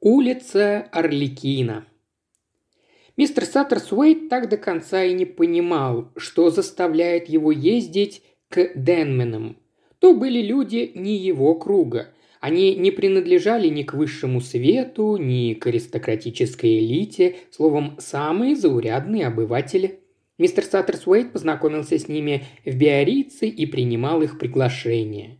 Улица 0.00 0.88
Орликина. 0.92 1.84
Мистер 3.16 3.44
Саттерсуэйт 3.44 4.28
так 4.28 4.48
до 4.48 4.56
конца 4.56 5.02
и 5.02 5.12
не 5.12 5.24
понимал, 5.24 6.12
что 6.16 6.50
заставляет 6.50 7.28
его 7.28 7.50
ездить 7.50 8.22
к 8.48 8.70
Денменам. 8.76 9.56
То 9.98 10.14
были 10.14 10.40
люди 10.40 10.92
не 10.94 11.16
его 11.16 11.56
круга. 11.56 12.10
Они 12.40 12.76
не 12.76 12.92
принадлежали 12.92 13.66
ни 13.66 13.82
к 13.82 13.94
высшему 13.94 14.40
свету, 14.40 15.16
ни 15.16 15.54
к 15.54 15.66
аристократической 15.66 16.78
элите, 16.78 17.34
словом, 17.50 17.96
самые 17.98 18.54
заурядные 18.54 19.26
обыватели. 19.26 19.98
Мистер 20.38 20.62
Саттерсуэйт 20.62 21.32
познакомился 21.32 21.98
с 21.98 22.06
ними 22.06 22.44
в 22.64 22.72
Биорице 22.76 23.48
и 23.48 23.66
принимал 23.66 24.22
их 24.22 24.38
приглашение. 24.38 25.38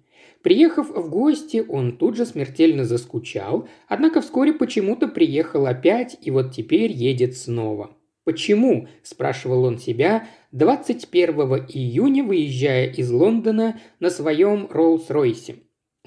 Приехав 0.49 0.89
в 0.89 1.11
гости, 1.11 1.63
он 1.69 1.99
тут 1.99 2.17
же 2.17 2.25
смертельно 2.25 2.87
заскучал, 2.87 3.69
однако 3.87 4.23
вскоре 4.23 4.55
почему-то 4.55 5.07
приехал 5.07 5.67
опять 5.67 6.17
и 6.23 6.31
вот 6.31 6.53
теперь 6.53 6.91
едет 6.91 7.37
снова. 7.37 7.91
«Почему?»– 8.25 8.89
спрашивал 9.03 9.65
он 9.65 9.77
себя 9.77 10.27
21 10.53 11.35
июня, 11.69 12.25
выезжая 12.25 12.87
из 12.91 13.11
Лондона 13.11 13.79
на 14.01 14.09
своем 14.09 14.71
Роллс-Ройсе. 14.73 15.57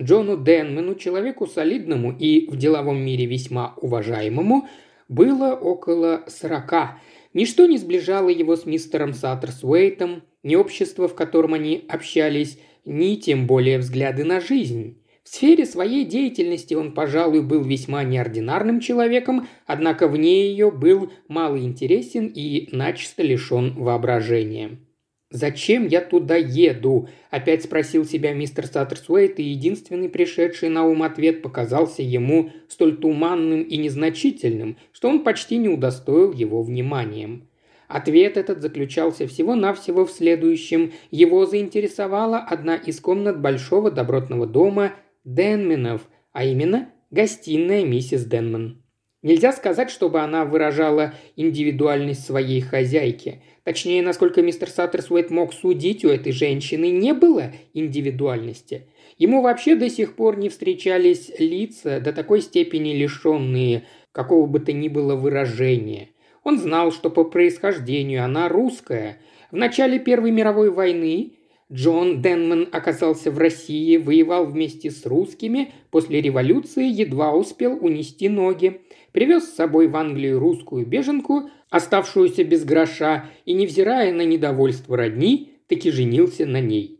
Джону 0.02 0.44
Денмену, 0.44 0.96
человеку 0.96 1.46
солидному 1.46 2.12
и 2.12 2.50
в 2.50 2.58
деловом 2.58 2.98
мире 3.00 3.28
весьма 3.28 3.76
уважаемому, 3.80 4.68
было 5.08 5.54
около 5.54 6.24
сорока. 6.26 7.00
Ничто 7.36 7.68
не 7.68 7.78
сближало 7.78 8.30
его 8.30 8.56
с 8.56 8.66
мистером 8.66 9.14
Саттерсуэйтом, 9.14 10.24
ни 10.42 10.56
общество, 10.56 11.08
в 11.08 11.14
котором 11.14 11.54
они 11.54 11.86
общались, 11.88 12.58
ни 12.86 13.16
тем 13.16 13.48
более 13.48 13.78
взгляды 13.78 14.24
на 14.24 14.40
жизнь. 14.40 14.98
В 15.24 15.30
сфере 15.30 15.66
своей 15.66 16.04
деятельности 16.04 16.74
он, 16.74 16.94
пожалуй, 16.94 17.42
был 17.42 17.64
весьма 17.64 18.04
неординарным 18.04 18.80
человеком, 18.80 19.48
однако 19.66 20.08
вне 20.08 20.50
ее 20.50 20.72
был 20.72 21.12
мало 21.28 21.60
интересен 21.60 22.28
и 22.28 22.68
начисто 22.76 23.22
лишен 23.22 23.76
воображения. 23.76 24.80
«Зачем 25.30 25.88
я 25.88 26.02
туда 26.02 26.36
еду?»– 26.36 27.08
опять 27.30 27.64
спросил 27.64 28.04
себя 28.04 28.34
мистер 28.34 28.68
Саттерсуэйт, 28.68 29.40
и 29.40 29.44
единственный 29.44 30.10
пришедший 30.10 30.68
на 30.68 30.86
ум 30.86 31.04
ответ 31.04 31.42
показался 31.42 32.02
ему 32.02 32.52
столь 32.68 32.98
туманным 32.98 33.62
и 33.62 33.78
незначительным, 33.78 34.76
что 34.92 35.08
он 35.08 35.24
почти 35.24 35.56
не 35.56 35.70
удостоил 35.70 36.34
его 36.34 36.62
вниманием. 36.62 37.48
Ответ 37.92 38.38
этот 38.38 38.62
заключался 38.62 39.28
всего-навсего 39.28 40.06
в 40.06 40.12
следующем. 40.12 40.94
Его 41.12 41.46
заинтересовала 41.46 42.38
одна 42.38 42.78
из 42.78 43.02
комнат 43.02 43.42
большого 43.42 43.92
добротного 43.92 44.48
дома 44.48 44.94
Денменов, 45.26 46.08
а 46.32 46.46
именно 46.46 46.90
гостиная 47.10 47.84
миссис 47.84 48.24
Денман. 48.24 48.82
Нельзя 49.24 49.52
сказать, 49.52 49.92
чтобы 49.92 50.22
она 50.22 50.46
выражала 50.46 51.16
индивидуальность 51.36 52.26
своей 52.26 52.62
хозяйки. 52.62 53.44
Точнее, 53.66 54.02
насколько 54.02 54.42
мистер 54.42 54.70
Саттерсуэйт 54.70 55.30
мог 55.30 55.54
судить, 55.54 56.06
у 56.06 56.10
этой 56.10 56.32
женщины 56.32 56.92
не 56.92 57.14
было 57.14 57.52
индивидуальности. 57.74 58.88
Ему 59.18 59.42
вообще 59.42 59.76
до 59.76 59.90
сих 59.90 60.16
пор 60.16 60.38
не 60.38 60.48
встречались 60.48 61.30
лица 61.40 62.00
до 62.00 62.14
такой 62.14 62.40
степени 62.40 62.94
лишенные 62.94 63.84
какого 64.14 64.46
бы 64.46 64.62
то 64.62 64.72
ни 64.72 64.88
было 64.88 65.18
выражения– 65.18 66.08
он 66.44 66.58
знал, 66.58 66.92
что 66.92 67.10
по 67.10 67.24
происхождению 67.24 68.24
она 68.24 68.50
русская. 68.50 69.20
В 69.52 69.56
начале 69.56 70.00
Первой 70.00 70.32
мировой 70.32 70.70
войны 70.72 71.34
Джон 71.72 72.22
Денман 72.22 72.68
оказался 72.72 73.32
в 73.32 73.38
России, 73.38 73.98
воевал 73.98 74.46
вместе 74.46 74.92
с 74.92 75.06
русскими, 75.06 75.72
после 75.90 76.22
революции 76.22 76.86
едва 76.86 77.34
успел 77.34 77.78
унести 77.80 78.28
ноги. 78.28 78.82
Привез 79.14 79.46
с 79.46 79.56
собой 79.56 79.88
в 79.88 79.96
Англию 79.96 80.40
русскую 80.40 80.86
беженку, 80.86 81.50
оставшуюся 81.70 82.44
без 82.44 82.66
гроша, 82.66 83.30
и, 83.46 83.54
невзирая 83.54 84.12
на 84.12 84.26
недовольство 84.26 84.98
родни, 84.98 85.54
таки 85.68 85.92
женился 85.92 86.46
на 86.46 86.60
ней. 86.60 87.00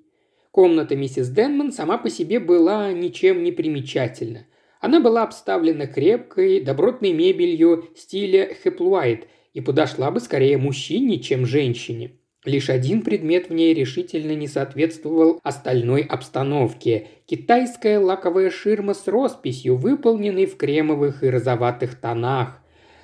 Комната 0.52 0.96
миссис 0.96 1.30
Денман 1.30 1.72
сама 1.72 1.98
по 1.98 2.10
себе 2.10 2.40
была 2.40 2.92
ничем 2.92 3.44
не 3.44 3.52
примечательна. 3.52 4.46
Она 4.82 5.00
была 5.00 5.22
обставлена 5.24 5.86
крепкой, 5.86 6.60
добротной 6.60 7.14
мебелью 7.14 7.86
стиля 7.96 8.56
Хеплуайт 8.64 9.28
и 9.54 9.62
подошла 9.62 10.10
бы 10.10 10.20
скорее 10.20 10.58
мужчине, 10.58 11.20
чем 11.20 11.46
женщине. 11.46 12.14
Лишь 12.44 12.72
один 12.72 13.04
предмет 13.04 13.50
в 13.50 13.54
ней 13.54 13.76
решительно 13.76 14.32
не 14.32 14.48
соответствовал 14.48 15.40
остальной 15.44 16.02
обстановке– 16.02 17.08
китайская 17.28 18.00
лаковая 18.00 18.50
ширма 18.50 18.96
с 18.96 19.08
росписью, 19.08 19.76
выполненной 19.76 20.48
в 20.48 20.58
кремовых 20.58 21.24
и 21.24 21.30
розоватых 21.30 22.02
тонах. 22.02 22.60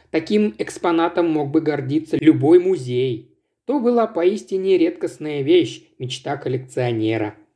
Таким 0.10 0.56
экспонатом 0.58 1.30
мог 1.30 1.52
бы 1.52 1.62
гордиться 1.62 2.18
любой 2.20 2.58
музей. 2.60 3.38
То 3.66 3.80
была 3.80 4.08
поистине 4.08 4.80
редкостная 4.80 5.44
вещь, 5.44 5.84
мечта 6.00 6.38
коллекционера– 6.38 7.36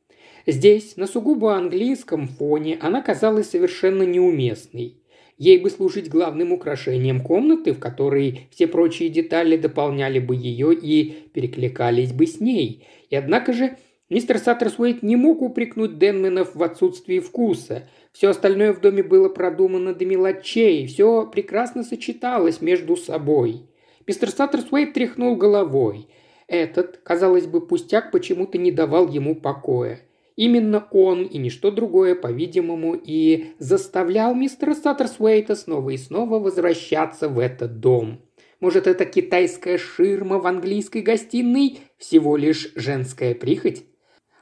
Здесь, 0.46 0.96
на 0.96 1.06
сугубо 1.06 1.56
английском 1.56 2.26
фоне, 2.26 2.78
она 2.80 3.00
казалась 3.00 3.50
совершенно 3.50 4.02
неуместной. 4.02 4.96
Ей 5.38 5.58
бы 5.58 5.70
служить 5.70 6.08
главным 6.08 6.52
украшением 6.52 7.20
комнаты, 7.20 7.72
в 7.72 7.78
которой 7.78 8.48
все 8.50 8.66
прочие 8.66 9.08
детали 9.08 9.56
дополняли 9.56 10.18
бы 10.18 10.36
ее 10.36 10.74
и 10.74 11.28
перекликались 11.32 12.12
бы 12.12 12.26
с 12.26 12.40
ней. 12.40 12.86
И 13.10 13.16
однако 13.16 13.52
же 13.52 13.76
мистер 14.08 14.38
Саттерсуэйт 14.38 15.02
не 15.02 15.16
мог 15.16 15.42
упрекнуть 15.42 15.98
Денменов 15.98 16.54
в 16.54 16.62
отсутствии 16.62 17.18
вкуса. 17.18 17.88
Все 18.12 18.28
остальное 18.28 18.72
в 18.72 18.80
доме 18.80 19.02
было 19.02 19.28
продумано 19.28 19.94
до 19.94 20.04
мелочей, 20.04 20.86
все 20.86 21.26
прекрасно 21.26 21.82
сочеталось 21.82 22.60
между 22.60 22.96
собой. 22.96 23.62
Мистер 24.06 24.30
Саттерсуэйт 24.30 24.92
тряхнул 24.92 25.36
головой. 25.36 26.08
Этот, 26.46 26.98
казалось 26.98 27.46
бы, 27.46 27.66
пустяк 27.66 28.10
почему-то 28.10 28.58
не 28.58 28.70
давал 28.70 29.08
ему 29.08 29.34
покоя. 29.34 30.00
Именно 30.36 30.86
он 30.90 31.24
и 31.24 31.38
ничто 31.38 31.70
другое, 31.70 32.14
по-видимому, 32.14 32.94
и 32.94 33.52
заставлял 33.58 34.34
мистера 34.34 34.74
Саттерсуэйта 34.74 35.54
снова 35.54 35.90
и 35.90 35.96
снова 35.96 36.38
возвращаться 36.38 37.28
в 37.28 37.38
этот 37.38 37.80
дом. 37.80 38.22
Может, 38.60 38.86
это 38.86 39.04
китайская 39.04 39.76
ширма 39.76 40.38
в 40.38 40.46
английской 40.46 41.02
гостиной 41.02 41.80
всего 41.98 42.36
лишь 42.36 42.72
женская 42.76 43.34
прихоть? 43.34 43.84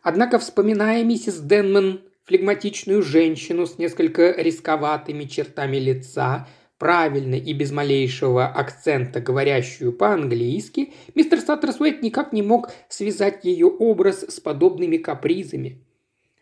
Однако, 0.02 0.38
вспоминая 0.38 1.02
миссис 1.04 1.40
Денман, 1.40 2.02
флегматичную 2.24 3.02
женщину 3.02 3.66
с 3.66 3.78
несколько 3.78 4.30
рисковатыми 4.32 5.24
чертами 5.24 5.78
лица, 5.78 6.46
правильно 6.80 7.34
и 7.34 7.52
без 7.52 7.70
малейшего 7.70 8.46
акцента 8.46 9.20
говорящую 9.20 9.92
по-английски, 9.92 10.94
мистер 11.14 11.38
Саттерсуэйт 11.38 12.02
никак 12.02 12.32
не 12.32 12.42
мог 12.42 12.70
связать 12.88 13.44
ее 13.44 13.66
образ 13.66 14.22
с 14.22 14.40
подобными 14.40 14.96
капризами. 14.96 15.84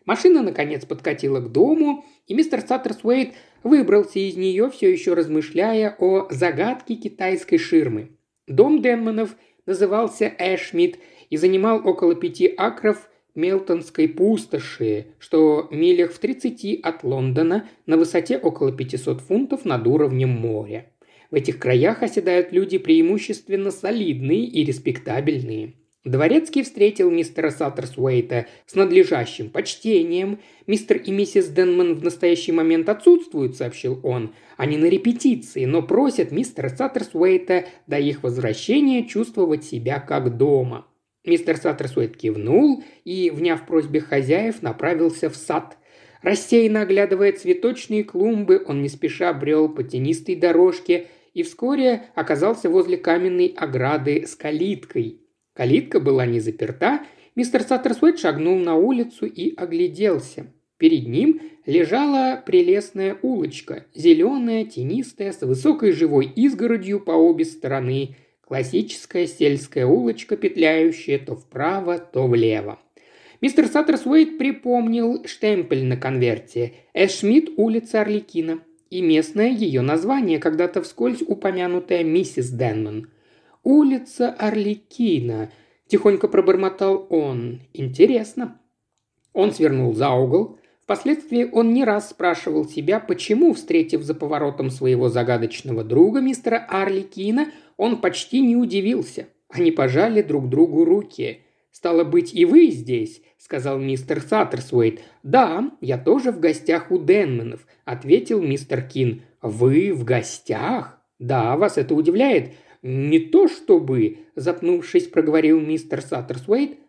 Машина, 0.05 0.41
наконец, 0.41 0.85
подкатила 0.85 1.41
к 1.41 1.51
дому, 1.51 2.05
и 2.25 2.33
мистер 2.33 2.61
Саттерсуэйт 2.61 3.33
выбрался 3.63 4.19
из 4.19 4.37
нее, 4.37 4.71
все 4.71 4.89
еще 4.89 5.13
размышляя 5.13 5.93
о 5.99 6.29
загадке 6.31 6.95
китайской 6.95 7.57
ширмы. 7.57 8.11
Дом 8.47 8.81
Денманов 8.81 9.35
назывался 9.65 10.33
Эшмит 10.39 10.99
и 11.29 11.35
занимал 11.35 11.85
около 11.85 12.15
пяти 12.15 12.47
акров 12.47 13.08
Мелтонской 13.35 14.07
пустоши, 14.07 15.07
что 15.19 15.67
милях 15.71 16.11
в 16.11 16.19
30 16.19 16.79
от 16.81 17.03
Лондона 17.03 17.69
на 17.85 17.97
высоте 17.97 18.37
около 18.37 18.71
500 18.71 19.21
фунтов 19.21 19.65
над 19.65 19.85
уровнем 19.87 20.29
моря. 20.29 20.91
В 21.31 21.35
этих 21.35 21.59
краях 21.59 22.01
оседают 22.01 22.51
люди 22.51 22.77
преимущественно 22.77 23.71
солидные 23.71 24.45
и 24.45 24.63
респектабельные. 24.63 25.75
Дворецкий 26.05 26.63
встретил 26.63 27.11
мистера 27.11 27.51
Саттерсуэйта 27.51 28.47
с 28.65 28.73
надлежащим 28.73 29.49
почтением. 29.49 30.39
«Мистер 30.65 30.97
и 30.97 31.11
миссис 31.11 31.49
Денман 31.49 31.95
в 31.95 32.03
настоящий 32.03 32.53
момент 32.53 32.87
отсутствуют»,— 32.87 33.55
сообщил 33.57 33.99
он. 34.03 34.33
«Они 34.55 34.77
на 34.77 34.85
репетиции, 34.85 35.65
но 35.65 35.83
просят 35.83 36.31
мистера 36.31 36.69
Саттерсуэйта 36.69 37.65
до 37.85 37.99
их 37.99 38.23
возвращения 38.23 39.07
чувствовать 39.07 39.65
себя 39.65 39.99
как 39.99 40.37
дома». 40.37 40.87
Мистер 41.29 41.57
Саттерсуэйт 41.57 42.17
кивнул 42.17 42.83
и, 43.05 43.29
вняв 43.29 43.67
просьбе 43.67 43.99
хозяев, 43.99 44.63
направился 44.63 45.29
в 45.29 45.35
сад. 45.35 45.77
Рассеянно 46.23 46.81
оглядывая 46.81 47.31
цветочные 47.33 48.03
клумбы, 48.03 48.63
он 48.65 48.81
не 48.81 48.89
спеша 48.89 49.31
брел 49.33 49.69
по 49.69 49.83
тенистой 49.83 50.35
дорожке 50.35 51.05
и 51.35 51.43
вскоре 51.43 52.07
оказался 52.15 52.67
возле 52.67 52.97
каменной 52.97 53.53
ограды 53.55 54.25
с 54.25 54.35
калиткой. 54.35 55.21
Калитка 55.53 55.99
была 55.99 56.25
не 56.25 56.39
заперта, 56.39 57.01
мистер 57.35 57.61
Саттерсуэйт 57.61 58.17
шагнул 58.17 58.57
на 58.57 58.73
улицу 58.75 59.27
и 59.27 59.53
огляделся. 59.55 60.51
Перед 60.77 61.07
ним 61.07 61.41
лежала 61.67 62.41
прелестная 62.43 63.19
улочка, 63.21 63.85
зеленая, 63.93 64.65
тенистая, 64.65 65.31
с 65.31 65.41
высокой 65.41 65.91
живой 65.91 66.25
изгородью 66.25 66.99
по 66.99 67.11
обе 67.11 67.45
стороны– 67.45 68.15
Классическая 68.49 69.27
сельская 69.27 69.85
улочка, 69.85 70.35
петляющая 70.35 71.19
то 71.19 71.35
вправо, 71.35 71.99
то 71.99 72.25
влево. 72.25 72.79
Мистер 73.41 73.67
Саттерсуэйт 73.67 74.39
припомнил 74.39 75.23
штемпель 75.27 75.85
на 75.85 75.97
конверте. 75.97 76.73
Эшмидт, 76.95 77.51
улица 77.57 78.01
Орликина. 78.01 78.61
и 78.89 79.03
местное 79.03 79.49
ее 79.49 79.81
название, 79.81 80.39
когда-то 80.39 80.81
вскользь 80.81 81.21
упомянутая 81.21 82.03
миссис 82.03 82.49
Денман. 82.49 83.11
«Улица 83.61 84.31
Орликина»,– 84.31 85.51
тихонько 85.87 86.27
пробормотал 86.27 87.05
он. 87.11 87.59
«Интересно». 87.73 88.59
Он 89.31 89.51
свернул 89.51 89.93
за 89.93 90.09
угол. 90.09 90.57
Впоследствии 90.89 91.47
он 91.51 91.71
не 91.71 91.83
раз 91.83 92.09
спрашивал 92.09 92.67
себя, 92.67 92.99
почему, 92.99 93.53
встретив 93.53 94.01
за 94.01 94.15
поворотом 94.15 94.71
своего 94.71 95.07
загадочного 95.07 95.83
друга, 95.83 96.19
мистера 96.19 96.65
Арликина, 96.67 97.51
он 97.77 98.01
почти 98.01 98.41
не 98.41 98.55
удивился. 98.55 99.27
Они 99.49 99.69
пожали 99.69 100.23
друг 100.23 100.49
другу 100.49 100.85
руки. 100.85 101.41
«Стало 101.69 102.05
быть, 102.05 102.33
и 102.33 102.43
вы 102.43 102.71
здесь?»– 102.71 103.21
сказал 103.37 103.77
мистер 103.77 104.19
Саттерсуэйт. 104.19 105.01
«Да, 105.21 105.69
я 105.79 105.99
тоже 105.99 106.31
в 106.31 106.39
гостях 106.39 106.89
у 106.89 106.97
Денменов»,– 106.97 107.67
ответил 107.85 108.41
мистер 108.41 108.81
Кин. 108.81 109.21
«Вы 109.43 109.93
в 109.93 110.03
гостях?» 110.03 110.99
«Да, 111.19 111.55
вас 111.55 111.77
это 111.77 111.93
удивляет?» 111.93 112.53
«Не 112.81 113.19
то 113.19 113.47
чтобы»,– 113.47 114.17
запнувшись, 114.35 115.07
проговорил 115.07 115.59
мистер 115.59 116.01
Саттерсуэйт. 116.01 116.79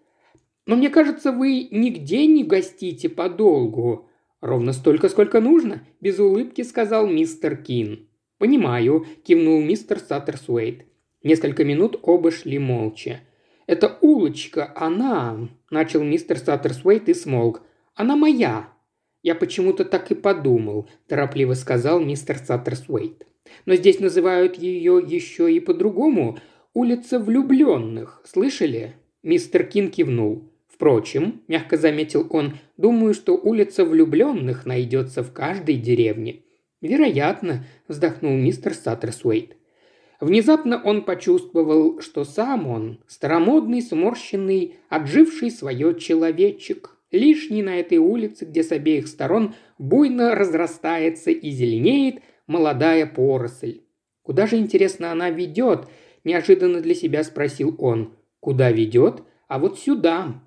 Но 0.66 0.76
мне 0.76 0.90
кажется, 0.90 1.32
вы 1.32 1.68
нигде 1.70 2.26
не 2.26 2.44
гостите 2.44 3.08
подолгу. 3.08 4.08
Ровно 4.40 4.72
столько, 4.72 5.08
сколько 5.08 5.40
нужно, 5.40 5.86
без 6.00 6.18
улыбки 6.18 6.62
сказал 6.62 7.06
мистер 7.06 7.56
Кин. 7.56 8.08
Понимаю, 8.38 9.06
кивнул 9.22 9.60
мистер 9.60 9.98
Саттерсуэйт. 9.98 10.86
Несколько 11.22 11.64
минут 11.64 11.98
оба 12.02 12.30
шли 12.30 12.58
молча. 12.58 13.20
«Это 13.66 13.98
улочка, 14.00 14.72
она...»– 14.74 15.48
начал 15.70 16.02
мистер 16.02 16.38
Саттерсуэйт 16.38 17.08
и 17.08 17.14
смолк. 17.14 17.62
«Она 17.94 18.16
моя». 18.16 18.72
«Я 19.22 19.34
почему-то 19.34 19.84
так 19.84 20.10
и 20.10 20.14
подумал»,– 20.14 20.88
торопливо 21.06 21.54
сказал 21.54 22.00
мистер 22.00 22.38
Саттерсуэйт. 22.38 23.26
«Но 23.66 23.76
здесь 23.76 24.00
называют 24.00 24.56
ее 24.56 25.00
еще 25.06 25.52
и 25.52 25.60
по-другому. 25.60 26.38
Улица 26.72 27.18
влюбленных. 27.18 28.22
Слышали?» 28.24 28.94
Мистер 29.22 29.64
Кин 29.64 29.90
кивнул. 29.90 30.49
Впрочем, 30.80 31.42
мягко 31.46 31.76
заметил 31.76 32.26
он, 32.30 32.54
думаю, 32.78 33.12
что 33.12 33.36
улица 33.36 33.84
влюбленных 33.84 34.64
найдется 34.64 35.22
в 35.22 35.30
каждой 35.30 35.76
деревне. 35.76 36.40
Вероятно, 36.80 37.66
вздохнул 37.86 38.32
мистер 38.32 38.72
Саттерсуэйт. 38.72 39.58
Внезапно 40.20 40.82
он 40.82 41.04
почувствовал, 41.04 42.00
что 42.00 42.24
сам 42.24 42.66
он– 42.66 43.04
старомодный, 43.08 43.82
сморщенный, 43.82 44.76
отживший 44.88 45.50
свое 45.50 46.00
человечек, 46.00 46.96
лишний 47.10 47.62
на 47.62 47.78
этой 47.78 47.98
улице, 47.98 48.46
где 48.46 48.62
с 48.62 48.72
обеих 48.72 49.06
сторон 49.06 49.54
буйно 49.76 50.34
разрастается 50.34 51.30
и 51.30 51.50
зеленеет 51.50 52.22
молодая 52.46 53.04
поросль. 53.04 53.82
«Куда 54.22 54.46
же, 54.46 54.56
интересно, 54.56 55.12
она 55.12 55.28
ведет?»– 55.28 55.88
неожиданно 56.24 56.80
для 56.80 56.94
себя 56.94 57.22
спросил 57.22 57.76
он. 57.76 58.14
«Куда 58.40 58.72
ведет? 58.72 59.22
А 59.46 59.58
вот 59.58 59.78
сюда, 59.78 60.40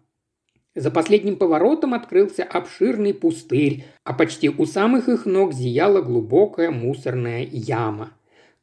за 0.75 0.89
последним 0.89 1.35
поворотом 1.35 1.93
открылся 1.93 2.43
обширный 2.43 3.13
пустырь, 3.13 3.85
а 4.03 4.13
почти 4.13 4.49
у 4.49 4.65
самых 4.65 5.07
их 5.07 5.25
ног 5.25 5.53
зияла 5.53 6.01
глубокая 6.01 6.71
мусорная 6.71 7.47
яма. 7.51 8.13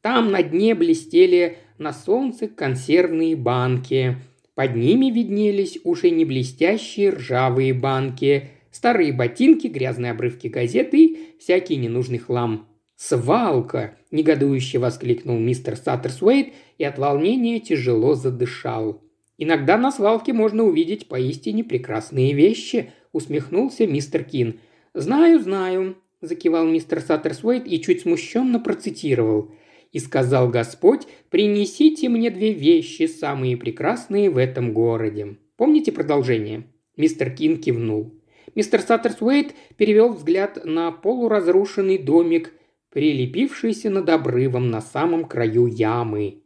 Там 0.00 0.32
на 0.32 0.42
дне 0.42 0.74
блестели 0.74 1.58
на 1.78 1.92
солнце 1.92 2.48
консервные 2.48 3.36
банки. 3.36 4.16
Под 4.54 4.74
ними 4.74 5.10
виднелись 5.10 5.78
уже 5.84 6.10
не 6.10 6.24
блестящие 6.24 7.10
ржавые 7.10 7.74
банки, 7.74 8.50
старые 8.72 9.12
ботинки, 9.12 9.68
грязные 9.68 10.12
обрывки 10.12 10.48
газеты 10.48 11.04
и 11.04 11.36
всякий 11.38 11.76
ненужный 11.76 12.18
хлам. 12.18 12.66
«Свалка!»– 12.96 13.96
негодующе 14.10 14.78
воскликнул 14.78 15.38
мистер 15.38 15.76
Саттерсуэйт 15.76 16.52
и 16.76 16.84
от 16.84 16.98
волнения 16.98 17.58
тяжело 17.58 18.14
задышал. 18.14 19.00
Иногда 19.42 19.78
на 19.78 19.90
свалке 19.90 20.34
можно 20.34 20.64
увидеть 20.64 21.08
поистине 21.08 21.64
прекрасные 21.64 22.34
вещи»,– 22.34 22.92
усмехнулся 23.12 23.86
мистер 23.86 24.22
Кин. 24.22 24.60
«Знаю, 24.92 25.40
знаю»,– 25.40 25.96
закивал 26.20 26.66
мистер 26.66 27.00
Саттерсуэйт 27.00 27.66
и 27.66 27.80
чуть 27.80 28.02
смущенно 28.02 28.60
процитировал. 28.60 29.50
«И 29.92 29.98
сказал 29.98 30.50
Господь, 30.50 31.06
принесите 31.30 32.10
мне 32.10 32.30
две 32.30 32.52
вещи, 32.52 33.06
самые 33.06 33.56
прекрасные 33.56 34.28
в 34.28 34.36
этом 34.36 34.74
городе». 34.74 35.38
Помните 35.56 35.90
продолжение?» 35.90 36.64
Мистер 36.98 37.30
Кин 37.30 37.56
кивнул. 37.56 38.20
Мистер 38.54 38.82
Саттерсуэйт 38.82 39.54
перевел 39.78 40.12
взгляд 40.12 40.66
на 40.66 40.92
полуразрушенный 40.92 41.96
домик, 41.96 42.52
прилепившийся 42.90 43.88
над 43.88 44.06
обрывом 44.10 44.70
на 44.70 44.82
самом 44.82 45.24
краю 45.24 45.64
ямы. 45.66 46.39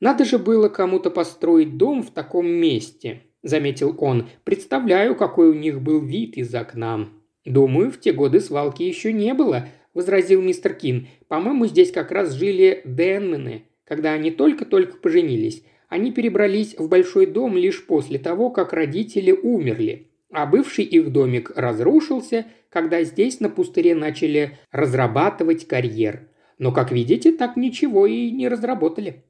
Надо 0.00 0.24
же 0.24 0.38
было 0.38 0.68
кому-то 0.68 1.10
построить 1.10 1.76
дом 1.76 2.02
в 2.02 2.10
таком 2.10 2.46
месте»,– 2.46 3.22
заметил 3.42 3.96
он. 3.98 4.28
«Представляю, 4.44 5.14
какой 5.16 5.48
у 5.48 5.54
них 5.54 5.80
был 5.80 6.00
вид 6.00 6.36
из 6.36 6.54
окна». 6.54 7.08
«Думаю, 7.44 7.90
в 7.90 8.00
те 8.00 8.12
годы 8.12 8.40
свалки 8.40 8.82
еще 8.82 9.12
не 9.12 9.32
было»,– 9.32 9.68
возразил 9.94 10.42
мистер 10.42 10.74
Кин. 10.74 11.08
«По-моему, 11.28 11.66
здесь 11.66 11.92
как 11.92 12.10
раз 12.10 12.32
жили 12.32 12.82
Денмены, 12.84 13.64
когда 13.84 14.12
они 14.12 14.30
только-только 14.30 14.96
поженились. 14.96 15.62
Они 15.88 16.10
перебрались 16.12 16.76
в 16.76 16.88
большой 16.88 17.26
дом 17.26 17.56
лишь 17.56 17.86
после 17.86 18.18
того, 18.18 18.50
как 18.50 18.72
родители 18.72 19.30
умерли. 19.30 20.08
А 20.32 20.44
бывший 20.44 20.84
их 20.84 21.12
домик 21.12 21.52
разрушился, 21.54 22.46
когда 22.68 23.04
здесь 23.04 23.40
на 23.40 23.48
пустыре 23.48 23.94
начали 23.94 24.58
разрабатывать 24.72 25.66
карьер. 25.66 26.28
Но, 26.58 26.72
как 26.72 26.90
видите, 26.90 27.32
так 27.32 27.56
ничего 27.56 28.06
и 28.06 28.30
не 28.30 28.48
разработали. 28.48 29.24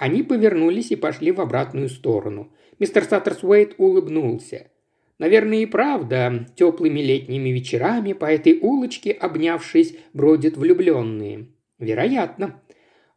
Они 0.00 0.22
повернулись 0.22 0.92
и 0.92 0.96
пошли 0.96 1.30
в 1.30 1.42
обратную 1.42 1.90
сторону. 1.90 2.50
Мистер 2.78 3.04
Саттерсуэйт 3.04 3.74
улыбнулся. 3.76 4.70
Наверное, 5.18 5.58
и 5.58 5.66
правда, 5.66 6.46
теплыми 6.56 7.00
летними 7.00 7.50
вечерами 7.50 8.14
по 8.14 8.24
этой 8.24 8.58
улочке, 8.58 9.12
обнявшись, 9.12 9.94
бродят 10.14 10.56
влюбленные. 10.56 11.48
Вероятно. 11.78 12.62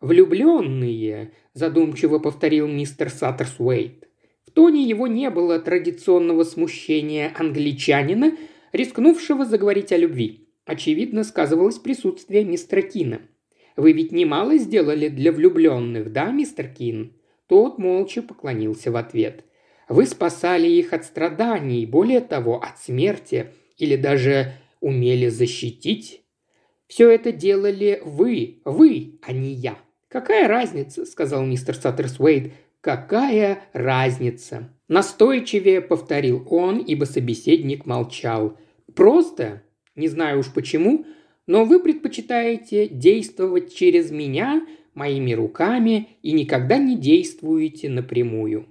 «Влюбленные»,– 0.01 1.31
задумчиво 1.53 2.19
повторил 2.19 2.67
мистер 2.67 3.09
Саттерсуэйт. 3.09 4.09
В 4.45 4.51
тоне 4.51 4.83
его 4.83 5.07
не 5.07 5.29
было 5.29 5.59
традиционного 5.59 6.43
смущения 6.43 7.31
англичанина, 7.39 8.35
рискнувшего 8.73 9.45
заговорить 9.45 9.93
о 9.93 9.97
любви. 9.97 10.49
Очевидно, 10.65 11.23
сказывалось 11.23 11.79
присутствие 11.79 12.43
мистера 12.43 12.81
Кина– 12.81 13.21
вы 13.75 13.93
ведь 13.93 14.11
немало 14.11 14.57
сделали 14.57 15.07
для 15.07 15.31
влюбленных, 15.31 16.11
да, 16.11 16.31
мистер 16.31 16.67
Кин?» 16.67 17.13
Тот 17.47 17.77
молча 17.77 18.21
поклонился 18.21 18.91
в 18.91 18.95
ответ. 18.95 19.45
«Вы 19.89 20.05
спасали 20.05 20.67
их 20.67 20.93
от 20.93 21.05
страданий, 21.05 21.85
более 21.85 22.21
того, 22.21 22.61
от 22.61 22.79
смерти, 22.79 23.47
или 23.77 23.95
даже 23.95 24.53
умели 24.79 25.29
защитить. 25.29 26.21
Все 26.87 27.09
это 27.09 27.31
делали 27.31 28.01
вы, 28.03 28.61
вы, 28.65 29.19
а 29.21 29.31
не 29.31 29.53
я. 29.53 29.77
Какая 30.09 30.47
разница, 30.47 31.05
сказал 31.05 31.43
мистер 31.43 31.75
Саттерсуэйт, 31.75 32.53
какая 32.81 33.63
разница? 33.73 34.69
Настойчивее 34.87 35.81
повторил 35.81 36.45
он, 36.49 36.77
ибо 36.79 37.05
собеседник 37.05 37.85
молчал. 37.85 38.57
Просто, 38.93 39.63
не 39.95 40.07
знаю 40.07 40.39
уж 40.39 40.53
почему, 40.53 41.05
но 41.47 41.65
вы 41.65 41.79
предпочитаете 41.79 42.87
действовать 42.87 43.73
через 43.73 44.11
меня, 44.11 44.65
моими 44.93 45.33
руками, 45.33 46.09
и 46.21 46.31
никогда 46.31 46.77
не 46.77 46.97
действуете 46.97 47.89
напрямую». 47.89 48.67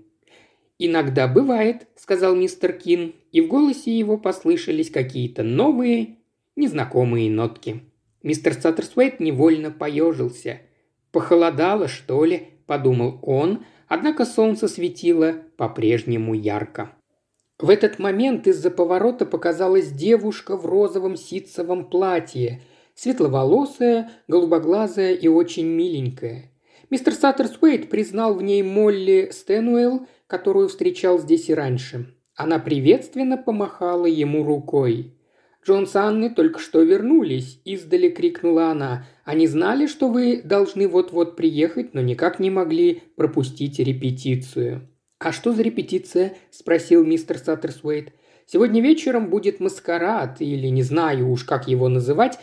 «Иногда 0.79 1.29
бывает»,– 1.29 1.87
сказал 1.97 2.35
мистер 2.35 2.73
Кин, 2.73 3.15
и 3.31 3.41
в 3.41 3.47
голосе 3.47 3.97
его 3.97 4.19
послышались 4.19 4.91
какие-то 4.91 5.43
новые, 5.45 6.17
незнакомые 6.57 7.31
нотки. 7.31 7.83
Мистер 8.23 8.55
Саттерсуэйт 8.55 9.21
невольно 9.21 9.71
поежился. 9.71 10.61
«Похолодало, 11.13 11.89
что 11.89 12.25
ли?»– 12.25 12.49
подумал 12.67 13.19
он, 13.23 13.65
однако 13.87 14.25
солнце 14.25 14.69
светило 14.69 15.37
по-прежнему 15.57 16.35
ярко. 16.35 16.93
В 17.63 17.71
этот 17.71 18.01
момент 18.01 18.49
из-за 18.49 18.73
поворота 18.73 19.25
показалась 19.25 19.93
девушка 19.93 20.57
в 20.57 20.67
розовом 20.67 21.17
ситцевом 21.17 21.89
платье, 21.89 22.61
светловолосая, 22.97 24.11
голубоглазая 24.27 25.15
и 25.15 25.29
очень 25.29 25.67
миленькая. 25.67 26.51
Мистер 26.91 27.15
Саттерсуэйт 27.15 27.89
признал 27.89 28.35
в 28.35 28.43
ней 28.43 28.65
Молли 28.65 29.31
Стэнуэлл, 29.31 30.09
которую 30.27 30.69
встречал 30.69 31.21
здесь 31.21 31.51
и 31.51 31.55
раньше. 31.55 32.13
Она 32.35 32.59
приветственно 32.59 33.37
помахала 33.37 34.07
ему 34.07 34.43
рукой. 34.43 35.15
«Джон 35.65 35.87
с 35.87 35.95
Анной 35.95 36.31
только 36.31 36.59
что 36.59 36.83
вернулись»,– 36.83 37.61
издали 37.65 38.09
крикнула 38.09 38.73
она. 38.73 39.07
«Они 39.25 39.47
знали, 39.47 39.87
что 39.87 40.09
вы 40.09 40.43
должны 40.43 40.89
вот-вот 40.89 41.37
приехать, 41.37 41.95
но 41.95 42.01
никак 42.01 42.41
не 42.41 42.51
могли 42.51 43.05
пропустить 43.15 43.79
репетицию». 43.79 44.89
«А 45.23 45.31
что 45.31 45.53
за 45.53 45.63
репетиция?»– 45.63 46.35
спросил 46.51 47.05
мистер 47.05 47.39
Саттерсуэйт. 47.39 48.13
«Сегодня 48.45 48.83
вечером 48.83 49.31
будет 49.31 49.61
маскарад, 49.61 50.41
или 50.41 50.67
не 50.67 50.83
знаю 50.83 51.31
уж, 51.31 51.45
как 51.45 51.69
его 51.69 51.89
называть. 51.89 52.39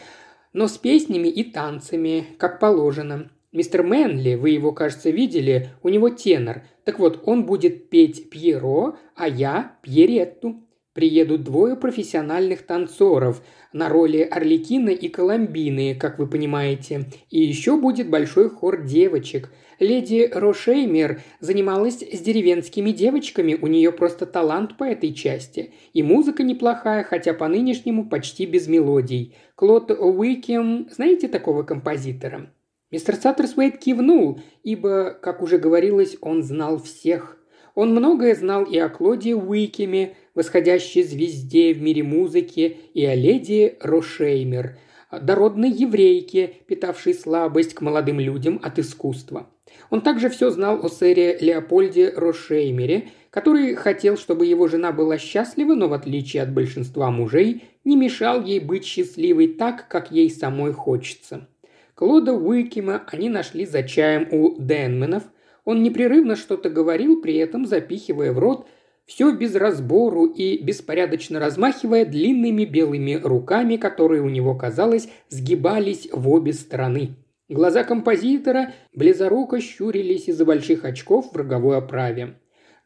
но 0.52 0.68
с 0.68 0.80
песнями 0.80 1.28
и 1.28 1.44
танцами, 1.44 2.26
как 2.40 2.60
положено. 2.60 3.30
Мистер 3.52 3.84
Мэнли, 3.84 4.34
вы 4.34 4.50
его, 4.50 4.72
кажется, 4.72 5.12
видели, 5.12 5.70
у 5.84 5.90
него 5.90 6.10
тенор. 6.10 6.64
Так 6.86 6.98
вот, 6.98 7.22
он 7.26 7.46
будет 7.46 7.90
петь 7.92 8.32
Пьеро, 8.32 8.98
а 9.16 9.28
я 9.28 9.78
Пьеретту. 9.84 10.64
Приедут 10.94 11.44
двое 11.44 11.76
профессиональных 11.76 12.64
танцоров 12.64 13.44
на 13.74 13.90
роли 13.90 14.22
Орликина 14.22 14.90
и 14.90 15.08
Коломбины, 15.08 15.94
как 15.94 16.18
вы 16.18 16.26
понимаете. 16.28 17.06
И 17.30 17.42
еще 17.42 17.78
будет 17.78 18.10
большой 18.10 18.50
хор 18.50 18.84
девочек. 18.84 19.52
Леди 19.80 20.30
Рошеймер 20.34 21.22
занималась 21.40 22.02
с 22.02 22.20
деревенскими 22.20 22.92
девочками, 22.92 23.58
у 23.60 23.68
нее 23.68 23.92
просто 23.92 24.26
талант 24.26 24.78
по 24.78 24.84
этой 24.84 25.14
части. 25.14 25.74
И 25.94 26.04
музыка 26.04 26.44
неплохая, 26.44 27.04
хотя 27.04 27.34
по-нынешнему 27.34 28.10
почти 28.10 28.46
без 28.46 28.68
мелодий. 28.68 29.36
Клод 29.56 29.92
Уикем, 29.92 30.90
знаете 30.92 31.30
такого 31.30 31.64
композитора? 31.64 32.52
Мистер 32.92 33.16
Саттерсвейт 33.16 33.78
кивнул, 33.78 34.42
ибо, 34.64 35.12
как 35.12 35.42
уже 35.42 35.60
говорилось, 35.60 36.18
он 36.22 36.44
знал 36.44 36.82
всех. 36.82 37.38
Он 37.76 37.92
многое 37.92 38.36
знал 38.36 38.64
и 38.66 38.78
о 38.78 38.90
Клоде 38.90 39.36
Уикеме, 39.36 40.16
восходящей 40.36 41.04
звезде 41.04 41.74
в 41.74 41.82
мире 41.82 42.04
музыки, 42.04 42.78
и 42.94 43.06
о 43.06 43.16
леди 43.16 43.78
Рошеймер, 43.80 44.78
дородной 45.12 45.70
еврейке, 45.70 46.48
питавшей 46.68 47.14
слабость 47.14 47.76
к 47.76 47.82
молодым 47.82 48.20
людям 48.20 48.60
от 48.62 48.80
искусства. 48.80 49.48
Он 49.90 50.02
также 50.02 50.30
все 50.30 50.50
знал 50.52 50.86
о 50.86 50.90
сэре 50.90 51.38
Леопольде 51.40 52.14
Рошеймере, 52.16 53.10
который 53.32 53.76
хотел, 53.76 54.18
чтобы 54.18 54.46
его 54.46 54.68
жена 54.68 54.92
была 54.92 55.18
счастлива, 55.18 55.74
но 55.74 55.88
в 55.88 55.94
отличие 55.94 56.44
от 56.44 56.54
большинства 56.54 57.12
мужей, 57.12 57.64
не 57.84 57.96
мешал 57.96 58.44
ей 58.44 58.60
быть 58.60 58.86
счастливой 58.86 59.48
так, 59.48 59.88
как 59.88 60.12
ей 60.12 60.30
самой 60.30 60.74
хочется. 60.74 61.48
Клода 61.96 62.34
Уикима 62.34 63.04
они 63.08 63.30
нашли 63.30 63.66
за 63.66 63.84
чаем 63.84 64.28
у 64.32 64.56
Денменов. 64.62 65.24
Он 65.66 65.84
непрерывно 65.84 66.36
что-то 66.36 66.70
говорил, 66.70 67.22
при 67.22 67.36
этом 67.36 67.66
запихивая 67.66 68.32
в 68.32 68.40
рот 68.40 68.68
все 69.06 69.32
без 69.32 69.56
разбору 69.56 70.26
и 70.26 70.64
беспорядочно 70.64 71.40
размахивая 71.40 72.06
длинными 72.06 72.64
белыми 72.64 73.16
руками, 73.16 73.76
которые 73.76 74.22
у 74.22 74.30
него, 74.30 74.56
казалось, 74.56 75.10
сгибались 75.30 76.08
в 76.12 76.30
обе 76.30 76.54
стороны. 76.54 77.16
Глаза 77.50 77.84
композитора 77.84 78.74
близоруко 78.94 79.60
щурились 79.60 80.28
из-за 80.28 80.46
больших 80.46 80.86
очков 80.86 81.34
в 81.34 81.36
роговой 81.36 81.78
оправе. 81.78 82.36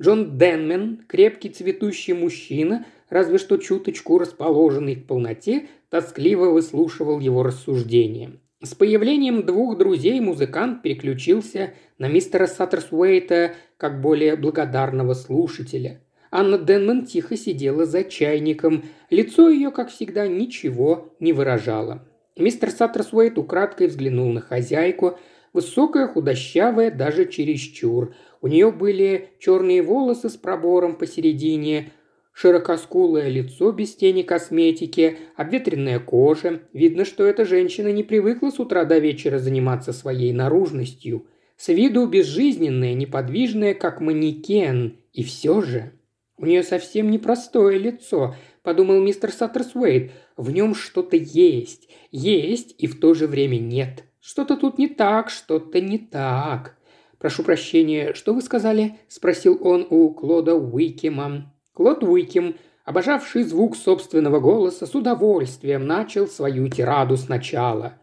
Джон 0.01 0.37
Денмен, 0.37 1.03
крепкий 1.05 1.49
цветущий 1.49 2.13
мужчина, 2.13 2.85
разве 3.09 3.39
что 3.39 3.57
чуточку 3.57 4.17
расположенный 4.17 4.95
к 4.95 5.05
полноте, 5.05 5.67
тоскливо 5.89 6.49
выслушивал 6.49 7.19
его 7.19 7.43
рассуждения. 7.43 8.39
С 8.61 8.73
появлением 8.73 9.45
двух 9.45 9.77
друзей 9.77 10.21
музыкант 10.21 10.81
переключился 10.81 11.73
на 11.97 12.07
мистера 12.07 12.47
Саттерсуэйта 12.47 13.55
как 13.75 13.99
более 13.99 14.37
благодарного 14.37 15.13
слушателя. 15.13 16.01
Анна 16.31 16.57
Денман 16.57 17.05
тихо 17.05 17.35
сидела 17.35 17.85
за 17.85 18.05
чайником. 18.05 18.85
Лицо 19.09 19.49
ее, 19.49 19.71
как 19.71 19.89
всегда, 19.89 20.25
ничего 20.27 21.13
не 21.19 21.33
выражало. 21.33 22.07
Мистер 22.37 22.71
Саттерсуэйт 22.71 23.37
украдкой 23.37 23.87
взглянул 23.87 24.31
на 24.31 24.41
хозяйку. 24.41 25.19
Высокая, 25.53 26.07
худощавая, 26.07 26.89
даже 26.89 27.25
чересчур. 27.25 28.15
У 28.41 28.47
нее 28.47 28.71
были 28.71 29.29
черные 29.39 29.83
волосы 29.83 30.29
с 30.29 30.35
пробором 30.35 30.95
посередине, 30.95 31.91
Широкоскулое 32.33 33.29
лицо 33.29 33.71
без 33.71 33.95
тени 33.95 34.23
косметики, 34.23 35.17
обветренная 35.35 35.99
кожа. 35.99 36.61
Видно, 36.73 37.05
что 37.05 37.25
эта 37.25 37.45
женщина 37.45 37.89
не 37.89 38.03
привыкла 38.03 38.49
с 38.49 38.59
утра 38.59 38.85
до 38.85 38.97
вечера 38.97 39.37
заниматься 39.37 39.93
своей 39.93 40.33
наружностью. 40.33 41.27
С 41.57 41.67
виду 41.67 42.07
безжизненная, 42.07 42.95
неподвижная, 42.95 43.75
как 43.75 44.01
манекен. 44.01 44.97
И 45.13 45.23
все 45.23 45.61
же... 45.61 45.91
У 46.35 46.47
нее 46.47 46.63
совсем 46.63 47.11
непростое 47.11 47.77
лицо, 47.77 48.35
подумал 48.63 48.99
мистер 48.99 49.31
Саттерсуэйт. 49.31 50.11
В 50.37 50.51
нем 50.51 50.75
что-то 50.75 51.15
есть. 51.15 51.89
Есть 52.11 52.75
и 52.77 52.87
в 52.87 52.99
то 52.99 53.13
же 53.13 53.27
время 53.27 53.57
нет. 53.57 54.03
Что-то 54.19 54.57
тут 54.57 54.77
не 54.77 54.87
так, 54.87 55.29
что-то 55.29 55.81
не 55.81 55.97
так. 55.97 56.77
«Прошу 57.19 57.43
прощения, 57.43 58.13
что 58.13 58.33
вы 58.33 58.41
сказали?»– 58.41 58.99
спросил 59.07 59.57
он 59.61 59.87
у 59.89 60.09
Клода 60.09 60.55
Уикема. 60.55 61.53
Клод 61.71 62.03
Уикем, 62.03 62.55
обожавший 62.83 63.43
звук 63.43 63.77
собственного 63.77 64.41
голоса, 64.41 64.85
с 64.85 64.93
удовольствием 64.93 65.87
начал 65.87 66.27
свою 66.27 66.67
тираду 66.67 67.15
сначала. 67.15 67.93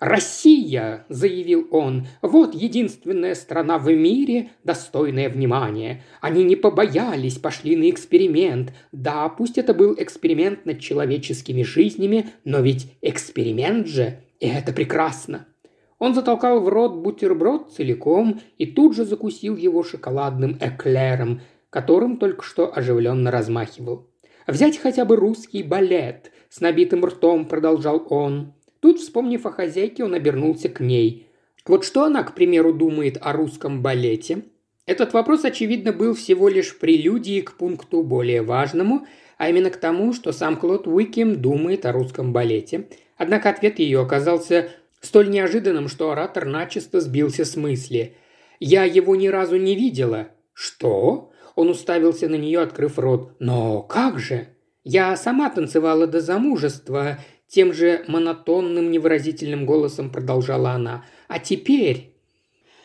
«Россия!»– 0.00 1.06
заявил 1.08 1.66
он. 1.72 2.06
«Вот 2.22 2.54
единственная 2.54 3.34
страна 3.34 3.78
в 3.78 3.92
мире, 3.92 4.50
достойная 4.62 5.28
внимания. 5.28 6.04
Они 6.20 6.44
не 6.44 6.54
побоялись, 6.54 7.38
пошли 7.38 7.74
на 7.74 7.90
эксперимент. 7.90 8.72
Да, 8.92 9.28
пусть 9.28 9.58
это 9.58 9.74
был 9.74 9.94
эксперимент 9.98 10.66
над 10.66 10.78
человеческими 10.78 11.62
жизнями, 11.62 12.30
но 12.44 12.60
ведь 12.60 12.92
эксперимент 13.02 13.88
же, 13.88 14.20
и 14.38 14.46
это 14.46 14.72
прекрасно. 14.72 15.46
Он 15.98 16.14
затолкал 16.14 16.60
в 16.60 16.68
рот 16.68 16.96
бутерброд 16.98 17.72
целиком 17.72 18.40
и 18.56 18.66
тут 18.66 18.94
же 18.94 19.04
закусил 19.04 19.56
его 19.56 19.82
шоколадным 19.82 20.56
эклером, 20.60 21.40
которым 21.70 22.18
только 22.18 22.44
что 22.44 22.72
оживленно 22.72 23.32
размахивал. 23.32 24.08
«Взять 24.46 24.78
хотя 24.78 25.04
бы 25.04 25.16
русский 25.16 25.62
балет»,– 25.62 26.30
с 26.48 26.60
набитым 26.60 27.04
ртом 27.04 27.46
продолжал 27.46 28.06
он. 28.08 28.54
Тут, 28.80 29.00
вспомнив 29.00 29.44
о 29.46 29.50
хозяйке, 29.50 30.04
он 30.04 30.14
обернулся 30.14 30.68
к 30.68 30.80
ней. 30.80 31.26
Вот 31.66 31.84
что 31.84 32.04
она, 32.04 32.22
к 32.22 32.34
примеру, 32.34 32.72
думает 32.72 33.18
о 33.20 33.32
русском 33.32 33.82
балете? 33.82 34.44
Этот 34.86 35.12
вопрос, 35.12 35.44
очевидно, 35.44 35.92
был 35.92 36.14
всего 36.14 36.48
лишь 36.48 36.78
прелюдией 36.78 37.42
к 37.42 37.52
пункту 37.52 38.02
более 38.02 38.42
важному, 38.42 39.06
а 39.36 39.50
именно 39.50 39.70
к 39.70 39.76
тому, 39.76 40.14
что 40.14 40.32
сам 40.32 40.56
Клод 40.56 40.86
Уикем 40.86 41.42
думает 41.42 41.84
о 41.84 41.92
русском 41.92 42.32
балете. 42.32 42.88
Однако 43.16 43.50
ответ 43.50 43.78
ее 43.78 44.00
оказался 44.00 44.70
столь 45.00 45.28
неожиданным, 45.28 45.88
что 45.88 46.10
оратор 46.10 46.46
начисто 46.46 47.00
сбился 47.00 47.44
с 47.44 47.56
мысли. 47.56 48.14
«Я 48.60 48.84
его 48.84 49.14
ни 49.14 49.28
разу 49.28 49.56
не 49.56 49.76
видела». 49.76 50.28
«Что?» 50.54 51.30
Он 51.54 51.68
уставился 51.68 52.28
на 52.28 52.36
нее, 52.36 52.60
открыв 52.60 52.98
рот. 52.98 53.32
«Но 53.40 53.82
как 53.82 54.18
же?» 54.18 54.48
«Я 54.84 55.16
сама 55.16 55.50
танцевала 55.50 56.06
до 56.06 56.20
замужества»,– 56.20 57.18
тем 57.48 57.72
же 57.72 58.04
монотонным 58.06 58.90
невыразительным 58.90 59.66
голосом 59.66 60.10
продолжала 60.10 60.72
она. 60.72 61.04
«А 61.26 61.38
теперь...» 61.38 62.14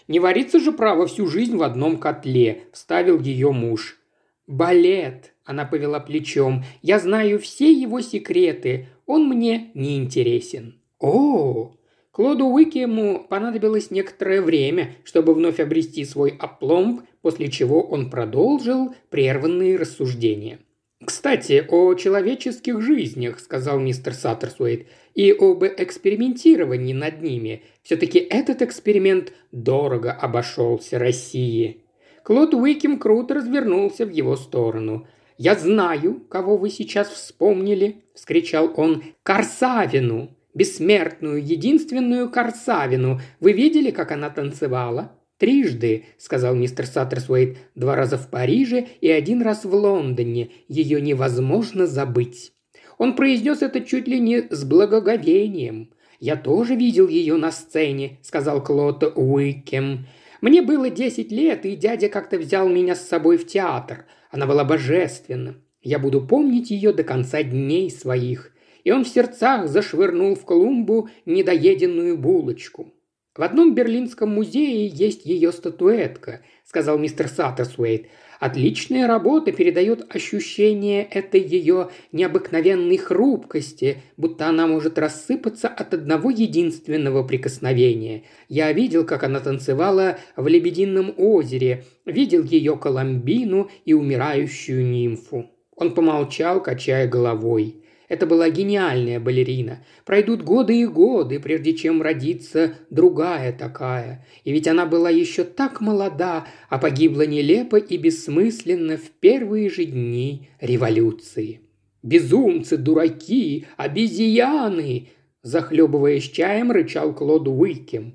«Не 0.07 0.19
варится 0.19 0.59
же 0.59 0.71
право 0.71 1.07
всю 1.07 1.27
жизнь 1.27 1.55
в 1.55 1.63
одном 1.63 1.97
котле»,– 1.97 2.63
вставил 2.73 3.19
ее 3.19 3.51
муж. 3.51 3.99
«Балет»,– 4.47 5.33
она 5.45 5.65
повела 5.65 5.99
плечом. 5.99 6.63
«Я 6.81 6.99
знаю 6.99 7.39
все 7.39 7.71
его 7.71 8.01
секреты. 8.01 8.87
Он 9.05 9.27
мне 9.27 9.71
не 9.73 9.97
интересен». 9.97 10.79
«О, 10.99 11.73
Клоду 12.13 12.45
Уикему 12.45 13.25
понадобилось 13.27 13.89
некоторое 13.89 14.43
время, 14.43 14.91
чтобы 15.03 15.33
вновь 15.33 15.59
обрести 15.59 16.05
свой 16.05 16.29
опломб, 16.29 17.01
после 17.23 17.49
чего 17.49 17.81
он 17.81 18.11
продолжил 18.11 18.93
прерванные 19.09 19.77
рассуждения. 19.77 20.59
«Кстати, 21.05 21.65
о 21.67 21.93
человеческих 21.95 22.81
жизнях»,– 22.81 23.39
сказал 23.41 23.79
мистер 23.79 24.13
Саттерсуэйт,– 24.13 24.87
«и 25.15 25.31
об 25.31 25.63
экспериментировании 25.63 26.93
над 26.93 27.21
ними. 27.21 27.63
Все-таки 27.83 28.19
этот 28.19 28.61
эксперимент 28.61 29.33
дорого 29.51 30.11
обошелся 30.11 30.99
России». 30.99 31.81
Клод 32.23 32.53
Уикем 32.53 32.99
круто 32.99 33.33
развернулся 33.33 34.05
в 34.05 34.11
его 34.11 34.35
сторону. 34.35 35.07
«Я 35.37 35.55
знаю, 35.55 36.21
кого 36.29 36.57
вы 36.57 36.69
сейчас 36.69 37.09
вспомнили»,– 37.09 38.03
вскричал 38.13 38.71
он,– 38.75 39.03
«Корсавину! 39.23 40.29
бессмертную, 40.53 41.43
единственную 41.43 42.29
Корсавину. 42.29 43.19
Вы 43.39 43.53
видели, 43.53 43.91
как 43.91 44.11
она 44.11 44.29
танцевала?» 44.29 45.11
«Трижды»,— 45.43 46.05
сказал 46.17 46.55
мистер 46.55 46.85
Саттерсуэйт,— 46.85 47.57
«два 47.75 47.97
раза 47.97 48.17
в 48.17 48.29
Париже 48.29 48.87
и 49.01 49.11
один 49.11 49.41
раз 49.41 49.65
в 49.65 49.75
Лондоне. 49.75 50.51
Ее 50.69 51.01
невозможно 51.01 51.85
забыть». 51.85 52.53
Он 52.97 53.13
произнес 53.13 53.61
это 53.61 53.81
чуть 53.81 54.07
ли 54.07 54.21
не 54.21 54.47
с 54.49 54.63
благоговением. 54.63 55.91
«Я 56.21 56.37
тоже 56.37 56.75
видел 56.75 57.09
ее 57.09 57.35
на 57.35 57.51
сцене»,— 57.51 58.19
сказал 58.21 58.63
Клод 58.63 59.03
Уикем. 59.17 60.07
«Мне 60.39 60.61
было 60.61 60.89
десять 60.89 61.33
лет, 61.33 61.65
и 61.65 61.75
дядя 61.75 62.07
как-то 62.07 62.37
взял 62.37 62.69
меня 62.69 62.95
с 62.95 63.05
собой 63.05 63.35
в 63.35 63.45
театр. 63.45 64.05
Она 64.31 64.45
была 64.45 64.63
божественна. 64.63 65.55
Я 65.81 65.99
буду 65.99 66.25
помнить 66.25 66.71
ее 66.71 66.93
до 66.93 67.03
конца 67.03 67.43
дней 67.43 67.91
своих 67.91 68.53
и 68.83 68.91
он 68.91 69.03
в 69.05 69.07
сердцах 69.07 69.67
зашвырнул 69.67 70.35
в 70.35 70.45
клумбу 70.45 71.09
недоеденную 71.25 72.17
булочку. 72.17 72.92
«В 73.35 73.41
одном 73.41 73.73
берлинском 73.73 74.29
музее 74.29 74.85
есть 74.85 75.25
ее 75.25 75.51
статуэтка»,– 75.51 76.41
сказал 76.65 76.99
мистер 76.99 77.27
Саттерсуэйт. 77.27 78.07
Отличная 78.39 79.07
работа 79.07 79.51
передает 79.51 80.13
ощущение 80.13 81.03
этой 81.03 81.41
ее 81.41 81.89
необыкновенной 82.11 82.97
хрупкости, 82.97 84.03
будто 84.17 84.47
она 84.49 84.67
может 84.67 84.99
рассыпаться 84.99 85.67
от 85.67 85.93
одного 85.95 86.29
единственного 86.29 87.23
прикосновения. 87.23 88.25
Я 88.49 88.71
видел, 88.71 89.05
как 89.05 89.23
она 89.23 89.39
танцевала 89.39 90.17
в 90.35 90.47
Лебедином 90.47 91.13
озере, 91.17 91.85
видел 92.05 92.43
ее 92.43 92.77
Коломбину 92.77 93.71
и 93.85 93.93
умирающую 93.93 94.85
нимфу. 94.85 95.49
Он 95.75 95.95
помолчал, 95.95 96.61
качая 96.61 97.07
головой. 97.07 97.82
Это 98.13 98.27
была 98.27 98.51
гениальная 98.51 99.19
балерина. 99.19 99.83
Пройдут 100.05 100.43
годы 100.43 100.79
и 100.79 100.85
годы, 100.85 101.39
прежде 101.39 101.73
чем 101.73 102.03
родится 102.03 102.75
другая 102.91 103.51
такая. 103.51 104.23
И 104.43 104.51
ведь 104.51 104.67
она 104.67 104.85
была 104.85 105.09
еще 105.09 105.43
так 105.43 105.81
молода, 105.81 106.45
а 106.69 106.77
погибла 106.77 107.23
нелепо 107.25 107.77
и 107.77 107.97
бессмысленно 107.97 108.97
в 108.97 109.09
первые 109.19 109.67
же 109.67 109.85
дни 109.85 110.47
революции. 110.61 111.61
«Безумцы, 112.03 112.77
дураки, 112.77 113.65
обезьяны!» 113.77 115.09
Захлебываясь 115.41 116.29
чаем, 116.29 116.71
рычал 116.71 117.15
Клод 117.15 117.47
Уикем. 117.47 118.13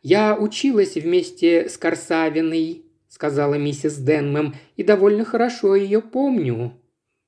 «Я 0.00 0.36
училась 0.36 0.94
вместе 0.94 1.68
с 1.68 1.76
Корсавиной»,— 1.76 2.84
сказала 3.08 3.54
миссис 3.54 3.96
Денмем,— 3.96 4.54
«и 4.76 4.84
довольно 4.84 5.24
хорошо 5.24 5.74
ее 5.74 6.00
помню». 6.00 6.74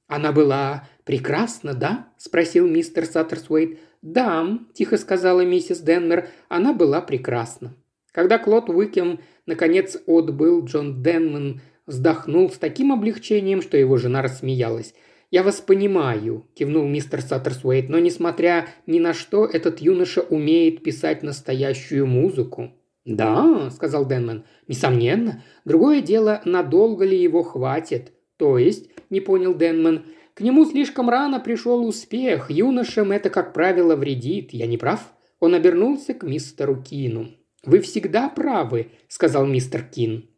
«Она 0.07 0.31
была 0.31 0.87
прекрасна, 1.05 1.75
да?»– 1.75 2.09
спросил 2.17 2.67
мистер 2.69 3.07
Саттерсуэйт. 3.07 3.79
«Да»,– 4.03 4.59
тихо 4.75 4.97
сказала 4.97 5.45
миссис 5.45 5.81
Денмер,– 5.81 6.29
«она 6.49 6.73
была 6.73 7.01
прекрасна». 7.01 7.75
Когда 8.13 8.39
Клод 8.39 8.69
Уикем 8.69 9.21
наконец 9.47 9.97
отбыл, 10.07 10.65
Джон 10.65 11.03
Денман 11.03 11.61
вздохнул 11.87 12.51
с 12.51 12.59
таким 12.59 12.93
облегчением, 12.93 13.63
что 13.63 13.77
его 13.77 13.97
жена 13.97 14.23
рассмеялась. 14.23 14.95
«Я 15.31 15.43
вас 15.43 15.61
понимаю»,– 15.61 16.47
кивнул 16.55 16.87
мистер 16.87 17.23
Саттерсуэйт, 17.23 17.89
«но, 17.89 17.99
несмотря 17.99 18.69
ни 18.87 18.99
на 18.99 19.15
что, 19.15 19.47
этот 19.47 19.81
юноша 19.81 20.21
умеет 20.21 20.83
писать 20.83 21.23
настоящую 21.23 22.07
музыку». 22.07 22.73
«Да»,– 23.07 23.71
сказал 23.75 24.07
Денман,– 24.07 24.45
«несомненно. 24.69 25.43
Другое 25.65 26.03
дело, 26.03 26.43
надолго 26.45 27.05
ли 27.05 27.21
его 27.21 27.43
хватит. 27.43 28.13
То 28.37 28.59
есть, 28.59 28.91
не 29.09 29.21
понял 29.21 29.55
Денман, 29.55 30.05
к 30.35 30.41
нему 30.41 30.65
слишком 30.65 31.11
рано 31.11 31.41
пришел 31.41 31.85
успех. 31.87 32.51
Юношам 32.51 33.12
это, 33.12 33.29
как 33.29 33.53
правило, 33.53 33.97
вредит. 33.97 34.53
Я 34.53 34.67
не 34.67 34.79
прав? 34.79 35.12
Он 35.41 35.55
обернулся 35.55 36.15
к 36.15 36.23
мистеру 36.23 36.83
Кину. 36.83 37.29
«Вы 37.65 37.81
всегда 37.81 38.29
правы»,— 38.29 38.89
сказал 39.09 39.47
мистер 39.47 39.83
Кин. 39.83 40.29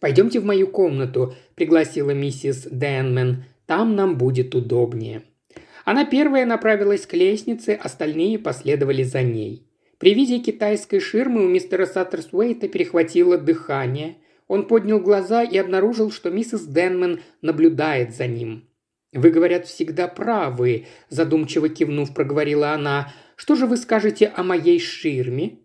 «Пойдемте 0.00 0.40
в 0.40 0.44
мою 0.44 0.68
комнату»,— 0.68 1.34
пригласила 1.54 2.10
миссис 2.10 2.66
Денмен. 2.70 3.44
«Там 3.66 3.94
нам 3.96 4.16
будет 4.16 4.54
удобнее». 4.54 5.22
Она 5.84 6.04
первая 6.04 6.46
направилась 6.46 7.06
к 7.06 7.14
лестнице, 7.14 7.78
остальные 7.80 8.38
последовали 8.38 9.02
за 9.02 9.22
ней. 9.22 9.66
При 9.98 10.14
виде 10.14 10.38
китайской 10.38 11.00
ширмы 11.00 11.44
у 11.44 11.48
мистера 11.48 11.86
Саттерсуэйта 11.86 12.68
перехватило 12.68 13.38
дыхание. 13.38 14.16
Он 14.48 14.66
поднял 14.66 15.00
глаза 15.00 15.42
и 15.42 15.56
обнаружил, 15.58 16.10
что 16.10 16.30
миссис 16.30 16.66
Денмен 16.66 17.20
наблюдает 17.40 18.14
за 18.14 18.26
ним. 18.26 18.64
«Вы, 19.16 19.30
говорят, 19.30 19.66
всегда 19.66 20.08
правы»,– 20.08 20.84
задумчиво 21.08 21.70
кивнув, 21.70 22.12
проговорила 22.12 22.72
она. 22.72 23.12
«Что 23.34 23.54
же 23.56 23.66
вы 23.66 23.78
скажете 23.78 24.26
о 24.26 24.42
моей 24.42 24.78
ширме?» 24.78 25.58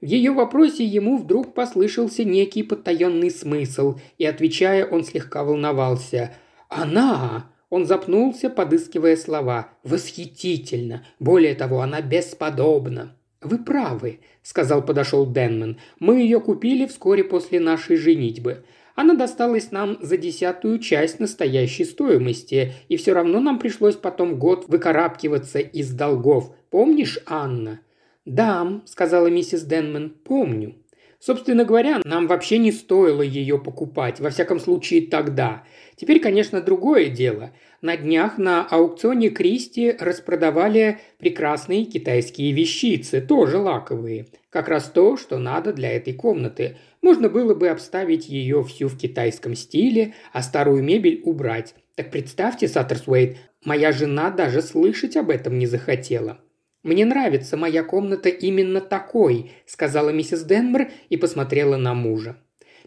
В 0.00 0.04
ее 0.04 0.32
вопросе 0.32 0.84
ему 0.84 1.16
вдруг 1.16 1.54
послышался 1.54 2.24
некий 2.24 2.64
потаенный 2.64 3.30
смысл, 3.30 3.98
и, 4.18 4.26
отвечая, 4.26 4.84
он 4.84 5.04
слегка 5.04 5.44
волновался. 5.44 6.34
«Она!» 6.68 7.52
Он 7.70 7.84
запнулся, 7.86 8.50
подыскивая 8.50 9.16
слова. 9.16 9.70
«Восхитительно! 9.84 11.04
Более 11.20 11.54
того, 11.54 11.82
она 11.82 12.00
бесподобна!» 12.00 13.16
«Вы 13.40 13.58
правы»,— 13.58 14.18
сказал 14.42 14.84
подошел 14.84 15.30
Денман. 15.30 15.78
«Мы 16.00 16.22
ее 16.22 16.40
купили 16.40 16.86
вскоре 16.86 17.22
после 17.22 17.60
нашей 17.60 17.96
женитьбы. 17.96 18.64
Она 18.96 19.14
досталась 19.14 19.70
нам 19.70 19.98
за 20.00 20.16
десятую 20.16 20.78
часть 20.80 21.20
настоящей 21.20 21.84
стоимости, 21.84 22.72
и 22.88 22.96
все 22.96 23.12
равно 23.12 23.40
нам 23.40 23.58
пришлось 23.58 23.94
потом 23.94 24.38
год 24.38 24.64
выкарабкиваться 24.68 25.60
из 25.60 25.92
долгов. 25.92 26.50
Помнишь, 26.70 27.18
Анна?» 27.26 27.80
«Да»,— 28.24 28.80
сказала 28.86 29.28
миссис 29.28 29.62
Денман,— 29.62 30.16
«помню». 30.24 30.74
Собственно 31.18 31.64
говоря, 31.64 32.00
нам 32.04 32.26
вообще 32.26 32.58
не 32.58 32.72
стоило 32.72 33.22
ее 33.22 33.58
покупать, 33.58 34.20
во 34.20 34.30
всяком 34.30 34.60
случае 34.60 35.06
тогда. 35.06 35.64
Теперь, 35.96 36.20
конечно, 36.20 36.60
другое 36.60 37.08
дело. 37.08 37.52
На 37.80 37.96
днях 37.96 38.38
на 38.38 38.64
аукционе 38.64 39.30
Кристи 39.30 39.94
распродавали 39.98 41.00
прекрасные 41.18 41.84
китайские 41.84 42.52
вещицы, 42.52 43.20
тоже 43.20 43.58
лаковые. 43.58 44.26
Как 44.50 44.68
раз 44.68 44.84
то, 44.84 45.16
что 45.16 45.38
надо 45.38 45.72
для 45.72 45.90
этой 45.92 46.12
комнаты. 46.12 46.78
Можно 47.06 47.28
было 47.28 47.54
бы 47.54 47.68
обставить 47.68 48.28
ее 48.28 48.64
всю 48.64 48.88
в 48.88 48.98
китайском 48.98 49.54
стиле, 49.54 50.14
а 50.32 50.42
старую 50.42 50.82
мебель 50.82 51.20
убрать. 51.22 51.76
Так 51.94 52.10
представьте, 52.10 52.66
Саттерсуэйт, 52.66 53.36
моя 53.64 53.92
жена 53.92 54.32
даже 54.32 54.60
слышать 54.60 55.16
об 55.16 55.30
этом 55.30 55.56
не 55.56 55.66
захотела. 55.66 56.40
«Мне 56.82 57.04
нравится 57.04 57.56
моя 57.56 57.84
комната 57.84 58.28
именно 58.28 58.80
такой»,– 58.80 59.52
сказала 59.66 60.10
миссис 60.10 60.42
Денмер 60.42 60.90
и 61.08 61.16
посмотрела 61.16 61.76
на 61.76 61.94
мужа. 61.94 62.38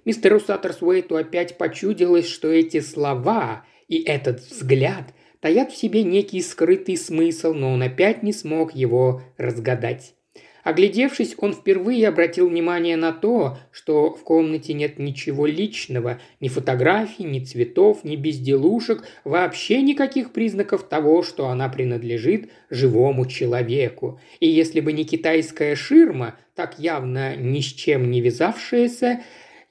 Мистеру 0.04 0.42
Саттерсуэйту 0.42 1.16
опять 1.16 1.58
почудилось, 1.58 2.28
что 2.28 2.50
эти 2.50 2.82
слова 2.82 3.64
и 3.88 4.02
этот 4.02 4.42
взгляд 4.42 5.14
таят 5.40 5.72
в 5.72 5.78
себе 5.78 6.04
некий 6.04 6.42
скрытый 6.42 6.98
смысл, 6.98 7.54
но 7.54 7.72
он 7.72 7.84
опять 7.84 8.22
не 8.22 8.34
смог 8.34 8.76
его 8.76 9.22
разгадать. 9.38 10.14
Оглядевшись, 10.63 11.36
он 11.38 11.54
впервые 11.54 12.08
обратил 12.08 12.50
внимание 12.50 12.98
на 12.98 13.12
то, 13.12 13.58
что 13.72 14.13
в 14.13 14.24
комнате 14.24 14.74
нет 14.74 15.00
ничего 15.00 15.45
личного, 15.45 16.19
ни 16.39 16.50
фотографий, 16.50 17.24
ни 17.24 17.39
цветов, 17.39 18.04
ни 18.04 18.15
безделушек, 18.15 19.04
вообще 19.24 19.82
никаких 19.82 20.32
признаков 20.32 20.84
того, 20.84 21.24
что 21.24 21.48
она 21.48 21.69
принадлежит 21.69 22.50
живому 22.69 23.26
человеку. 23.26 24.19
И 24.39 24.50
если 24.50 24.82
бы 24.82 24.91
не 24.91 25.06
китайская 25.06 25.76
ширма, 25.76 26.36
так 26.56 26.78
явно 26.78 27.36
ни 27.38 27.62
с 27.62 27.65
чем 27.65 28.12
не 28.12 28.19
вязавшаяся, 28.19 29.22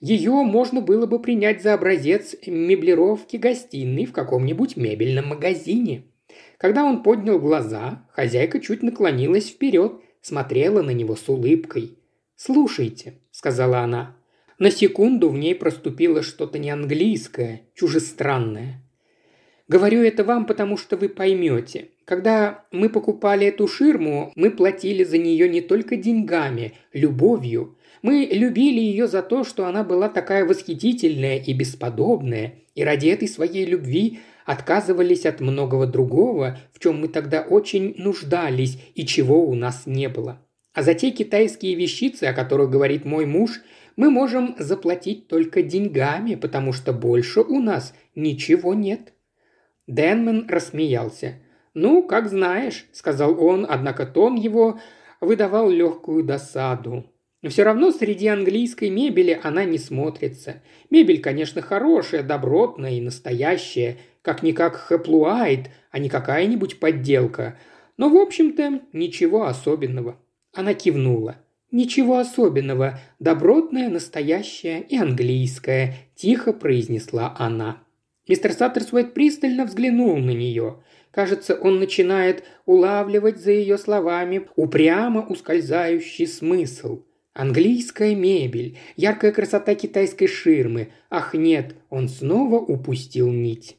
ее 0.00 0.30
можно 0.30 0.80
было 0.80 1.06
бы 1.06 1.20
принять 1.20 1.62
за 1.62 1.74
образец 1.74 2.34
меблировки 2.46 3.36
гостиной 3.36 4.06
в 4.06 4.12
каком-нибудь 4.12 4.76
мебельном 4.76 5.28
магазине. 5.28 6.04
Когда 6.56 6.84
он 6.84 7.02
поднял 7.02 7.38
глаза, 7.38 8.06
хозяйка 8.12 8.60
чуть 8.60 8.82
наклонилась 8.82 9.48
вперед– 9.50 10.00
смотрела 10.28 10.82
на 10.82 10.90
него 10.90 11.16
с 11.16 11.28
улыбкой. 11.28 11.98
«Слушайте»,— 12.36 13.14
сказала 13.30 13.80
она. 13.80 14.16
На 14.58 14.70
секунду 14.70 15.30
в 15.30 15.38
ней 15.38 15.54
проступило 15.54 16.22
что-то 16.22 16.58
неанглийское, 16.58 17.62
чужестранное. 17.74 18.82
Говорю 19.68 20.02
это 20.02 20.24
вам, 20.24 20.46
потому 20.46 20.76
что 20.76 20.96
вы 20.96 21.08
поймете. 21.08 21.90
Когда 22.04 22.64
мы 22.72 22.88
покупали 22.88 23.46
эту 23.46 23.68
ширму, 23.68 24.32
мы 24.34 24.50
платили 24.50 25.04
за 25.04 25.18
нее 25.18 25.48
не 25.48 25.60
только 25.60 25.96
деньгами, 25.96 26.72
любовью. 26.92 27.76
Мы 28.02 28.28
любили 28.30 28.80
ее 28.80 29.06
за 29.06 29.22
то, 29.22 29.44
что 29.44 29.66
она 29.66 29.84
была 29.84 30.08
такая 30.08 30.44
восхитительная 30.44 31.38
и 31.38 31.52
бесподобная, 31.52 32.54
и 32.74 32.82
ради 32.82 33.08
этой 33.08 33.28
своей 33.28 33.64
любви 33.64 34.20
отказывались 34.48 35.26
от 35.26 35.40
многого 35.40 35.86
другого, 35.86 36.58
в 36.72 36.78
чем 36.78 37.02
мы 37.02 37.08
тогда 37.08 37.42
очень 37.42 37.94
нуждались 37.98 38.82
и 38.94 39.04
чего 39.04 39.46
у 39.46 39.54
нас 39.54 39.82
не 39.84 40.08
было. 40.08 40.40
А 40.72 40.82
за 40.82 40.94
те 40.94 41.10
китайские 41.10 41.74
вещицы, 41.74 42.24
о 42.24 42.32
которых 42.32 42.70
говорит 42.70 43.04
мой 43.04 43.26
муж, 43.26 43.60
мы 43.96 44.10
можем 44.10 44.56
заплатить 44.58 45.28
только 45.28 45.60
деньгами, 45.60 46.34
потому 46.34 46.72
что 46.72 46.94
больше 46.94 47.42
у 47.42 47.60
нас 47.60 47.92
ничего 48.14 48.72
нет». 48.72 49.12
Дэнмен 49.86 50.46
рассмеялся. 50.48 51.34
«Ну, 51.74 52.02
как 52.02 52.30
знаешь»,— 52.30 52.86
сказал 52.92 53.38
он, 53.38 53.66
однако 53.68 54.06
тон 54.06 54.36
его 54.36 54.80
выдавал 55.20 55.68
легкую 55.68 56.24
досаду. 56.24 57.04
Все 57.46 57.62
равно 57.62 57.92
среди 57.92 58.26
английской 58.26 58.90
мебели 58.90 59.38
она 59.40 59.64
не 59.64 59.78
смотрится. 59.78 60.60
Мебель, 60.90 61.20
конечно, 61.20 61.62
хорошая, 61.62 62.24
добротная 62.24 62.92
и 62.92 63.00
настоящая, 63.00 63.98
как-никак 64.22 64.76
хэплуайд, 64.76 65.70
а 65.90 65.98
не 65.98 66.08
какая-нибудь 66.08 66.80
подделка. 66.80 67.58
Но, 67.96 68.08
в 68.08 68.16
общем-то, 68.16 68.80
ничего 68.92 69.46
особенного. 69.46 70.18
Она 70.52 70.74
кивнула. 70.74 71.36
«Ничего 71.70 72.18
особенного. 72.18 72.98
Добротная, 73.18 73.90
настоящая 73.90 74.80
и 74.80 74.96
английская»,– 74.96 75.96
тихо 76.14 76.54
произнесла 76.54 77.34
она. 77.38 77.82
Мистер 78.26 78.52
Саттерсуэт 78.52 79.14
пристально 79.14 79.66
взглянул 79.66 80.16
на 80.16 80.30
нее. 80.30 80.82
Кажется, 81.10 81.54
он 81.54 81.78
начинает 81.78 82.44
улавливать 82.66 83.38
за 83.38 83.52
ее 83.52 83.78
словами 83.78 84.48
упрямо 84.56 85.26
ускользающий 85.26 86.26
смысл. 86.26 87.02
Английская 87.32 88.14
мебель, 88.14 88.78
яркая 88.96 89.32
красота 89.32 89.74
китайской 89.74 90.26
ширмы. 90.26 90.88
Ах 91.08 91.34
нет, 91.34 91.74
он 91.88 92.08
снова 92.08 92.56
упустил 92.56 93.30
нить. 93.30 93.77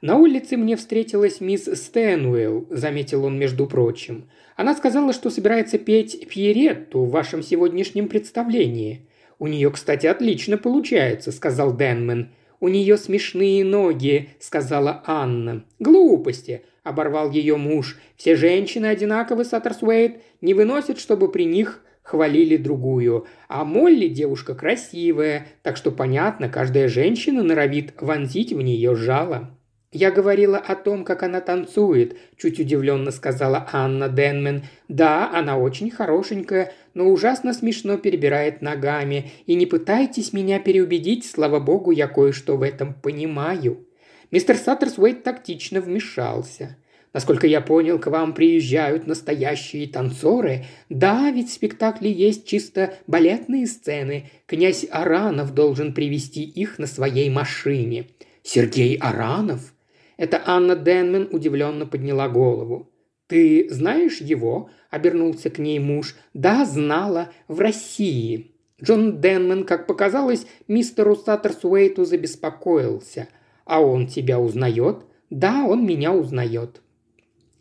«На 0.00 0.16
улице 0.16 0.56
мне 0.56 0.76
встретилась 0.76 1.42
мисс 1.42 1.64
Стэнуэлл»,– 1.64 2.66
заметил 2.70 3.24
он 3.26 3.38
между 3.38 3.66
прочим. 3.66 4.30
«Она 4.56 4.74
сказала, 4.74 5.12
что 5.12 5.28
собирается 5.28 5.78
петь 5.78 6.26
Пьеретту 6.26 7.00
в 7.00 7.10
вашем 7.10 7.42
сегодняшнем 7.42 8.08
представлении». 8.08 9.06
«У 9.38 9.46
нее, 9.46 9.70
кстати, 9.70 10.06
отлично 10.06 10.56
получается»,– 10.56 11.32
сказал 11.32 11.76
Денмен. 11.76 12.30
«У 12.60 12.68
нее 12.68 12.96
смешные 12.96 13.62
ноги»,– 13.62 14.30
сказала 14.40 15.02
Анна. 15.06 15.64
«Глупости»,– 15.78 16.62
оборвал 16.82 17.30
ее 17.30 17.56
муж. 17.56 17.98
«Все 18.16 18.36
женщины 18.36 18.86
одинаковы, 18.86 19.44
Саттерсуэйт, 19.44 20.22
не 20.40 20.54
выносят, 20.54 20.98
чтобы 20.98 21.30
при 21.30 21.44
них 21.44 21.82
хвалили 22.02 22.56
другую. 22.56 23.26
А 23.48 23.64
Молли 23.64 24.08
девушка 24.08 24.54
красивая, 24.54 25.46
так 25.62 25.76
что 25.76 25.90
понятно, 25.90 26.48
каждая 26.48 26.88
женщина 26.88 27.42
норовит 27.42 27.92
вонзить 28.00 28.52
в 28.52 28.60
нее 28.60 28.96
жало. 28.96 29.56
«Я 29.92 30.12
говорила 30.12 30.56
о 30.56 30.76
том, 30.76 31.04
как 31.04 31.24
она 31.24 31.40
танцует»,– 31.40 32.16
чуть 32.36 32.60
удивленно 32.60 33.10
сказала 33.10 33.68
Анна 33.72 34.08
Денмен. 34.08 34.62
«Да, 34.86 35.28
она 35.34 35.58
очень 35.58 35.90
хорошенькая, 35.90 36.72
но 36.94 37.08
ужасно 37.10 37.52
смешно 37.52 37.96
перебирает 37.96 38.62
ногами. 38.62 39.32
И 39.46 39.56
не 39.56 39.66
пытайтесь 39.66 40.32
меня 40.32 40.60
переубедить, 40.60 41.26
слава 41.26 41.58
богу, 41.58 41.90
я 41.90 42.06
кое-что 42.06 42.56
в 42.56 42.62
этом 42.62 42.94
понимаю». 42.94 43.84
Мистер 44.30 44.56
Саттерсуэйт 44.56 45.24
тактично 45.24 45.80
вмешался. 45.80 46.76
Насколько 47.12 47.48
я 47.48 47.60
понял, 47.60 47.98
к 47.98 48.06
вам 48.06 48.32
приезжают 48.32 49.08
настоящие 49.08 49.88
танцоры. 49.88 50.66
Да, 50.88 51.32
ведь 51.32 51.48
в 51.48 51.52
спектакле 51.52 52.12
есть 52.12 52.46
чисто 52.46 52.94
балетные 53.08 53.66
сцены. 53.66 54.30
Князь 54.46 54.86
Аранов 54.88 55.52
должен 55.52 55.92
привести 55.92 56.44
их 56.44 56.78
на 56.78 56.86
своей 56.86 57.28
машине. 57.28 58.06
Сергей 58.44 58.96
Аранов? 58.96 59.72
Это 60.20 60.42
Анна 60.44 60.76
Денмен 60.76 61.30
удивленно 61.32 61.86
подняла 61.86 62.28
голову. 62.28 62.90
«Ты 63.26 63.70
знаешь 63.70 64.20
его?»– 64.20 64.68
обернулся 64.90 65.48
к 65.48 65.58
ней 65.58 65.78
муж. 65.78 66.14
«Да, 66.34 66.66
знала. 66.66 67.30
В 67.48 67.58
России». 67.58 68.50
Джон 68.84 69.22
Денмен, 69.22 69.64
как 69.64 69.86
показалось, 69.86 70.46
мистеру 70.68 71.16
Саттерсуэйту 71.16 72.04
забеспокоился. 72.04 73.28
«А 73.64 73.80
он 73.80 74.08
тебя 74.08 74.38
узнает?» 74.38 75.06
«Да, 75.30 75.64
он 75.64 75.86
меня 75.86 76.12
узнает». 76.12 76.82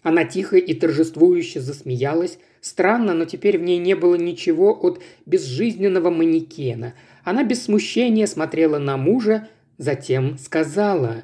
Она 0.03 0.25
тихо 0.25 0.57
и 0.57 0.73
торжествующе 0.73 1.61
засмеялась. 1.61 2.39
Странно, 2.59 3.13
но 3.13 3.23
теперь 3.23 3.57
в 3.57 3.61
ней 3.61 3.77
не 3.77 3.95
было 3.95 4.15
ничего 4.15 4.77
от 4.77 5.01
безжизненного 5.25 6.09
манекена. 6.09 6.93
Она 7.23 7.45
без 7.45 7.63
смущения 7.63 8.27
смотрела 8.27 8.79
на 8.79 8.97
мужа, 8.97 9.47
затем 9.77 10.37
сказала. 10.37 11.23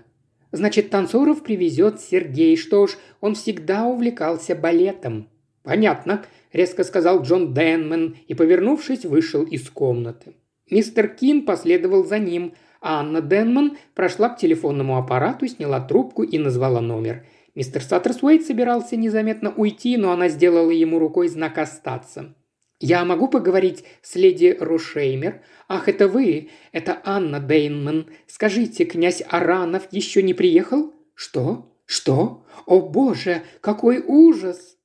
«Значит, 0.56 0.90
танцоров 0.90 1.44
привезет 1.44 2.00
Сергей. 2.00 2.56
Что 2.56 2.88
ж, 2.88 2.98
он 3.20 3.36
всегда 3.36 3.86
увлекался 3.86 4.56
балетом». 4.56 5.30
«Понятно»,– 5.64 6.24
резко 6.54 6.84
сказал 6.84 7.22
Джон 7.24 7.54
Денмен 7.54 8.16
и, 8.28 8.34
повернувшись, 8.34 9.04
вышел 9.06 9.44
из 9.44 9.70
комнаты. 9.70 10.36
Мистер 10.72 11.10
Кин 11.10 11.46
последовал 11.46 12.06
за 12.06 12.20
ним, 12.20 12.54
а 12.80 13.02
Анна 13.02 13.22
Денман 13.22 13.78
прошла 13.96 14.30
к 14.30 14.38
телефонному 14.38 14.98
аппарату, 14.98 15.48
сняла 15.48 15.82
трубку 15.82 16.24
и 16.24 16.38
назвала 16.38 16.82
номер– 16.82 17.26
Мистер 17.56 17.82
Саттерсуэйт 17.82 18.46
собирался 18.46 18.98
незаметно 18.98 19.50
уйти, 19.56 19.96
но 19.96 20.12
она 20.12 20.28
сделала 20.28 20.72
ему 20.72 21.00
рукой 21.00 21.30
знак 21.30 21.58
остаться. 21.58 22.36
«Я 22.80 23.06
могу 23.06 23.28
поговорить 23.28 23.84
с 24.02 24.16
леди 24.16 24.58
Рушеймер? 24.60 25.42
Ах, 25.68 25.88
это 25.88 26.08
вы! 26.08 26.50
Это 26.72 27.02
Анна 27.04 27.40
Дейнман. 27.40 28.10
Скажите, 28.28 28.86
князь 28.86 29.24
Аранов 29.30 29.88
еще 29.92 30.22
не 30.22 30.34
приехал?» 30.34 30.94
«Что? 31.14 31.72
Что? 31.86 32.46
О 32.66 32.82
боже, 32.82 33.44
какой 33.62 34.04
ужас!» 34.06 34.76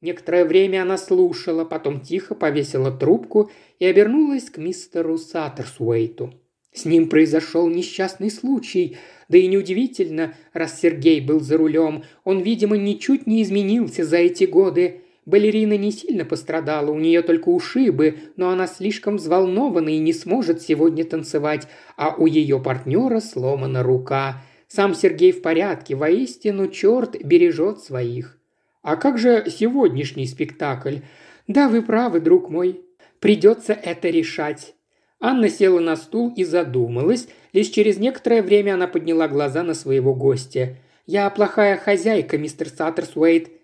Некоторое 0.00 0.44
время 0.44 0.82
она 0.82 0.96
слушала, 0.96 1.64
потом 1.64 2.00
тихо 2.00 2.34
повесила 2.34 2.90
трубку 2.90 3.50
и 3.78 3.84
обернулась 3.84 4.48
к 4.48 4.56
мистеру 4.56 5.18
Саттерсуэйту. 5.18 6.32
С 6.72 6.84
ним 6.84 7.08
произошел 7.08 7.68
несчастный 7.68 8.30
случай. 8.30 8.96
Да 9.28 9.36
и 9.36 9.46
неудивительно, 9.46 10.34
раз 10.52 10.80
Сергей 10.80 11.20
был 11.20 11.40
за 11.40 11.58
рулем. 11.58 12.04
Он, 12.24 12.40
видимо, 12.40 12.76
ничуть 12.76 13.26
не 13.26 13.42
изменился 13.42 14.04
за 14.04 14.18
эти 14.18 14.44
годы. 14.44 15.02
Балерина 15.30 15.76
не 15.76 15.92
сильно 15.92 16.24
пострадала, 16.24 16.90
у 16.90 16.98
нее 16.98 17.22
только 17.22 17.50
ушибы, 17.50 18.18
но 18.36 18.50
она 18.50 18.66
слишком 18.66 19.16
взволнована 19.16 19.88
и 19.88 19.98
не 19.98 20.12
сможет 20.12 20.60
сегодня 20.60 21.04
танцевать, 21.04 21.68
а 21.96 22.16
у 22.16 22.26
ее 22.26 22.58
партнера 22.58 23.20
сломана 23.20 23.84
рука. 23.84 24.42
Сам 24.66 24.92
Сергей 24.92 25.30
в 25.30 25.40
порядке, 25.40 25.94
воистину 25.94 26.66
черт 26.66 27.16
бережет 27.24 27.78
своих. 27.78 28.38
А 28.82 28.96
как 28.96 29.18
же 29.18 29.46
сегодняшний 29.48 30.26
спектакль? 30.26 30.96
Да, 31.46 31.68
вы 31.68 31.82
правы, 31.82 32.20
друг 32.20 32.50
мой. 32.50 32.80
Придется 33.20 33.72
это 33.72 34.08
решать. 34.08 34.74
Анна 35.20 35.48
села 35.48 35.78
на 35.78 35.94
стул 35.94 36.32
и 36.36 36.42
задумалась. 36.42 37.28
Лишь 37.52 37.68
через 37.68 37.98
некоторое 37.98 38.42
время 38.42 38.74
она 38.74 38.88
подняла 38.88 39.28
глаза 39.28 39.62
на 39.62 39.74
своего 39.74 40.12
гостя. 40.12 40.76
«Я 41.06 41.30
плохая 41.30 41.76
хозяйка, 41.76 42.36
мистер 42.36 42.68
Саттерсуэйт. 42.68 43.59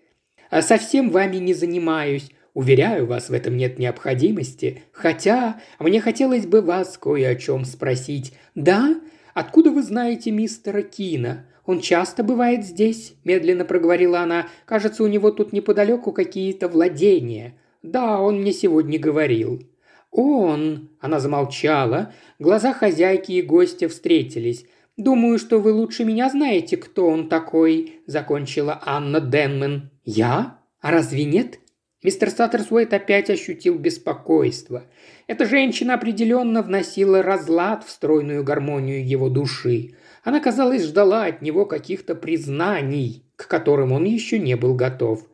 А 0.49 0.61
совсем 0.61 1.09
вами 1.09 1.37
не 1.37 1.53
занимаюсь. 1.53 2.29
Уверяю 2.53 3.05
вас, 3.05 3.29
в 3.29 3.33
этом 3.33 3.55
нет 3.55 3.77
необходимости. 3.79 4.83
Хотя 4.91 5.61
мне 5.79 6.01
хотелось 6.01 6.45
бы 6.47 6.61
вас 6.61 6.97
кое 6.97 7.29
о 7.29 7.35
чем 7.35 7.65
спросить. 7.65 8.33
Да? 8.55 8.99
Откуда 9.33 9.71
вы 9.71 9.83
знаете 9.83 10.31
мистера 10.31 10.81
Кина? 10.81 11.45
Он 11.67 11.81
часто 11.81 12.23
бывает 12.23 12.65
здесь?»– 12.65 13.13
медленно 13.25 13.65
проговорила 13.65 14.21
она. 14.21 14.47
«Кажется, 14.65 15.03
у 15.03 15.07
него 15.07 15.31
тут 15.31 15.51
неподалеку 15.51 16.13
какие-то 16.13 16.69
владения». 16.69 17.55
«Да, 17.83 18.21
он 18.21 18.41
мне 18.41 18.53
сегодня 18.53 18.97
говорил». 18.97 19.61
«Он!»– 20.09 20.89
она 21.01 21.19
замолчала. 21.19 22.13
Глаза 22.39 22.73
хозяйки 22.73 23.33
и 23.33 23.41
гостя 23.41 23.89
встретились. 23.89 24.65
«Думаю, 24.95 25.37
что 25.37 25.59
вы 25.59 25.73
лучше 25.73 26.05
меня 26.05 26.29
знаете, 26.29 26.77
кто 26.77 27.07
он 27.07 27.27
такой»,– 27.27 27.99
закончила 28.07 28.81
Анна 28.83 29.19
Денмен. 29.19 29.91
«Я? 30.07 30.61
А 30.79 30.91
разве 30.91 31.25
нет?» 31.25 31.59
Мистер 32.01 32.29
Саттерсуэйт 32.29 32.93
опять 32.93 33.29
ощутил 33.29 33.77
беспокойство. 33.77 34.85
Эта 35.27 35.45
женщина 35.45 35.95
определенно 35.95 36.61
вносила 36.61 37.21
разлад 37.21 37.83
в 37.83 37.89
стройную 37.89 38.41
гармонию 38.41 39.05
его 39.05 39.27
души. 39.27 39.95
Она, 40.23 40.39
казалось, 40.39 40.85
ждала 40.85 41.25
от 41.25 41.41
него 41.41 41.65
каких-то 41.65 42.15
признаний, 42.15 43.25
к 43.35 43.49
которым 43.49 43.91
он 43.91 44.05
еще 44.05 44.39
не 44.39 44.55
был 44.55 44.75
готов. 44.75 45.27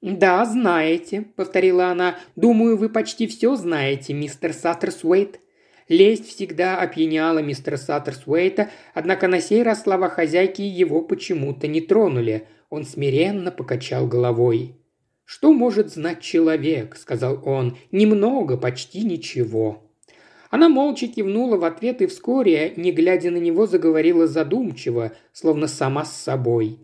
«Да, 0.00 0.44
знаете»,— 0.44 1.22
повторила 1.36 1.86
она. 1.88 2.18
«Думаю, 2.36 2.76
вы 2.76 2.90
почти 2.90 3.26
все 3.26 3.56
знаете, 3.56 4.14
мистер 4.14 4.52
Саттерсуэйт». 4.52 5.40
Лесть 5.88 6.28
всегда 6.28 6.78
опьяняла 6.78 7.40
мистера 7.40 7.76
Саттерсуэйта, 7.76 8.70
однако 8.94 9.26
на 9.26 9.40
сей 9.40 9.64
раз 9.64 9.82
слова 9.82 10.08
хозяйки 10.08 10.62
его 10.62 11.00
почему-то 11.00 11.66
не 11.66 11.80
тронули. 11.80 12.46
Он 12.70 12.84
смиренно 12.84 13.50
покачал 13.50 14.06
головой. 14.06 14.76
«Что 15.24 15.52
может 15.52 15.90
знать 15.90 16.20
человек?»– 16.20 16.96
сказал 16.98 17.42
он. 17.44 17.76
«Немного, 17.90 18.56
почти 18.56 19.02
ничего». 19.02 19.84
Она 20.50 20.68
молча 20.68 21.08
кивнула 21.08 21.56
в 21.56 21.64
ответ 21.64 22.00
и 22.00 22.06
вскоре, 22.06 22.72
не 22.76 22.90
глядя 22.92 23.30
на 23.30 23.36
него, 23.36 23.66
заговорила 23.66 24.26
задумчиво, 24.26 25.12
словно 25.32 25.66
сама 25.66 26.06
с 26.06 26.16
собой. 26.16 26.78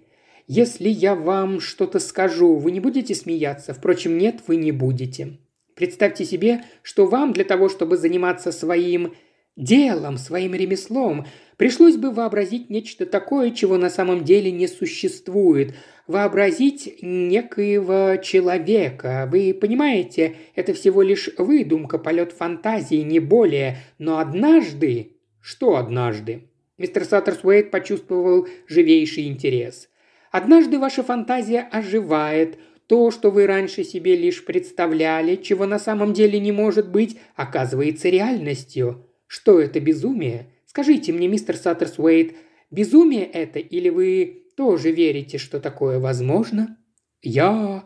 Если 0.47 0.91
я 0.91 1.15
вам 1.15 1.59
что-то 1.61 1.99
скажу, 1.99 2.57
вы 2.57 2.71
не 2.71 2.81
будете 2.81 3.15
смеяться? 3.15 3.73
Впрочем, 3.73 4.19
нет, 4.19 4.41
вы 4.47 4.57
не 4.57 4.73
будете. 4.73 5.39
Представьте 5.75 6.27
себе, 6.27 6.63
что 6.83 7.07
вам 7.07 7.33
для 7.33 7.45
того, 7.45 7.71
чтобы 7.71 7.97
заниматься 7.97 8.53
своим 8.53 9.15
делом, 9.57 10.19
своим 10.19 10.55
ремеслом, 10.55 11.27
пришлось 11.57 11.97
бы 11.97 12.11
вообразить 12.11 12.71
нечто 12.71 13.07
такое, 13.07 13.51
чего 13.51 13.77
на 13.77 13.91
самом 13.91 14.25
деле 14.25 14.51
не 14.51 14.67
существует. 14.67 15.75
Вообразить 16.07 16.99
некоего 17.01 18.17
человека. 18.17 19.29
Вы 19.31 19.55
понимаете, 19.55 20.37
это 20.55 20.75
всего 20.75 21.03
лишь 21.03 21.31
выдумка, 21.39 21.99
полет 21.99 22.33
фантазии, 22.33 23.03
не 23.03 23.21
более. 23.21 23.79
Но 23.99 24.19
однажды... 24.19 25.13
Что 25.41 25.77
однажды? 25.77 26.49
Мистер 26.79 27.05
Саттерсуэйт 27.05 27.71
почувствовал 27.71 28.49
живейший 28.67 29.27
интерес– 29.29 29.89
Однажды 30.35 30.81
ваша 30.81 31.05
фантазия 31.05 31.61
оживает, 31.71 32.59
то, 32.89 33.13
что 33.13 33.31
вы 33.31 33.47
раньше 33.47 33.85
себе 33.85 34.17
лишь 34.17 34.45
представляли, 34.45 35.37
чего 35.37 35.65
на 35.65 35.79
самом 35.79 36.13
деле 36.13 36.41
не 36.41 36.51
может 36.51 36.91
быть, 36.91 37.17
оказывается 37.37 38.09
реальностью. 38.09 39.07
Что 39.35 39.59
это 39.59 39.81
безумие? 39.81 40.47
Скажите 40.65 41.13
мне, 41.13 41.27
мистер 41.27 41.57
Саттерсуэйт, 41.57 42.37
безумие 42.71 43.25
это 43.25 43.59
или 43.59 43.89
вы 43.89 44.45
тоже 44.57 44.93
верите, 44.93 45.39
что 45.39 45.59
такое 45.59 45.99
возможно? 45.99 46.77
Я... 47.21 47.83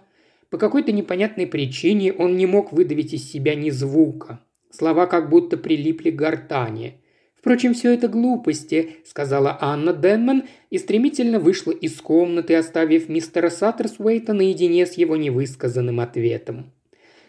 По 0.51 0.59
какой-то 0.59 0.93
непонятной 0.93 1.47
причине 1.47 2.13
он 2.13 2.37
не 2.37 2.45
мог 2.45 2.71
выдавить 2.75 3.15
из 3.15 3.33
себя 3.33 3.55
ни 3.55 3.71
звука. 3.71 4.41
Слова 4.71 5.07
как 5.07 5.31
будто 5.31 5.57
прилипли 5.57 6.11
к 6.11 6.17
гортани. 6.17 7.01
«Впрочем, 7.35 7.73
все 7.73 7.95
это 7.95 8.09
глупости»,– 8.09 8.97
сказала 9.07 9.57
Анна 9.59 9.95
Денман 9.95 10.45
и 10.69 10.77
стремительно 10.77 11.39
вышла 11.41 11.71
из 11.71 11.99
комнаты, 12.03 12.57
оставив 12.57 13.09
мистера 13.09 13.49
Саттерсуэйта 13.49 14.35
наедине 14.35 14.85
с 14.85 14.99
его 14.99 15.17
невысказанным 15.17 16.01
ответом. 16.01 16.75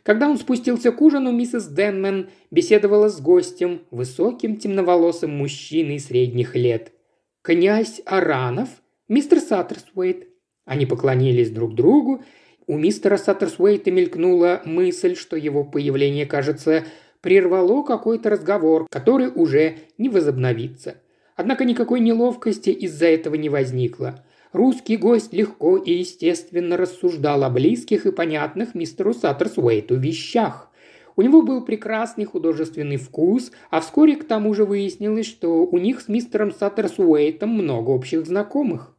Когда 0.03 0.29
он 0.29 0.38
спустился 0.38 0.91
к 0.91 1.01
ужину, 1.01 1.31
миссис 1.31 1.67
Денмен 1.67 2.29
беседовала 2.51 3.09
с 3.09 3.19
гостем, 3.19 3.81
высоким 3.91 4.57
темноволосым 4.57 5.31
мужчиной 5.31 5.99
средних 5.99 6.55
лет. 6.55 6.93
«Князь 7.41 8.01
Аранов? 8.05 8.69
Мистер 9.07 9.39
Саттерсуэйт?» 9.39 10.27
Они 10.65 10.85
поклонились 10.85 11.49
друг 11.49 11.73
другу. 11.73 12.23
У 12.67 12.77
мистера 12.77 13.17
Саттерсуэйта 13.17 13.91
мелькнула 13.91 14.62
мысль, 14.65 15.15
что 15.15 15.35
его 15.35 15.63
появление, 15.63 16.25
кажется, 16.25 16.85
прервало 17.21 17.83
какой-то 17.83 18.29
разговор, 18.29 18.88
который 18.89 19.29
уже 19.33 19.77
не 19.97 20.09
возобновится. 20.09 20.97
Однако 21.35 21.65
никакой 21.65 21.99
неловкости 22.01 22.69
из-за 22.69 23.07
этого 23.07 23.35
не 23.35 23.49
возникло. 23.49 24.23
Русский 24.51 24.97
гость 24.97 25.31
легко 25.31 25.77
и 25.77 25.93
естественно 25.93 26.75
рассуждал 26.75 27.43
о 27.43 27.51
близких 27.51 28.07
и 28.07 28.12
понятных 28.12 28.73
мистеру 28.73 29.13
Саттерсуэйту 29.13 29.95
вещах. 29.95 30.71
У 31.15 31.21
него 31.21 31.43
был 31.43 31.63
прекрасный 31.63 32.25
художественный 32.25 32.97
вкус, 32.97 33.51
а 33.69 33.79
вскоре 33.79 34.15
к 34.15 34.23
тому 34.23 34.55
же 34.55 34.65
выяснилось, 34.65 35.27
что 35.27 35.65
у 35.65 35.77
них 35.77 36.01
с 36.01 36.07
мистером 36.07 36.51
Саттерсуэйтом 36.51 37.49
много 37.49 37.91
общих 37.91 38.25
знакомых. 38.25 38.95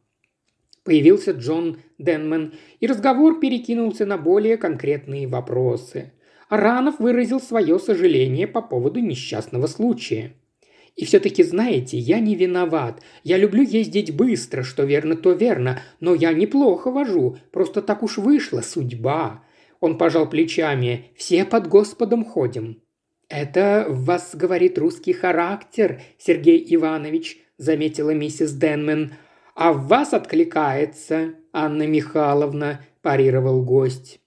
Появился 0.85 1.31
Джон 1.31 1.79
Денмен, 1.97 2.53
и 2.79 2.87
разговор 2.87 3.39
перекинулся 3.39 4.05
на 4.05 4.17
более 4.17 4.55
конкретные 4.55 5.27
вопросы. 5.27 6.13
Аранов 6.47 6.99
выразил 6.99 7.41
свое 7.41 7.77
сожаление 7.77 8.47
по 8.47 8.61
поводу 8.61 8.99
несчастного 8.99 9.67
случая. 9.67 10.33
И 10.95 11.05
все-таки, 11.05 11.43
знаете, 11.43 11.97
я 11.97 12.19
не 12.19 12.35
виноват. 12.35 13.01
Я 13.23 13.37
люблю 13.37 13.63
ездить 13.63 14.15
быстро, 14.15 14.63
что 14.63 14.83
верно, 14.83 15.15
то 15.15 15.31
верно, 15.31 15.81
но 15.99 16.13
я 16.13 16.33
неплохо 16.33 16.91
вожу, 16.91 17.37
просто 17.51 17.81
так 17.81 18.03
уж 18.03 18.17
вышла 18.17 18.61
судьба. 18.61 19.43
Он 19.79 19.97
пожал 19.97 20.29
плечами. 20.29 21.11
Все 21.15 21.43
под 21.43 21.67
Господом 21.67 22.23
ходим. 22.23 22.81
Это 23.29 23.85
в 23.89 24.05
вас 24.05 24.35
говорит 24.35 24.77
русский 24.77 25.13
характер, 25.13 26.01
Сергей 26.17 26.63
Иванович, 26.75 27.39
заметила 27.57 28.11
миссис 28.11 28.51
Денмен. 28.51 29.13
А 29.55 29.73
в 29.73 29.87
вас 29.87 30.13
откликается, 30.13 31.33
Анна 31.53 31.87
Михайловна, 31.87 32.81
парировал 33.01 33.63
гость. 33.63 34.19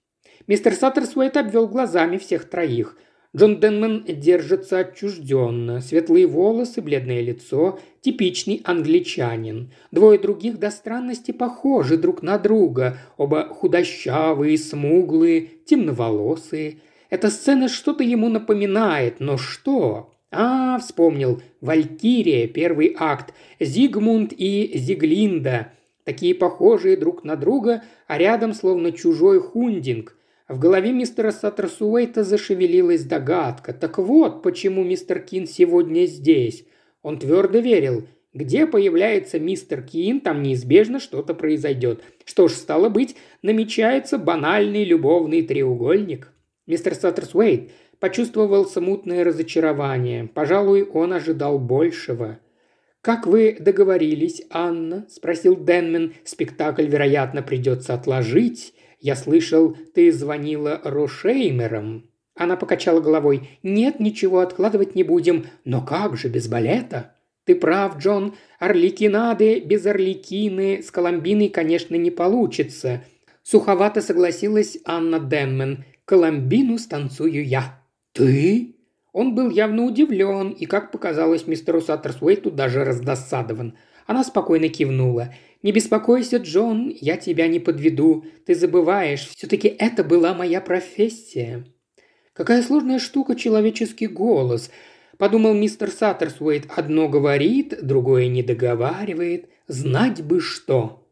Мистер 0.47 0.73
Саттерсуэйт 0.73 1.37
обвел 1.37 1.67
глазами 1.67 2.17
всех 2.17 2.49
троих. 2.49 2.97
Джон 3.35 3.59
Денман 3.59 4.05
держится 4.07 4.79
отчужденно. 4.79 5.81
Светлые 5.81 6.25
волосы, 6.25 6.81
бледное 6.81 7.19
лицо, 7.19 7.79
типичный 7.99 8.61
англичанин. 8.63 9.73
Двое 9.91 10.17
других 10.17 10.57
до 10.57 10.71
странности 10.71 11.31
похожи 11.31 11.97
друг 11.97 12.21
на 12.21 12.37
друга. 12.37 12.97
Оба 13.17 13.49
худощавые, 13.49 14.57
смуглые, 14.57 15.49
темноволосые. 15.65 16.79
Эта 17.09 17.29
сцена 17.29 17.67
что-то 17.67 18.05
ему 18.05 18.29
напоминает, 18.29 19.19
но 19.19 19.35
что? 19.35 20.13
А, 20.31 20.79
вспомнил. 20.79 21.41
Валькирия, 21.59 22.47
первый 22.47 22.95
акт. 22.97 23.33
Зигмунд 23.59 24.31
и 24.31 24.71
Зиглинда. 24.75 25.73
Такие 26.05 26.35
похожие 26.35 26.95
друг 26.95 27.25
на 27.25 27.35
друга, 27.35 27.83
а 28.07 28.17
рядом 28.17 28.53
словно 28.53 28.93
чужой 28.93 29.41
хундинг– 29.41 30.15
в 30.47 30.59
голове 30.59 30.91
мистера 30.91 31.31
Саттерсуэйта 31.31 32.23
зашевелилась 32.23 33.03
догадка. 33.03 33.73
Так 33.73 33.97
вот, 33.97 34.43
почему 34.43 34.83
мистер 34.83 35.19
Кин 35.19 35.47
сегодня 35.47 36.05
здесь. 36.05 36.65
Он 37.01 37.17
твердо 37.17 37.59
верил, 37.59 38.07
где 38.31 38.67
появляется 38.67 39.39
мистер 39.39 39.81
Кин, 39.81 40.21
там 40.21 40.43
неизбежно 40.43 40.99
что-то 40.99 41.33
произойдет. 41.33 42.03
Что 42.25 42.47
ж, 42.47 42.51
стало 42.51 42.89
быть, 42.89 43.15
намечается 43.41 44.19
банальный 44.19 44.83
любовный 44.83 45.41
треугольник. 45.41 46.31
Мистер 46.67 46.93
Саттерсуэйт 46.93 47.71
почувствовал 47.99 48.65
смутное 48.65 49.23
разочарование. 49.23 50.29
Пожалуй, 50.31 50.83
он 50.83 51.13
ожидал 51.13 51.57
большего. 51.57 52.39
«Как 53.01 53.25
вы 53.25 53.57
договорились, 53.59 54.43
Анна?»– 54.51 55.07
спросил 55.09 55.55
Денмен. 55.55 56.13
«Спектакль, 56.23 56.85
вероятно, 56.85 57.41
придется 57.41 57.95
отложить. 57.95 58.74
Я 59.05 59.15
слышал, 59.15 59.77
ты 59.93 60.11
звонила 60.11 60.81
Рошеймерам». 60.83 62.09
Она 62.33 62.55
покачала 62.55 63.01
головой. 63.01 63.51
«Нет, 63.61 63.99
ничего 63.99 64.39
откладывать 64.39 64.95
не 64.95 65.03
будем. 65.03 65.45
Но 65.63 65.85
как 65.85 66.17
же 66.17 66.27
без 66.27 66.47
балета?» 66.47 67.13
«Ты 67.43 67.53
прав, 67.53 67.99
Джон. 67.99 68.33
Орликинады 68.57 69.59
без 69.59 69.85
Орликины 69.85 70.81
с 70.81 70.89
Коломбиной, 70.89 71.49
конечно, 71.49 71.93
не 71.93 72.09
получится». 72.09 73.03
Суховато 73.43 74.01
согласилась 74.01 74.79
Анна 74.85 75.19
Денмен. 75.19 75.85
«Коломбину 76.05 76.79
станцую 76.79 77.45
я». 77.45 77.79
«Ты?» 78.11 78.73
Он 79.13 79.35
был 79.35 79.51
явно 79.51 79.83
удивлен 79.83 80.49
и, 80.49 80.65
как 80.65 80.91
показалось 80.91 81.45
мистеру 81.45 81.79
Саттерсуэйту, 81.79 82.49
даже 82.49 82.83
раздосадован. 82.83 83.77
Она 84.07 84.23
спокойно 84.23 84.67
кивнула. 84.69 85.31
«Не 85.65 85.71
беспокойся, 85.71 86.37
Джон, 86.37 86.95
я 87.01 87.17
тебя 87.17 87.47
не 87.47 87.59
подведу. 87.59 88.23
Ты 88.45 88.53
забываешь, 88.53 89.27
все-таки 89.35 89.67
это 89.67 90.03
была 90.03 90.35
моя 90.35 90.61
профессия». 90.61 91.65
«Какая 92.33 92.61
сложная 92.61 92.99
штука 92.99 93.33
человеческий 93.33 94.05
голос»,– 94.05 94.69
подумал 95.17 95.55
мистер 95.55 95.89
Саттерсуэйт. 95.89 96.65
«Одно 96.75 97.09
говорит, 97.09 97.79
другое 97.81 98.27
не 98.27 98.43
договаривает. 98.43 99.49
Знать 99.67 100.21
бы 100.21 100.39
что». 100.39 101.03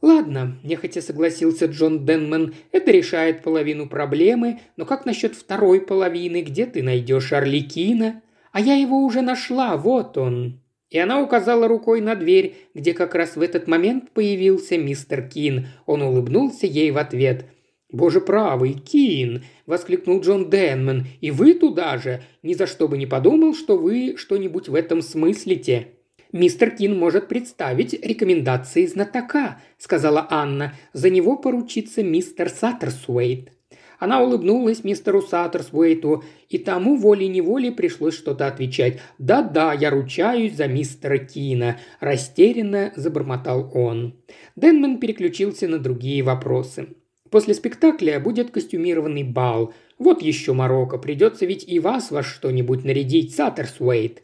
«Ладно»,– 0.00 0.60
нехотя 0.62 1.02
согласился 1.02 1.66
Джон 1.66 2.06
Денман,– 2.06 2.54
«это 2.70 2.92
решает 2.92 3.42
половину 3.42 3.88
проблемы, 3.88 4.60
но 4.76 4.86
как 4.86 5.06
насчет 5.06 5.34
второй 5.34 5.80
половины, 5.80 6.42
где 6.42 6.66
ты 6.66 6.84
найдешь 6.84 7.32
Орликина?» 7.32 8.22
«А 8.52 8.60
я 8.60 8.76
его 8.76 9.04
уже 9.04 9.22
нашла, 9.22 9.76
вот 9.76 10.16
он». 10.16 10.60
И 10.90 10.98
она 10.98 11.20
указала 11.20 11.68
рукой 11.68 12.00
на 12.00 12.14
дверь, 12.14 12.56
где 12.74 12.94
как 12.94 13.14
раз 13.14 13.36
в 13.36 13.42
этот 13.42 13.68
момент 13.68 14.10
появился 14.12 14.78
мистер 14.78 15.28
Кин. 15.28 15.68
Он 15.86 16.02
улыбнулся 16.02 16.66
ей 16.66 16.90
в 16.90 16.98
ответ. 16.98 17.46
«Боже 17.90 18.20
правый, 18.20 18.74
Кин!»– 18.74 19.44
воскликнул 19.66 20.20
Джон 20.20 20.50
Денман. 20.50 21.06
«И 21.20 21.30
вы 21.30 21.54
туда 21.54 21.98
же! 21.98 22.22
Ни 22.42 22.54
за 22.54 22.66
что 22.66 22.86
бы 22.86 22.98
не 22.98 23.06
подумал, 23.06 23.54
что 23.54 23.78
вы 23.78 24.16
что-нибудь 24.16 24.68
в 24.68 24.74
этом 24.74 25.00
смыслите!» 25.02 25.88
«Мистер 26.32 26.70
Кин 26.76 26.98
может 26.98 27.28
представить 27.28 27.94
рекомендации 27.94 28.84
знатока»,– 28.84 29.62
сказала 29.78 30.26
Анна. 30.28 30.74
«За 30.92 31.08
него 31.08 31.36
поручится 31.36 32.02
мистер 32.02 32.50
Саттерсуэйт». 32.50 33.50
Она 33.98 34.22
улыбнулась 34.22 34.84
мистеру 34.84 35.20
Саттерсвейту, 35.22 36.22
и 36.48 36.58
тому 36.58 36.96
волей-неволей 36.96 37.72
пришлось 37.72 38.14
что-то 38.14 38.46
отвечать. 38.46 39.00
«Да-да, 39.18 39.72
я 39.72 39.90
ручаюсь 39.90 40.54
за 40.54 40.68
мистера 40.68 41.18
Кина»,– 41.18 41.78
растерянно 42.00 42.92
забормотал 42.94 43.70
он. 43.74 44.14
Денман 44.54 44.98
переключился 44.98 45.66
на 45.66 45.78
другие 45.78 46.22
вопросы. 46.22 46.90
«После 47.28 47.54
спектакля 47.54 48.20
будет 48.20 48.52
костюмированный 48.52 49.24
бал. 49.24 49.74
Вот 49.98 50.22
еще 50.22 50.52
морока, 50.52 50.96
придется 50.96 51.44
ведь 51.44 51.68
и 51.68 51.80
вас 51.80 52.12
во 52.12 52.22
что-нибудь 52.22 52.84
нарядить, 52.84 53.34
Саттерсвейт». 53.34 54.22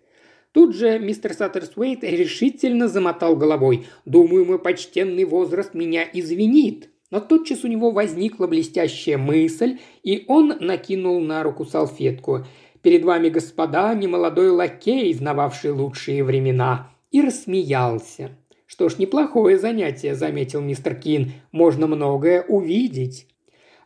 Тут 0.52 0.76
же 0.76 1.00
мистер 1.00 1.34
Саттерсвейт 1.34 2.04
решительно 2.04 2.86
замотал 2.86 3.34
головой. 3.34 3.88
«Думаю, 4.04 4.44
мой 4.44 4.60
почтенный 4.60 5.24
возраст 5.24 5.74
меня 5.74 6.04
извинит». 6.12 6.90
Но 7.14 7.20
тотчас 7.20 7.62
у 7.62 7.68
него 7.68 7.92
возникла 7.92 8.48
блестящая 8.48 9.18
мысль, 9.18 9.78
и 10.02 10.24
он 10.26 10.52
накинул 10.58 11.20
на 11.20 11.44
руку 11.44 11.64
салфетку. 11.64 12.44
«Перед 12.82 13.04
вами, 13.04 13.28
господа, 13.28 13.94
немолодой 13.94 14.50
лакей, 14.50 15.14
знававший 15.14 15.70
лучшие 15.70 16.24
времена», 16.24 16.90
и 17.12 17.22
рассмеялся. 17.22 18.30
«Что 18.66 18.88
ж, 18.88 18.98
неплохое 18.98 19.58
занятие»,– 19.58 20.14
заметил 20.16 20.60
мистер 20.60 20.96
Кин. 20.96 21.30
«Можно 21.52 21.86
многое 21.86 22.42
увидеть». 22.42 23.28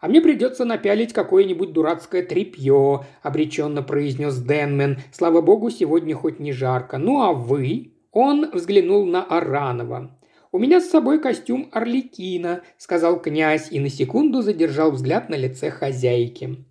«А 0.01 0.09
мне 0.09 0.23
придется 0.23 0.65
напялить 0.65 1.13
какое-нибудь 1.13 1.75
дурацкое 1.75 2.23
тряпье»,– 2.23 3.05
обреченно 3.23 3.83
произнес 3.83 4.39
Денмен. 4.39 5.01
«Слава 5.13 5.43
богу, 5.43 5.69
сегодня 5.69 6.15
хоть 6.15 6.41
не 6.41 6.53
жарко. 6.53 6.97
Ну 6.97 7.21
а 7.21 7.35
вы?» 7.35 7.93
Он 8.11 8.51
взглянул 8.53 9.05
на 9.05 9.23
Аранова. 9.23 10.18
«У 10.51 10.59
меня 10.59 10.81
с 10.81 10.89
собой 10.89 11.21
костюм 11.21 11.69
Орликина»,– 11.73 12.63
сказал 12.79 13.21
князь 13.21 13.69
и 13.71 13.81
на 13.81 13.91
секунду 13.91 14.41
задержал 14.41 14.91
взгляд 14.93 15.29
на 15.29 15.35
лице 15.35 15.71
хозяйки. 15.71 16.65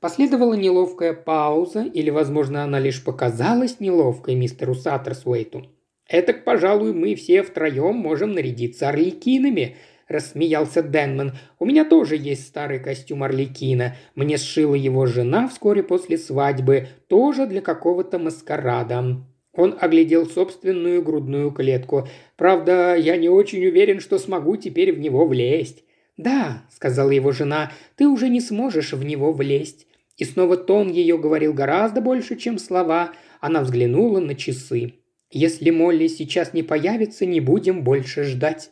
Последовала 0.00 0.54
неловкая 0.54 1.12
пауза, 1.12 1.82
или, 1.82 2.10
возможно, 2.10 2.64
она 2.64 2.80
лишь 2.80 3.04
показалась 3.04 3.78
неловкой 3.78 4.34
мистеру 4.34 4.74
Саттерсуэйту. 4.74 5.66
«Этак, 6.08 6.42
пожалуй, 6.42 6.92
мы 6.92 7.14
все 7.14 7.42
втроем 7.44 7.96
можем 7.96 8.32
нарядиться 8.32 8.88
орликинами»,– 8.88 9.76
рассмеялся 10.08 10.82
Денман. 10.82 11.34
«У 11.60 11.66
меня 11.66 11.84
тоже 11.84 12.16
есть 12.16 12.48
старый 12.48 12.80
костюм 12.80 13.22
Орликина. 13.22 13.94
Мне 14.16 14.38
сшила 14.38 14.74
его 14.74 15.06
жена 15.06 15.46
вскоре 15.46 15.84
после 15.84 16.18
свадьбы, 16.18 16.88
тоже 17.06 17.46
для 17.46 17.60
какого-то 17.60 18.18
маскарада». 18.18 19.22
Он 19.52 19.76
оглядел 19.80 20.26
собственную 20.26 21.02
грудную 21.02 21.50
клетку. 21.50 22.08
«Правда, 22.36 22.94
я 22.94 23.16
не 23.16 23.28
очень 23.28 23.64
уверен, 23.66 24.00
что 24.00 24.18
смогу 24.18 24.56
теперь 24.56 24.92
в 24.92 24.98
него 25.00 25.26
влезть». 25.26 25.84
«Да»,— 26.16 26.64
сказала 26.70 27.10
его 27.10 27.32
жена,— 27.32 27.72
«ты 27.96 28.06
уже 28.06 28.28
не 28.28 28.40
сможешь 28.40 28.92
в 28.92 29.04
него 29.04 29.32
влезть». 29.32 29.86
И 30.16 30.24
снова 30.24 30.56
тон 30.56 30.90
ее 30.90 31.16
говорил 31.16 31.54
гораздо 31.54 32.00
больше, 32.00 32.36
чем 32.36 32.58
слова. 32.58 33.12
Она 33.40 33.62
взглянула 33.62 34.20
на 34.20 34.34
часы. 34.34 34.94
«Если 35.30 35.70
Молли 35.70 36.08
сейчас 36.08 36.52
не 36.52 36.62
появится, 36.62 37.24
не 37.24 37.40
будем 37.40 37.82
больше 37.82 38.24
ждать». 38.24 38.70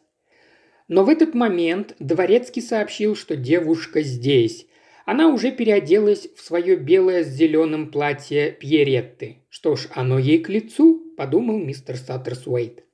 Но 0.88 1.04
в 1.04 1.08
этот 1.08 1.34
момент 1.34 1.94
Дворецкий 1.98 2.62
сообщил, 2.62 3.14
что 3.14 3.36
девушка 3.36 4.02
здесь. 4.02 4.66
Она 5.08 5.28
уже 5.28 5.52
переоделась 5.52 6.28
в 6.36 6.42
свое 6.42 6.76
белое 6.76 7.24
с 7.24 7.28
зеленым 7.28 7.90
платье 7.90 8.52
Пьеретты. 8.52 9.38
Что 9.48 9.74
ж, 9.74 9.88
оно 9.94 10.18
ей 10.18 10.38
к 10.38 10.50
лицу, 10.50 11.02
подумал 11.16 11.56
мистер 11.56 11.96
Саттерсуэйт. 11.96 12.84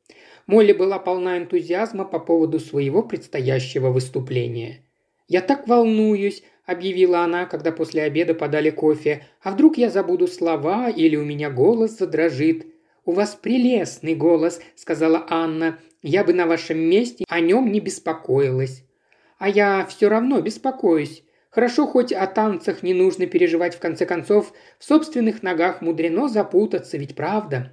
Молли 0.46 0.72
была 0.72 1.00
полна 1.00 1.38
энтузиазма 1.38 2.04
по 2.04 2.20
поводу 2.20 2.60
своего 2.60 3.02
предстоящего 3.02 3.88
выступления. 3.88 4.84
«Я 5.26 5.40
так 5.40 5.66
волнуюсь»,– 5.66 6.44
объявила 6.66 7.24
она, 7.24 7.46
когда 7.46 7.72
после 7.72 8.02
обеда 8.02 8.32
подали 8.32 8.70
кофе. 8.70 9.26
«А 9.42 9.50
вдруг 9.50 9.76
я 9.76 9.90
забуду 9.90 10.28
слова 10.28 10.90
или 10.90 11.16
у 11.16 11.24
меня 11.24 11.50
голос 11.50 11.98
задрожит?» 11.98 12.64
«У 13.04 13.10
вас 13.10 13.34
прелестный 13.34 14.14
голос»,– 14.14 14.60
сказала 14.76 15.26
Анна. 15.28 15.80
Я 16.00 16.22
бы 16.22 16.32
на 16.32 16.46
вашем 16.46 16.78
месте 16.78 17.24
о 17.28 17.40
нем 17.40 17.72
не 17.72 17.80
беспокоилась. 17.80 18.84
А 19.36 19.48
я 19.48 19.84
все 19.84 20.08
равно 20.08 20.40
беспокоюсь. 20.40 21.23
Хорошо, 21.54 21.86
хоть 21.86 22.12
о 22.12 22.26
танцах 22.26 22.82
не 22.82 22.94
нужно 22.94 23.26
переживать 23.26 23.76
в 23.76 23.78
конце 23.78 24.06
концов. 24.06 24.52
В 24.80 24.84
собственных 24.84 25.44
ногах 25.44 25.82
мудрено 25.82 26.28
запутаться, 26.28 26.98
ведь 26.98 27.14
правда?» 27.14 27.72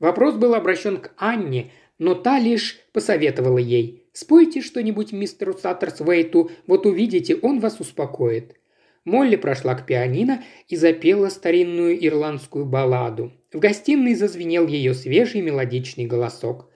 Вопрос 0.00 0.36
был 0.36 0.54
обращен 0.54 0.96
к 0.96 1.10
Анне, 1.18 1.70
но 1.98 2.14
та 2.14 2.38
лишь 2.38 2.80
посоветовала 2.92 3.58
ей. 3.58 4.08
«Спойте 4.14 4.62
что-нибудь 4.62 5.12
мистеру 5.12 5.52
Саттерсвейту, 5.52 6.50
вот 6.66 6.86
увидите, 6.86 7.36
он 7.36 7.60
вас 7.60 7.80
успокоит». 7.80 8.56
Молли 9.04 9.36
прошла 9.36 9.74
к 9.74 9.84
пианино 9.84 10.42
и 10.66 10.76
запела 10.76 11.28
старинную 11.28 12.02
ирландскую 12.06 12.64
балладу. 12.64 13.32
В 13.52 13.58
гостиной 13.58 14.14
зазвенел 14.14 14.66
ее 14.66 14.94
свежий 14.94 15.42
мелодичный 15.42 16.06
голосок. 16.06 16.70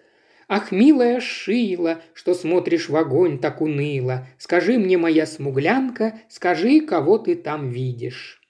Ах, 0.49 0.73
милая 0.73 1.21
Шила, 1.21 2.03
что 2.15 2.35
смотришь 2.35 2.89
в 2.89 2.97
огонь 2.97 3.39
так 3.39 3.61
уныло, 3.61 4.27
Скажи 4.39 4.79
мне, 4.79 4.99
моя 4.99 5.27
смуглянка, 5.27 6.21
скажи, 6.29 6.81
кого 6.81 7.19
ты 7.19 7.35
там 7.35 7.71
видишь. 7.71 8.41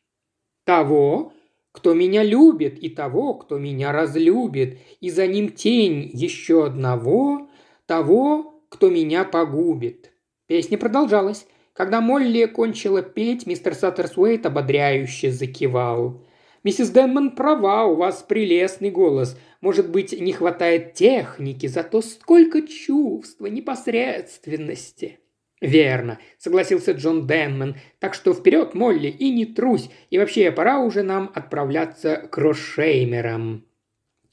Того, 0.64 1.32
кто 1.72 1.94
меня 1.94 2.22
любит, 2.22 2.78
и 2.78 2.88
того, 2.90 3.34
кто 3.34 3.58
меня 3.58 3.92
разлюбит, 3.92 4.78
и 5.00 5.10
за 5.10 5.26
ним 5.26 5.50
тень 5.50 6.10
еще 6.12 6.66
одного, 6.66 7.48
того, 7.86 8.62
кто 8.68 8.90
меня 8.90 9.24
погубит. 9.24 10.12
Песня 10.46 10.78
продолжалась. 10.78 11.46
Когда 11.72 12.02
Молли 12.02 12.44
кончила 12.44 13.00
петь, 13.00 13.46
мистер 13.46 13.74
Саттерсуэйт 13.74 14.44
ободряюще 14.44 15.30
закивал. 15.30 16.22
«Миссис 16.64 16.90
Денман 16.90 17.32
права, 17.32 17.86
у 17.86 17.96
вас 17.96 18.22
прелестный 18.22 18.90
голос. 18.90 19.36
Может 19.60 19.90
быть, 19.90 20.18
не 20.18 20.32
хватает 20.32 20.94
техники, 20.94 21.66
зато 21.66 22.02
сколько 22.02 22.62
чувства, 22.62 23.46
непосредственности». 23.46 25.18
«Верно»,— 25.60 26.18
согласился 26.38 26.92
Джон 26.92 27.26
Денман. 27.26 27.76
«Так 27.98 28.14
что 28.14 28.32
вперед, 28.32 28.74
Молли, 28.74 29.08
и 29.08 29.30
не 29.30 29.46
трусь. 29.46 29.90
И 30.10 30.18
вообще, 30.18 30.50
пора 30.50 30.80
уже 30.80 31.02
нам 31.02 31.30
отправляться 31.34 32.16
к 32.30 32.38
Рошеймерам». 32.38 33.64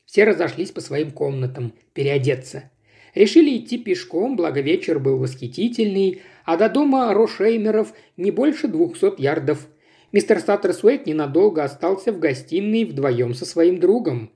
Все 0.05 0.23
разошлись 0.23 0.71
по 0.71 0.81
своим 0.81 1.11
комнатам, 1.11 1.73
переодеться. 1.93 2.71
Решили 3.13 3.57
идти 3.57 3.77
пешком, 3.77 4.35
благо 4.35 4.61
вечер 4.61 4.99
был 4.99 5.17
восхитительный, 5.17 6.21
а 6.45 6.57
до 6.57 6.67
дома 6.69 7.13
Рошеймеров 7.13 7.93
не 8.17 8.31
больше 8.31 8.67
двухсот 8.67 9.19
ярдов– 9.19 9.67
Мистер 10.11 10.39
Саттерсуэйт 10.39 11.05
ненадолго 11.05 11.63
остался 11.63 12.11
в 12.11 12.19
гостиной 12.19 12.85
вдвоем 12.85 13.35
со 13.35 13.45
своим 13.45 13.79
другом. 13.79 14.31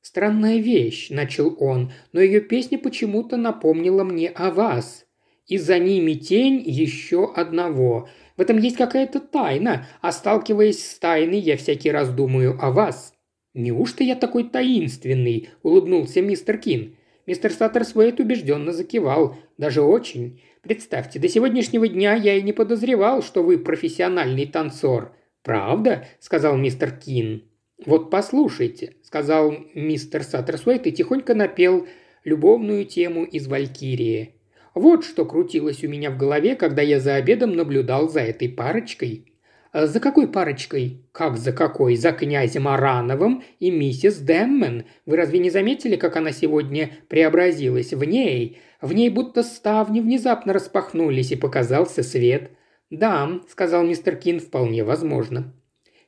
«Странная 0.00 0.58
вещь»,– 0.58 1.08
начал 1.10 1.54
он,– 1.58 1.92
«но 2.12 2.20
ее 2.20 2.40
песня 2.40 2.78
почему-то 2.78 3.36
напомнила 3.36 4.04
мне 4.04 4.30
о 4.30 4.50
вас. 4.50 5.04
И 5.46 5.58
за 5.58 5.78
ними 5.78 6.12
тень 6.12 6.62
еще 6.64 7.30
одного. 7.34 8.08
В 8.36 8.40
этом 8.40 8.58
есть 8.58 8.76
какая-то 8.76 9.20
тайна, 9.20 9.86
а 10.00 10.12
сталкиваясь 10.12 10.82
с 10.82 10.98
тайной, 10.98 11.40
я 11.40 11.56
всякий 11.58 11.90
раз 11.90 12.10
думаю 12.10 12.56
о 12.60 12.70
вас». 12.70 13.12
«Неужто 13.52 14.04
я 14.04 14.14
такой 14.14 14.44
таинственный?»– 14.44 15.50
улыбнулся 15.62 16.22
мистер 16.22 16.58
Кин. 16.58 16.96
Мистер 17.26 17.52
Саттерсуэйт 17.52 18.20
убежденно 18.20 18.72
закивал, 18.72 19.36
даже 19.58 19.82
очень. 19.82 20.40
Представьте, 20.62 21.18
до 21.18 21.28
сегодняшнего 21.28 21.86
дня 21.86 22.14
я 22.14 22.36
и 22.36 22.42
не 22.42 22.54
подозревал, 22.54 23.22
что 23.22 23.42
вы 23.42 23.58
профессиональный 23.58 24.46
танцор. 24.46 25.12
«Правда?»– 25.48 26.04
сказал 26.20 26.58
мистер 26.58 26.90
Кин. 26.90 27.42
«Вот 27.86 28.10
послушайте»,– 28.10 28.96
сказал 29.02 29.54
мистер 29.72 30.22
Саттерсуэйт 30.22 30.86
и 30.86 30.92
тихонько 30.92 31.34
напел 31.34 31.86
любовную 32.22 32.84
тему 32.84 33.24
из 33.24 33.46
«Валькирии». 33.48 34.34
Вот 34.74 35.06
что 35.06 35.24
крутилось 35.24 35.82
у 35.84 35.88
меня 35.88 36.10
в 36.10 36.18
голове, 36.18 36.54
когда 36.54 36.82
я 36.82 37.00
за 37.00 37.14
обедом 37.14 37.56
наблюдал 37.56 38.10
за 38.10 38.20
этой 38.20 38.50
парочкой. 38.50 39.32
«А 39.72 39.86
«За 39.86 40.00
какой 40.00 40.28
парочкой?» 40.28 41.00
«Как 41.12 41.38
за 41.38 41.52
какой? 41.52 41.96
За 41.96 42.12
князем 42.12 42.68
Арановым 42.68 43.42
и 43.58 43.70
миссис 43.70 44.18
Дэммен. 44.18 44.84
Вы 45.06 45.16
разве 45.16 45.38
не 45.38 45.48
заметили, 45.48 45.96
как 45.96 46.16
она 46.16 46.32
сегодня 46.32 46.90
преобразилась? 47.08 47.94
В 47.94 48.04
ней, 48.04 48.58
в 48.82 48.92
ней 48.92 49.08
будто 49.08 49.42
ставни 49.42 50.00
внезапно 50.00 50.52
распахнулись 50.52 51.32
и 51.32 51.36
показался 51.36 52.02
свет. 52.02 52.50
«Да»,– 52.90 53.40
сказал 53.48 53.84
мистер 53.84 54.16
Кин,– 54.16 54.40
«вполне 54.40 54.84
возможно». 54.84 55.52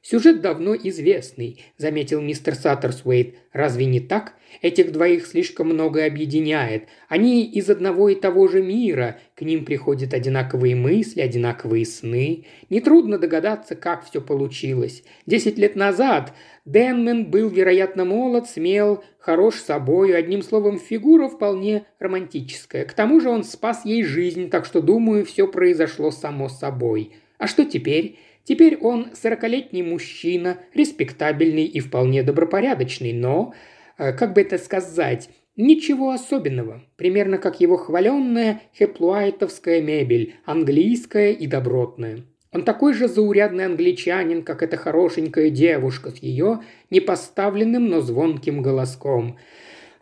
«Сюжет 0.02 0.40
давно 0.40 0.74
известный»,– 0.74 1.62
заметил 1.76 2.22
мистер 2.22 2.54
Саттерсуэйт. 2.54 3.34
«Разве 3.52 3.84
не 3.84 4.00
так? 4.00 4.32
Этих 4.62 4.92
двоих 4.92 5.26
слишком 5.26 5.68
много 5.68 6.06
объединяет. 6.06 6.88
Они 7.10 7.44
из 7.44 7.68
одного 7.68 8.08
и 8.08 8.14
того 8.14 8.48
же 8.48 8.62
мира. 8.62 9.18
К 9.34 9.42
ним 9.42 9.66
приходят 9.66 10.14
одинаковые 10.14 10.74
мысли, 10.74 11.20
одинаковые 11.20 11.84
сны. 11.84 12.46
Нетрудно 12.70 13.18
догадаться, 13.18 13.76
как 13.76 14.06
все 14.06 14.22
получилось. 14.22 15.04
Десять 15.26 15.58
лет 15.58 15.76
назад 15.76 16.32
Денмен 16.64 17.30
был, 17.30 17.50
вероятно, 17.50 18.06
молод, 18.06 18.48
смел, 18.48 19.04
хорош 19.18 19.56
собою, 19.56 20.16
одним 20.16 20.42
словом, 20.42 20.78
фигура 20.78 21.28
вполне 21.28 21.84
романтическая. 21.98 22.86
К 22.86 22.94
тому 22.94 23.20
же 23.20 23.28
он 23.28 23.44
спас 23.44 23.84
ей 23.84 24.02
жизнь, 24.02 24.48
так 24.48 24.64
что, 24.64 24.80
думаю, 24.80 25.26
все 25.26 25.46
произошло 25.46 26.10
само 26.10 26.48
собой. 26.48 27.12
А 27.38 27.46
что 27.46 27.64
теперь? 27.64 28.18
Теперь 28.44 28.76
он 28.76 29.08
сорокалетний 29.14 29.82
мужчина, 29.82 30.58
респектабельный 30.74 31.64
и 31.64 31.80
вполне 31.80 32.22
добропорядочный, 32.22 33.12
но, 33.12 33.54
э, 33.98 34.12
как 34.12 34.34
бы 34.34 34.40
это 34.40 34.58
сказать, 34.58 35.28
ничего 35.56 36.10
особенного. 36.10 36.82
Примерно 36.96 37.38
как 37.38 37.60
его 37.60 37.76
хваленная 37.76 38.62
хеплуайтовская 38.76 39.80
мебель, 39.80 40.34
английская 40.44 41.32
и 41.32 41.46
добротная. 41.46 42.24
Он 42.52 42.64
такой 42.64 42.94
же 42.94 43.06
заурядный 43.06 43.66
англичанин, 43.66 44.42
как 44.42 44.62
эта 44.62 44.76
хорошенькая 44.76 45.50
девушка 45.50 46.10
с 46.10 46.16
ее 46.16 46.60
непоставленным, 46.90 47.88
но 47.88 48.00
звонким 48.00 48.60
голоском. 48.60 49.38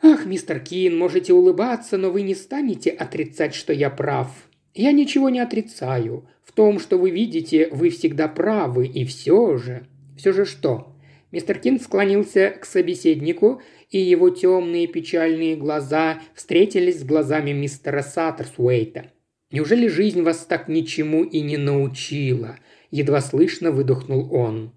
«Ах, 0.01 0.25
мистер 0.25 0.61
Кин, 0.61 0.97
можете 0.97 1.35
улыбаться, 1.35 1.99
но 1.99 2.11
вы 2.11 2.23
не 2.23 2.35
станете 2.35 2.91
отрицать, 2.91 3.55
что 3.55 3.73
я 3.73 3.91
прав. 3.91 4.48
Я 4.75 4.93
ничего 4.93 5.29
не 5.29 5.41
отрицаю. 5.41 6.29
В 6.45 6.53
том, 6.53 6.79
что 6.79 6.99
вы 6.99 7.11
видите, 7.11 7.69
вы 7.71 7.91
всегда 7.91 8.29
правы, 8.29 8.87
и 8.87 9.05
все 9.05 9.57
же...» 9.57 9.87
«Все 10.17 10.33
же 10.33 10.45
что?» 10.45 10.95
Мистер 11.31 11.59
Кин 11.59 11.79
склонился 11.79 12.51
к 12.51 12.65
собеседнику, 12.65 13.61
и 13.91 13.99
его 13.99 14.31
темные 14.31 14.87
печальные 14.87 15.57
глаза 15.57 16.21
встретились 16.35 17.01
с 17.01 17.05
глазами 17.05 17.53
мистера 17.53 18.03
Саттерсуэйта– 18.03 19.13
Неужели 19.51 19.89
жизнь 19.89 20.23
вас 20.23 20.45
так 20.45 20.69
ничему 20.69 21.25
и 21.25 21.41
не 21.41 21.57
научила?»– 21.57 22.59
едва 22.91 23.21
слышно 23.21 23.71
выдохнул 23.71 24.33
он. 24.35 24.73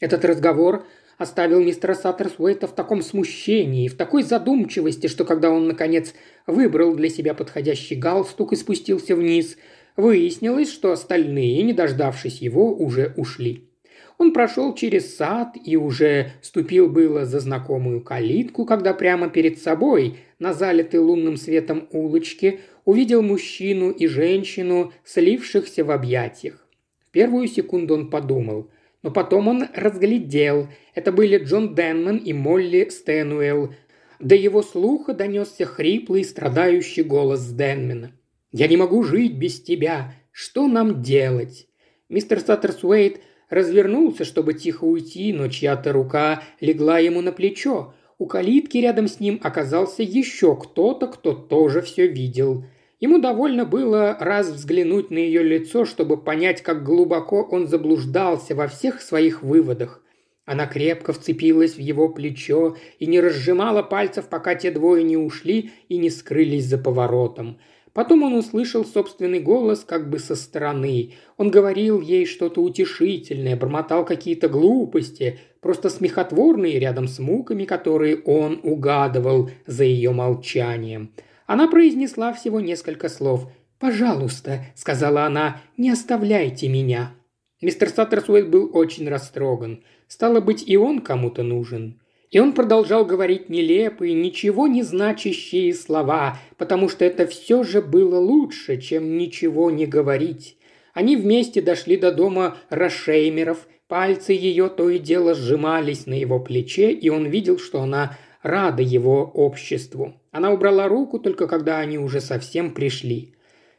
Этот 0.00 0.24
разговор 0.24 0.86
оставил 1.20 1.60
мистера 1.60 1.92
Саттерсуэйта 1.92 2.66
в 2.66 2.74
таком 2.74 3.02
смущении, 3.02 3.88
в 3.88 3.94
такой 3.94 4.22
задумчивости, 4.22 5.06
что 5.06 5.26
когда 5.26 5.50
он, 5.50 5.68
наконец, 5.68 6.14
выбрал 6.46 6.94
для 6.94 7.10
себя 7.10 7.34
подходящий 7.34 7.94
галстук 7.94 8.54
и 8.54 8.56
спустился 8.56 9.14
вниз, 9.14 9.58
выяснилось, 9.96 10.72
что 10.72 10.92
остальные, 10.92 11.62
не 11.62 11.74
дождавшись 11.74 12.40
его, 12.40 12.74
уже 12.74 13.12
ушли. 13.18 13.68
Он 14.16 14.32
прошел 14.32 14.74
через 14.74 15.14
сад 15.14 15.58
и 15.62 15.76
уже 15.76 16.32
ступил 16.40 16.88
было 16.88 17.26
за 17.26 17.40
знакомую 17.40 18.00
калитку, 18.00 18.64
когда 18.64 18.94
прямо 18.94 19.28
перед 19.28 19.58
собой, 19.58 20.16
на 20.38 20.54
залитой 20.54 21.00
лунным 21.00 21.36
светом 21.36 21.86
улочке, 21.92 22.60
увидел 22.86 23.20
мужчину 23.20 23.90
и 23.90 24.06
женщину, 24.06 24.94
слившихся 25.04 25.84
в 25.84 25.90
объятиях. 25.90 26.66
В 27.06 27.10
первую 27.10 27.46
секунду 27.46 27.92
он 27.92 28.08
подумал, 28.08 28.70
но 29.02 29.10
потом 29.10 29.48
он 29.48 29.64
разглядел. 29.74 30.68
Это 30.94 31.12
были 31.12 31.38
Джон 31.38 31.74
Денман 31.74 32.18
и 32.18 32.32
Молли 32.32 32.88
Стэнуэлл. 32.90 33.74
До 34.18 34.34
его 34.34 34.62
слуха 34.62 35.14
донесся 35.14 35.64
хриплый, 35.64 36.24
страдающий 36.24 37.02
голос 37.02 37.46
Денмена. 37.46 38.12
«Я 38.52 38.68
не 38.68 38.76
могу 38.76 39.02
жить 39.02 39.36
без 39.36 39.62
тебя. 39.62 40.14
Что 40.30 40.66
нам 40.68 41.02
делать?» 41.02 41.66
Мистер 42.08 42.40
Саттерсуэйт 42.40 43.20
развернулся, 43.48 44.24
чтобы 44.24 44.54
тихо 44.54 44.84
уйти, 44.84 45.32
но 45.32 45.48
чья-то 45.48 45.92
рука 45.92 46.42
легла 46.60 46.98
ему 46.98 47.20
на 47.20 47.32
плечо. 47.32 47.94
У 48.18 48.26
калитки 48.26 48.78
рядом 48.78 49.08
с 49.08 49.20
ним 49.20 49.40
оказался 49.42 50.02
еще 50.02 50.56
кто-то, 50.56 51.06
кто 51.06 51.32
тоже 51.32 51.80
все 51.80 52.06
видел. 52.06 52.64
Ему 53.00 53.18
довольно 53.18 53.64
было 53.64 54.14
раз 54.20 54.50
взглянуть 54.50 55.10
на 55.10 55.16
ее 55.16 55.42
лицо, 55.42 55.86
чтобы 55.86 56.18
понять, 56.18 56.62
как 56.62 56.84
глубоко 56.84 57.42
он 57.42 57.66
заблуждался 57.66 58.54
во 58.54 58.68
всех 58.68 59.00
своих 59.00 59.42
выводах. 59.42 60.02
Она 60.44 60.66
крепко 60.66 61.14
вцепилась 61.14 61.76
в 61.76 61.78
его 61.78 62.10
плечо 62.10 62.76
и 62.98 63.06
не 63.06 63.20
разжимала 63.20 63.82
пальцев, 63.82 64.28
пока 64.28 64.54
те 64.54 64.70
двое 64.70 65.02
не 65.02 65.16
ушли 65.16 65.70
и 65.88 65.96
не 65.96 66.10
скрылись 66.10 66.66
за 66.66 66.76
поворотом. 66.76 67.58
Потом 67.94 68.22
он 68.22 68.34
услышал 68.34 68.84
собственный 68.84 69.40
голос 69.40 69.82
как 69.84 70.10
бы 70.10 70.18
со 70.18 70.36
стороны. 70.36 71.14
Он 71.38 71.50
говорил 71.50 72.00
ей 72.02 72.26
что-то 72.26 72.60
утешительное, 72.60 73.56
бормотал 73.56 74.04
какие-то 74.04 74.48
глупости, 74.48 75.38
просто 75.60 75.88
смехотворные 75.88 76.78
рядом 76.78 77.08
с 77.08 77.18
муками, 77.18 77.64
которые 77.64 78.20
он 78.22 78.60
угадывал 78.62 79.50
за 79.66 79.84
ее 79.84 80.12
молчанием. 80.12 81.12
Она 81.50 81.66
произнесла 81.66 82.32
всего 82.32 82.60
несколько 82.60 83.08
слов. 83.08 83.48
«Пожалуйста»,— 83.80 84.66
сказала 84.76 85.24
она,— 85.24 85.60
«не 85.76 85.90
оставляйте 85.90 86.68
меня». 86.68 87.12
Мистер 87.60 87.88
Саттерсуэйт 87.88 88.48
был 88.48 88.70
очень 88.72 89.08
растроган. 89.08 89.82
Стало 90.06 90.40
быть, 90.40 90.62
и 90.68 90.76
он 90.76 91.00
кому-то 91.00 91.42
нужен. 91.42 92.00
И 92.30 92.38
он 92.38 92.52
продолжал 92.52 93.04
говорить 93.04 93.48
нелепые, 93.48 94.14
ничего 94.14 94.68
не 94.68 94.84
значащие 94.84 95.74
слова, 95.74 96.38
потому 96.56 96.88
что 96.88 97.04
это 97.04 97.26
все 97.26 97.64
же 97.64 97.82
было 97.82 98.20
лучше, 98.20 98.80
чем 98.80 99.18
ничего 99.18 99.72
не 99.72 99.86
говорить. 99.86 100.56
Они 100.94 101.16
вместе 101.16 101.60
дошли 101.60 101.96
до 101.96 102.12
дома 102.12 102.58
Рошеймеров, 102.68 103.66
пальцы 103.88 104.34
ее 104.34 104.68
то 104.68 104.88
и 104.88 105.00
дело 105.00 105.34
сжимались 105.34 106.06
на 106.06 106.14
его 106.14 106.38
плече, 106.38 106.92
и 106.92 107.08
он 107.08 107.26
видел, 107.26 107.58
что 107.58 107.82
она 107.82 108.16
рада 108.42 108.82
его 108.82 109.24
обществу. 109.24 110.14
Она 110.30 110.50
убрала 110.50 110.88
руку 110.88 111.18
только 111.18 111.46
когда 111.46 111.78
они 111.78 111.98
уже 111.98 112.20
совсем 112.20 112.72
пришли. 112.72 113.34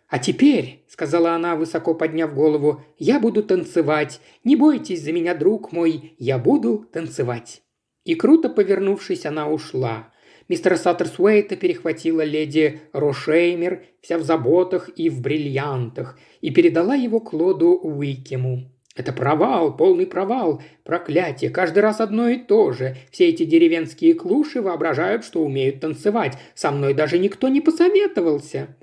«А 0.08 0.20
теперь»,— 0.20 0.84
сказала 0.88 1.32
она, 1.32 1.56
высоко 1.56 1.94
подняв 1.94 2.34
голову,— 2.34 2.84
«я 2.98 3.20
буду 3.20 3.44
танцевать. 3.44 4.20
Не 4.44 4.56
бойтесь 4.58 5.02
за 5.02 5.14
меня, 5.14 5.34
друг 5.36 5.72
мой, 5.72 6.16
я 6.18 6.38
буду 6.38 6.86
танцевать». 6.92 7.62
И 8.04 8.16
круто 8.16 8.50
повернувшись, 8.50 9.26
она 9.26 9.50
ушла. 9.50 10.12
Мистера 10.50 10.76
Саттерсуэйта 10.76 11.56
перехватила 11.56 12.24
леди 12.24 12.82
Рошеймер, 12.92 13.86
вся 14.02 14.18
в 14.18 14.24
заботах 14.24 14.90
и 14.98 15.10
в 15.10 15.22
бриллиантах, 15.22 16.20
и 16.42 16.52
передала 16.52 16.96
его 16.96 17.20
Клоду 17.20 17.70
Уикему. 17.70 18.71
Это 18.96 19.14
провал, 19.14 19.76
полный 19.76 20.06
провал, 20.06 20.62
проклятие, 20.84 21.50
каждый 21.50 21.80
раз 21.80 22.02
одно 22.02 22.28
и 22.28 22.38
то 22.38 22.74
же. 22.74 22.98
Все 23.12 23.30
эти 23.30 23.46
деревенские 23.46 24.14
клуши 24.14 24.62
воображают, 24.62 25.24
что 25.24 25.44
умеют 25.44 25.80
танцевать. 25.80 26.38
Со 26.56 26.72
мной 26.72 26.94
даже 26.94 27.18
никто 27.18 27.48
не 27.48 27.62
посоветовался. 27.62 28.76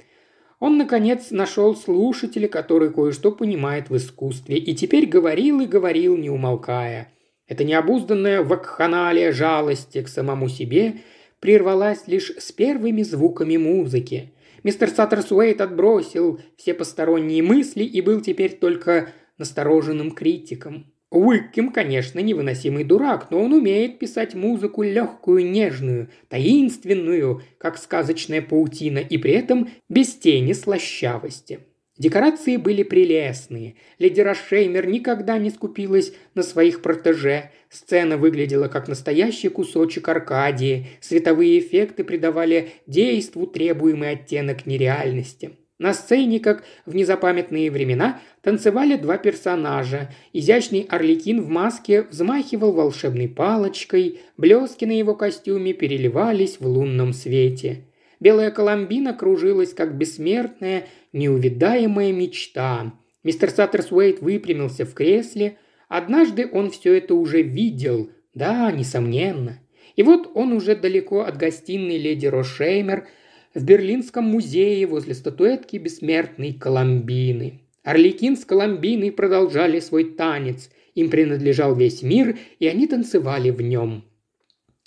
Он, 0.60 0.78
наконец, 0.78 1.30
нашел 1.30 1.76
слушателя, 1.76 2.48
который 2.48 2.92
кое-что 2.92 3.32
понимает 3.32 3.90
в 3.90 3.96
искусстве, 3.96 4.56
и 4.56 4.74
теперь 4.74 5.06
говорил 5.06 5.60
и 5.60 5.66
говорил, 5.66 6.16
не 6.16 6.30
умолкая– 6.30 7.12
эта 7.48 7.64
необузданная 7.64 8.42
вакханалия 8.42 9.32
жалости 9.32 10.02
к 10.02 10.08
самому 10.08 10.48
себе 10.48 10.98
прервалась 11.40 12.06
лишь 12.06 12.30
с 12.36 12.52
первыми 12.52 13.02
звуками 13.02 13.56
музыки. 13.56 14.32
Мистер 14.64 14.90
Саттерсуэйт 14.90 15.60
отбросил 15.60 16.40
все 16.56 16.74
посторонние 16.74 17.42
мысли 17.42 17.84
и 17.84 18.02
был 18.02 18.20
теперь 18.20 18.58
только 18.58 19.12
настороженным 19.38 20.10
критиком. 20.10 20.92
Уикким, 21.10 21.72
конечно, 21.72 22.20
невыносимый 22.20 22.84
дурак, 22.84 23.30
но 23.30 23.40
он 23.40 23.54
умеет 23.54 23.98
писать 23.98 24.34
музыку 24.34 24.82
легкую, 24.82 25.50
нежную, 25.50 26.10
таинственную, 26.28 27.42
как 27.56 27.78
сказочная 27.78 28.42
паутина, 28.42 28.98
и 28.98 29.16
при 29.16 29.32
этом 29.32 29.70
без 29.88 30.14
тени 30.14 30.52
слащавости. 30.52 31.60
Декорации 31.96 32.56
были 32.56 32.82
прелестные. 32.84 33.74
Леди 33.98 34.20
Рашеймер 34.20 34.86
никогда 34.86 35.36
не 35.38 35.50
скупилась 35.50 36.12
на 36.34 36.42
своих 36.42 36.80
протеже. 36.80 37.50
Сцена 37.70 38.16
выглядела 38.16 38.68
как 38.68 38.86
настоящий 38.86 39.48
кусочек 39.48 40.08
Аркадии. 40.08 40.86
Световые 41.00 41.58
эффекты 41.58 42.04
придавали 42.04 42.70
действу 42.86 43.46
требуемый 43.48 44.10
оттенок 44.10 44.64
нереальности. 44.64 45.56
На 45.78 45.94
сцене, 45.94 46.40
как 46.40 46.64
в 46.86 46.94
незапамятные 46.96 47.70
времена, 47.70 48.20
танцевали 48.42 48.96
два 48.96 49.16
персонажа. 49.16 50.10
Изящный 50.32 50.86
орликин 50.88 51.40
в 51.40 51.48
маске 51.48 52.02
взмахивал 52.02 52.72
волшебной 52.72 53.28
палочкой, 53.28 54.20
блески 54.36 54.84
на 54.84 54.98
его 54.98 55.14
костюме 55.14 55.72
переливались 55.72 56.58
в 56.58 56.66
лунном 56.66 57.12
свете. 57.12 57.84
Белая 58.18 58.50
Коломбина 58.50 59.14
кружилась, 59.14 59.72
как 59.72 59.96
бессмертная, 59.96 60.86
неувидаемая 61.12 62.12
мечта. 62.12 62.92
Мистер 63.22 63.50
Саттерсуэйт 63.50 64.20
выпрямился 64.20 64.84
в 64.84 64.94
кресле. 64.94 65.58
Однажды 65.88 66.48
он 66.50 66.70
все 66.70 66.94
это 66.94 67.14
уже 67.14 67.42
видел. 67.42 68.10
Да, 68.34 68.72
несомненно. 68.72 69.60
И 69.94 70.02
вот 70.02 70.30
он 70.34 70.52
уже 70.52 70.74
далеко 70.74 71.20
от 71.20 71.36
гостиной 71.36 71.98
леди 71.98 72.26
Рошеймер 72.26 73.06
в 73.58 73.64
Берлинском 73.64 74.24
музее 74.24 74.86
возле 74.86 75.14
статуэтки 75.14 75.78
бессмертной 75.78 76.52
Коломбины. 76.52 77.60
Орликин 77.82 78.36
с 78.36 78.44
Коломбиной 78.44 79.10
продолжали 79.10 79.80
свой 79.80 80.04
танец. 80.04 80.70
Им 80.94 81.10
принадлежал 81.10 81.74
весь 81.74 82.02
мир, 82.02 82.38
и 82.60 82.68
они 82.68 82.86
танцевали 82.86 83.50
в 83.50 83.60
нем. 83.60 84.04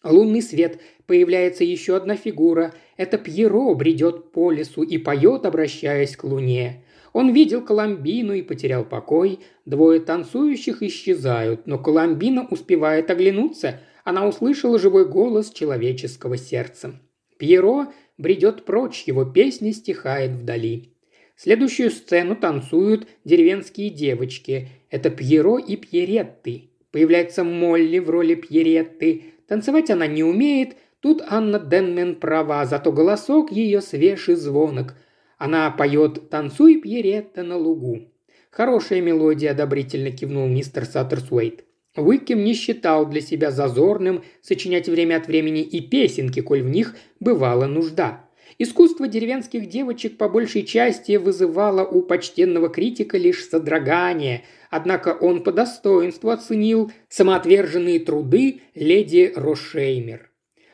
Лунный 0.05 0.41
свет 0.41 0.79
появляется 1.05 1.65
еще 1.65 1.97
одна 1.97 2.15
фигура. 2.15 2.73
Это 2.95 3.17
Пьеро 3.17 3.73
бредет 3.73 4.31
по 4.31 4.51
лесу 4.51 4.83
и 4.83 4.97
поет, 4.97 5.45
обращаясь 5.45 6.15
к 6.15 6.23
луне. 6.23 6.85
Он 7.11 7.33
видел 7.33 7.61
Коломбину 7.61 8.33
и 8.33 8.41
потерял 8.41 8.85
покой. 8.85 9.39
Двое 9.65 9.99
танцующих 9.99 10.81
исчезают, 10.81 11.67
но 11.67 11.77
Коломбина 11.77 12.47
успевает 12.49 13.11
оглянуться. 13.11 13.81
Она 14.05 14.25
услышала 14.25 14.79
живой 14.79 15.09
голос 15.09 15.51
человеческого 15.51 16.37
сердца. 16.37 17.01
Пьеро 17.41 17.91
бредет 18.21 18.65
прочь, 18.65 19.03
его 19.05 19.25
песня 19.25 19.73
стихает 19.73 20.31
вдали. 20.31 20.93
Следующую 21.35 21.91
сцену 21.91 22.35
танцуют 22.35 23.07
деревенские 23.25 23.89
девочки. 23.89 24.69
Это 24.89 25.09
Пьеро 25.09 25.57
и 25.57 25.75
Пьеретты. 25.75 26.69
Появляется 26.91 27.43
Молли 27.43 27.99
в 27.99 28.09
роли 28.09 28.35
Пьеретты. 28.35 29.23
Танцевать 29.47 29.89
она 29.89 30.07
не 30.07 30.23
умеет, 30.23 30.75
Тут 31.01 31.23
Анна 31.27 31.59
Денмен 31.59 32.15
права, 32.15 32.65
зато 32.65 32.91
голосок 32.91 33.51
ее 33.51 33.81
свеж 33.81 34.29
и 34.29 34.35
звонок. 34.35 34.93
Она 35.39 35.71
поет 35.71 36.29
«Танцуй, 36.29 36.79
Пьеретта, 36.79 37.41
на 37.41 37.57
лугу». 37.57 38.07
Хорошая 38.51 39.01
мелодия, 39.01 39.51
одобрительно 39.51 40.11
кивнул 40.11 40.47
мистер 40.47 40.85
Саттерсуэйт. 40.85 41.65
Уиккем 41.97 42.43
не 42.43 42.53
считал 42.53 43.05
для 43.05 43.19
себя 43.21 43.51
зазорным 43.51 44.23
сочинять 44.41 44.87
время 44.87 45.17
от 45.17 45.27
времени 45.27 45.61
и 45.61 45.81
песенки, 45.81 46.41
коль 46.41 46.61
в 46.61 46.69
них 46.69 46.95
бывала 47.19 47.65
нужда. 47.65 48.25
Искусство 48.57 49.07
деревенских 49.07 49.67
девочек 49.67 50.17
по 50.17 50.29
большей 50.29 50.63
части 50.63 51.17
вызывало 51.17 51.83
у 51.83 52.01
почтенного 52.01 52.69
критика 52.69 53.17
лишь 53.17 53.45
содрогание, 53.45 54.43
однако 54.69 55.09
он 55.09 55.43
по 55.43 55.51
достоинству 55.51 56.29
оценил 56.29 56.91
самоотверженные 57.09 57.99
труды 57.99 58.61
леди 58.75 59.33
Рошеймер. 59.35 60.29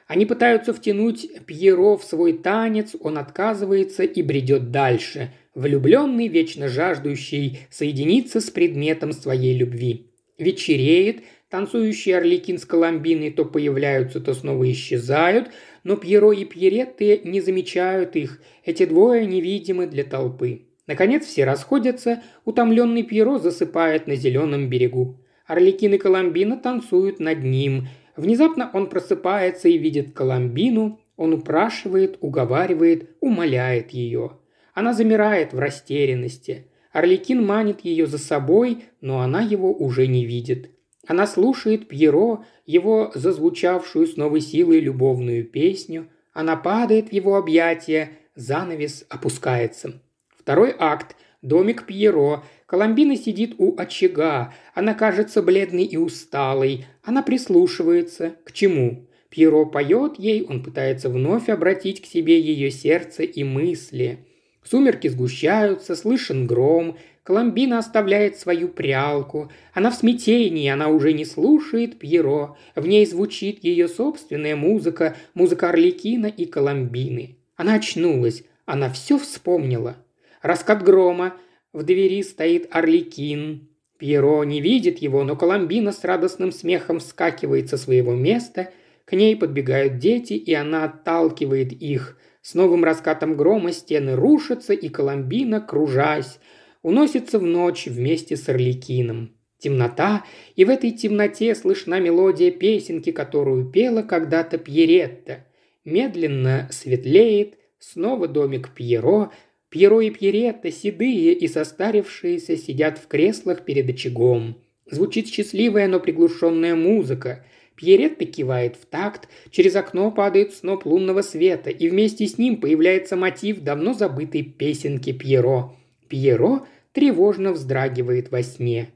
Они 0.08 0.26
пытаются 0.26 0.74
втянуть 0.74 1.30
Пьеро 1.46 1.98
в 1.98 2.04
свой 2.04 2.34
танец, 2.34 2.96
он 3.00 3.18
отказывается 3.18 4.04
и 4.04 4.22
бредет 4.22 4.72
дальше, 4.72 5.34
влюбленный, 5.54 6.28
вечно 6.28 6.70
жаждущий 6.70 7.60
соединиться 7.70 8.40
с 8.40 8.50
предметом 8.50 9.12
своей 9.12 9.58
любви. 9.58 10.07
Вечереет, 10.38 11.24
танцующие 11.50 12.18
орликин 12.18 12.58
с 12.58 12.66
Коломбиной 12.66 13.32
то 13.32 13.46
появляются, 13.46 14.20
то 14.20 14.34
снова 14.34 14.70
исчезают, 14.72 15.50
но 15.84 15.96
Пьеро 15.96 16.32
и 16.32 16.46
Пьеретты 16.46 17.22
не 17.24 17.42
замечают 17.42 18.16
их, 18.16 18.42
эти 18.64 18.86
двое 18.86 19.26
невидимы 19.26 19.88
для 19.88 20.04
толпы. 20.04 20.68
Наконец 20.86 21.26
все 21.26 21.44
расходятся, 21.44 22.22
утомленный 22.46 23.04
Пьеро 23.04 23.40
засыпает 23.40 24.08
на 24.08 24.16
зеленом 24.16 24.70
берегу. 24.70 25.20
Орликин 25.46 25.94
и 25.94 25.98
Коломбина 25.98 26.58
танцуют 26.58 27.20
над 27.20 27.44
ним– 27.44 27.88
Внезапно 28.18 28.72
он 28.74 28.90
просыпается 28.90 29.70
и 29.70 29.78
видит 29.78 30.14
Коломбину, 30.14 31.00
он 31.16 31.34
упрашивает, 31.34 32.18
уговаривает, 32.20 33.12
умоляет 33.22 33.92
ее. 33.92 34.32
Она 34.74 34.94
замирает 34.94 35.54
в 35.54 35.60
растерянности. 35.60 36.66
Орликин 36.98 37.46
манит 37.46 37.82
ее 37.82 38.08
за 38.08 38.18
собой, 38.18 38.86
но 39.02 39.20
она 39.20 39.42
его 39.42 39.72
уже 39.72 40.08
не 40.08 40.26
видит. 40.26 40.72
Она 41.06 41.28
слушает 41.28 41.88
Пьеро, 41.88 42.44
его 42.66 43.12
зазвучавшую 43.14 44.08
с 44.08 44.18
новой 44.18 44.42
силой 44.42 44.80
любовную 44.80 45.46
песню. 45.46 46.10
Она 46.34 46.56
падает 46.56 47.10
в 47.10 47.14
его 47.14 47.36
объятия, 47.36 48.14
занавес 48.34 49.06
опускается. 49.10 50.02
Второй 50.40 50.74
акт. 50.76 51.16
Домик 51.44 51.86
Пьеро. 51.86 52.44
Коломбина 52.66 53.16
сидит 53.16 53.54
у 53.60 53.80
очага. 53.80 54.56
Она 54.74 54.96
кажется 54.96 55.44
бледной 55.44 55.84
и 55.84 55.98
усталой. 55.98 56.88
Она 57.04 57.22
прислушивается. 57.22 58.38
К 58.44 58.52
чему? 58.52 59.08
Пьеро 59.30 59.66
поет 59.66 60.18
ей, 60.18 60.44
он 60.44 60.64
пытается 60.64 61.10
вновь 61.10 61.48
обратить 61.48 62.02
к 62.02 62.08
себе 62.08 62.42
ее 62.42 62.72
сердце 62.72 63.22
и 63.22 63.44
мысли. 63.44 64.27
Сумерки 64.70 65.08
сгущаются, 65.08 65.96
слышен 65.96 66.46
гром, 66.46 66.98
Коломбина 67.24 67.78
оставляет 67.78 68.38
свою 68.38 68.70
прялку. 68.70 69.52
Она 69.74 69.92
в 69.92 69.96
смятении, 69.96 70.70
она 70.70 70.88
уже 70.88 71.14
не 71.14 71.26
слушает 71.26 72.00
Пьеро. 72.00 72.56
В 72.76 72.88
ней 72.88 73.06
звучит 73.06 73.64
ее 73.64 73.88
собственная 73.88 74.56
музыка, 74.56 75.16
музыка 75.34 75.70
Орликина 75.70 76.28
и 76.28 76.46
Коломбины. 76.46 77.38
Она 77.56 77.76
очнулась, 77.76 78.44
она 78.66 78.90
все 78.90 79.18
вспомнила. 79.18 79.98
Раскат 80.42 80.84
грома, 80.84 81.36
в 81.74 81.84
двери 81.84 82.22
стоит 82.24 82.68
Орликин. 82.72 83.68
Пьеро 83.98 84.44
не 84.44 84.62
видит 84.62 85.00
его, 85.00 85.24
но 85.24 85.36
Коломбина 85.36 85.92
с 85.92 86.04
радостным 86.04 86.52
смехом 86.52 87.00
вскакивает 87.00 87.70
со 87.70 87.78
своего 87.78 88.14
места. 88.16 88.72
К 89.06 89.14
ней 89.14 89.36
подбегают 89.36 89.98
дети, 89.98 90.34
и 90.34 90.54
она 90.54 90.86
отталкивает 90.86 91.72
их. 91.74 92.18
С 92.48 92.54
новым 92.54 92.86
раскатом 92.86 93.36
грома 93.36 93.74
стены 93.74 94.16
рушатся, 94.16 94.72
и 94.72 94.88
Коломбина, 94.88 95.60
кружась, 95.60 96.40
уносится 96.82 97.40
в 97.40 97.44
ночь 97.44 97.88
вместе 97.88 98.38
с 98.38 98.48
Орликином. 98.48 99.36
Темнота, 99.60 100.24
и 100.56 100.64
в 100.64 100.70
этой 100.70 100.92
темноте 100.92 101.54
слышна 101.56 102.00
мелодия 102.00 102.52
песенки, 102.52 103.12
которую 103.12 103.70
пела 103.70 104.02
когда-то 104.02 104.58
Пьеретта. 104.58 105.46
Медленно 105.84 106.70
светлеет, 106.72 107.56
снова 107.80 108.30
домик 108.30 108.70
Пьеро, 108.74 109.32
Пьеро 109.68 110.00
и 110.00 110.10
Пьеретта, 110.10 110.72
седые 110.72 111.34
и 111.34 111.50
состарившиеся, 111.50 112.56
сидят 112.56 112.98
в 112.98 113.08
креслах 113.08 113.66
перед 113.66 113.90
очагом. 113.90 114.56
Звучит 114.90 115.28
счастливая, 115.28 115.90
но 115.90 116.00
приглушенная 116.00 116.76
музыка. 116.76 117.46
Пьеретта 117.78 118.26
кивает 118.26 118.76
в 118.76 118.86
такт, 118.86 119.30
через 119.52 119.76
окно 119.76 120.12
падает 120.12 120.54
сноп 120.54 120.86
лунного 120.86 121.22
света, 121.22 121.70
и 121.70 121.88
вместе 121.88 122.28
с 122.28 122.38
ним 122.38 122.58
появляется 122.58 123.16
мотив 123.16 123.62
давно 123.62 123.94
забытой 123.94 124.44
песенки 124.44 125.14
Пьеро. 125.14 125.74
Пьеро 126.10 126.66
тревожно 126.92 127.54
вздрагивает 127.54 128.32
во 128.32 128.44
сне. 128.44 128.90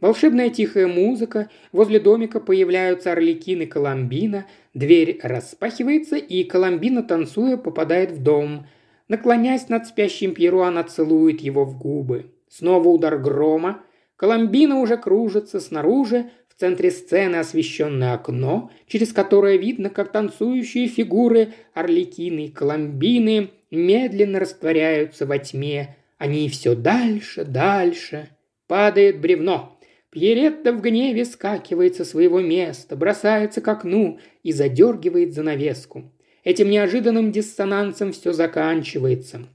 Волшебная 0.00 0.48
тихая 0.48 0.86
музыка, 0.86 1.50
возле 1.72 2.00
домика 2.00 2.40
появляются 2.40 3.12
орликины 3.12 3.66
Коломбина, 3.66 4.46
дверь 4.72 5.18
распахивается, 5.22 6.16
и 6.16 6.44
Коломбина, 6.44 7.02
танцуя, 7.02 7.58
попадает 7.58 8.12
в 8.12 8.22
дом– 8.22 8.66
Наклонясь 9.08 9.70
над 9.70 9.86
спящим 9.86 10.34
Пьеро, 10.34 10.64
она 10.64 10.84
целует 10.84 11.40
его 11.40 11.64
в 11.64 11.78
губы. 11.78 12.26
Снова 12.48 12.88
удар 12.88 13.18
грома. 13.18 13.82
Коломбина 14.16 14.80
уже 14.80 14.98
кружится 14.98 15.60
снаружи, 15.60 16.30
в 16.58 16.60
центре 16.60 16.90
сцены 16.90 17.36
освещенное 17.36 18.14
окно, 18.14 18.72
через 18.88 19.12
которое 19.12 19.58
видно, 19.58 19.90
как 19.90 20.10
танцующие 20.10 20.88
фигуры 20.88 21.52
Орликины 21.72 22.46
и 22.46 22.50
Коломбины 22.50 23.50
медленно 23.70 24.40
растворяются 24.40 25.24
во 25.24 25.38
тьме. 25.38 25.96
Они 26.18 26.48
все 26.48 26.74
дальше, 26.74 27.44
дальше. 27.44 28.30
Падает 28.66 29.20
бревно. 29.20 29.78
Пьеретта 30.10 30.72
в 30.72 30.80
гневе 30.80 31.24
скакивает 31.26 31.94
со 31.94 32.04
своего 32.04 32.40
места, 32.40 32.96
бросается 32.96 33.60
к 33.60 33.68
окну 33.68 34.18
и 34.42 34.50
задергивает 34.50 35.34
занавеску. 35.34 36.12
Этим 36.42 36.70
неожиданным 36.70 37.30
диссонансом 37.30 38.10
все 38.10 38.32
заканчивается. 38.32 39.46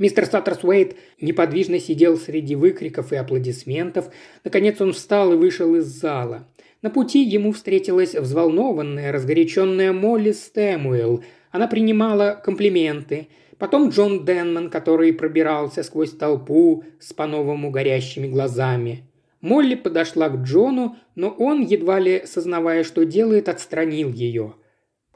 Мистер 0.00 0.24
Саттерсуэйт 0.24 0.96
неподвижно 1.20 1.78
сидел 1.78 2.16
среди 2.16 2.56
выкриков 2.56 3.12
и 3.12 3.16
аплодисментов. 3.16 4.10
Наконец 4.44 4.80
он 4.80 4.94
встал 4.94 5.34
и 5.34 5.36
вышел 5.36 5.76
из 5.76 5.84
зала. 5.84 6.48
На 6.80 6.88
пути 6.88 7.22
ему 7.22 7.52
встретилась 7.52 8.14
взволнованная, 8.14 9.12
разгоряченная 9.12 9.92
Молли 9.92 10.32
Стэмуэлл. 10.32 11.22
Она 11.50 11.68
принимала 11.68 12.40
комплименты. 12.42 13.28
Потом 13.58 13.90
Джон 13.90 14.24
Денман, 14.24 14.70
который 14.70 15.12
пробирался 15.12 15.82
сквозь 15.82 16.12
толпу 16.12 16.82
с 16.98 17.12
по-новому 17.12 17.70
горящими 17.70 18.26
глазами. 18.26 19.04
Молли 19.42 19.74
подошла 19.74 20.30
к 20.30 20.44
Джону, 20.44 20.96
но 21.14 21.28
он, 21.28 21.60
едва 21.60 21.98
ли 21.98 22.22
сознавая, 22.24 22.84
что 22.84 23.04
делает, 23.04 23.50
отстранил 23.50 24.10
ее. 24.10 24.54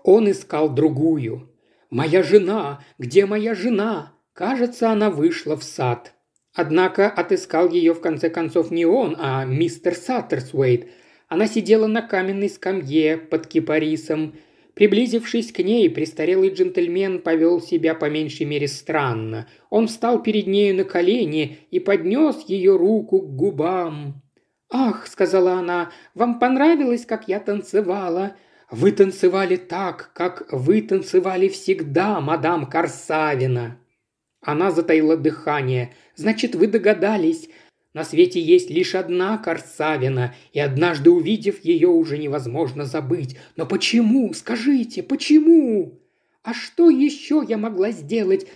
Он 0.03 0.31
искал 0.31 0.69
другую. 0.69 1.49
«Моя 1.89 2.23
жена! 2.23 2.85
Где 2.99 3.25
моя 3.25 3.55
жена?» 3.55 4.14
Кажется, 4.35 4.91
она 4.91 5.11
вышла 5.11 5.57
в 5.57 5.63
сад. 5.63 6.13
Однако 6.53 7.09
отыскал 7.09 7.69
ее 7.71 7.95
в 7.95 8.01
конце 8.01 8.29
концов 8.29 8.73
не 8.73 8.85
он, 8.85 9.17
а 9.19 9.45
мистер 9.45 9.95
Саттерсуэйт. 9.95 10.89
Она 11.29 11.47
сидела 11.47 11.87
на 11.87 12.03
каменной 12.03 12.49
скамье 12.49 13.17
под 13.17 13.47
кипарисом. 13.47 14.35
Приблизившись 14.75 15.53
к 15.53 15.61
ней, 15.61 15.89
престарелый 15.89 16.51
джентльмен 16.51 17.21
повел 17.21 17.61
себя 17.61 17.95
по 17.95 18.11
меньшей 18.11 18.45
мере 18.45 18.67
странно. 18.67 19.47
Он 19.71 19.87
встал 19.87 20.21
перед 20.21 20.49
нею 20.49 20.75
на 20.75 20.85
колени 20.85 21.59
и 21.71 21.79
поднес 21.79 22.45
ее 22.49 22.77
руку 22.77 23.21
к 23.21 23.37
губам. 23.37 24.21
«Ах»,— 24.69 25.07
сказала 25.09 25.55
она,— 25.55 25.93
«вам 26.15 26.41
понравилось, 26.41 27.07
как 27.07 27.29
я 27.29 27.39
танцевала? 27.39 28.35
Вы 28.69 28.91
танцевали 28.91 29.55
так, 29.55 30.11
как 30.13 30.49
вы 30.51 30.83
танцевали 30.83 31.47
всегда, 31.49 32.21
мадам 32.21 32.67
Корсавина». 32.67 33.79
Она 34.45 34.71
затаила 34.71 35.17
дыхание. 35.17 35.95
«Значит, 36.17 36.55
вы 36.55 36.67
догадались. 36.67 37.49
На 37.95 38.05
свете 38.05 38.41
есть 38.41 38.71
лишь 38.71 38.95
одна 38.95 39.39
Корсавина, 39.39 40.35
и 40.53 40.61
однажды 40.61 41.11
увидев 41.11 41.65
ее, 41.65 41.89
уже 41.89 42.19
невозможно 42.19 42.85
забыть. 42.85 43.37
Но 43.57 43.67
почему? 43.67 44.33
Скажите, 44.35 45.03
почему? 45.03 46.01
А 46.43 46.53
что 46.53 46.91
еще 46.91 47.45
я 47.49 47.57
могла 47.57 47.93
сделать? 47.93 48.47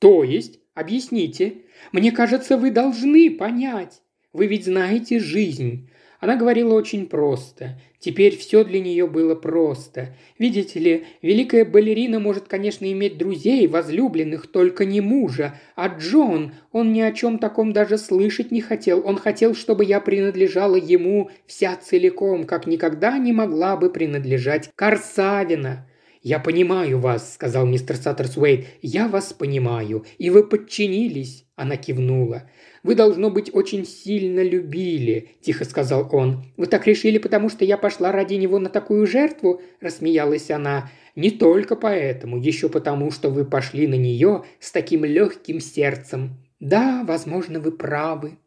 То 0.00 0.24
есть, 0.24 0.58
объясните. 0.74 1.62
Мне 1.92 2.10
кажется, 2.12 2.56
вы 2.56 2.70
должны 2.70 3.30
понять. 3.30 4.02
Вы 4.32 4.46
ведь 4.46 4.64
знаете 4.64 5.20
жизнь. 5.20 5.89
Она 6.20 6.36
говорила 6.36 6.74
очень 6.74 7.06
просто. 7.06 7.78
Теперь 7.98 8.36
все 8.36 8.62
для 8.62 8.80
нее 8.80 9.06
было 9.06 9.34
просто. 9.34 10.14
Видите 10.38 10.78
ли, 10.78 11.04
великая 11.22 11.64
балерина 11.64 12.18
может, 12.18 12.46
конечно, 12.46 12.90
иметь 12.90 13.16
друзей, 13.16 13.66
возлюбленных, 13.66 14.46
только 14.46 14.84
не 14.84 15.00
мужа. 15.00 15.58
А 15.76 15.88
Джон, 15.88 16.52
он 16.72 16.92
ни 16.92 17.00
о 17.00 17.12
чем 17.12 17.38
таком 17.38 17.72
даже 17.72 17.96
слышать 17.96 18.50
не 18.50 18.60
хотел. 18.60 19.02
Он 19.06 19.16
хотел, 19.16 19.54
чтобы 19.54 19.84
я 19.84 20.00
принадлежала 20.00 20.76
ему 20.76 21.30
вся 21.46 21.76
целиком, 21.76 22.44
как 22.44 22.66
никогда 22.66 23.16
не 23.18 23.32
могла 23.32 23.76
бы 23.76 23.90
принадлежать 23.90 24.70
Корсавина. 24.74 25.86
«Я 26.22 26.38
понимаю 26.38 26.98
вас»,— 26.98 27.34
сказал 27.34 27.66
мистер 27.66 27.96
Саттерсуэйт. 27.96 28.66
«Я 28.82 29.08
вас 29.08 29.32
понимаю. 29.32 30.04
И 30.18 30.30
вы 30.30 30.46
подчинились». 30.46 31.46
Она 31.56 31.76
кивнула. 31.76 32.48
Вы, 32.82 32.94
должно 32.94 33.30
быть, 33.30 33.54
очень 33.54 33.84
сильно 33.84 34.40
любили»,– 34.40 35.32
тихо 35.42 35.64
сказал 35.64 36.08
он. 36.12 36.44
«Вы 36.56 36.66
так 36.66 36.86
решили, 36.86 37.18
потому 37.18 37.50
что 37.50 37.64
я 37.64 37.76
пошла 37.76 38.10
ради 38.10 38.34
него 38.34 38.58
на 38.58 38.70
такую 38.70 39.06
жертву?»– 39.06 39.60
рассмеялась 39.80 40.50
она. 40.50 40.90
«Не 41.14 41.30
только 41.30 41.76
поэтому, 41.76 42.38
еще 42.38 42.68
потому, 42.68 43.10
что 43.10 43.28
вы 43.28 43.44
пошли 43.44 43.86
на 43.86 43.96
нее 43.96 44.44
с 44.60 44.72
таким 44.72 45.04
легким 45.04 45.60
сердцем. 45.60 46.38
Да, 46.58 47.04
возможно, 47.06 47.60
вы 47.60 47.72
правы». 47.72 48.38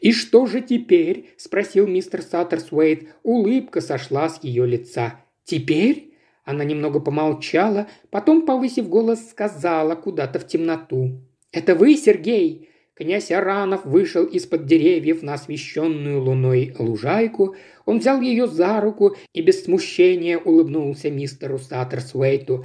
«И 0.00 0.12
что 0.12 0.46
же 0.46 0.60
теперь?»– 0.60 1.30
спросил 1.38 1.86
мистер 1.86 2.20
Саттерсуэйт. 2.22 3.08
Улыбка 3.22 3.80
сошла 3.80 4.28
с 4.28 4.42
ее 4.44 4.66
лица. 4.66 5.20
«Теперь?» 5.44 6.07
Она 6.48 6.64
немного 6.64 6.98
помолчала, 6.98 7.88
потом, 8.08 8.46
повысив 8.46 8.88
голос, 8.88 9.28
сказала 9.28 9.94
куда-то 9.96 10.38
в 10.38 10.46
темноту. 10.46 11.20
«Это 11.52 11.74
вы, 11.74 11.94
Сергей? 11.94 12.70
Князь 12.94 13.30
Аранов 13.30 13.84
вышел 13.84 14.24
из-под 14.24 14.64
деревьев 14.64 15.22
на 15.22 15.34
освещенную 15.34 16.22
луной 16.22 16.74
лужайку. 16.78 17.54
Он 17.84 17.98
взял 17.98 18.22
ее 18.22 18.46
за 18.46 18.80
руку 18.80 19.14
и 19.34 19.42
без 19.42 19.64
смущения 19.64 20.38
улыбнулся 20.38 21.10
мистеру 21.10 21.58
Саттерсуэйту. 21.58 22.64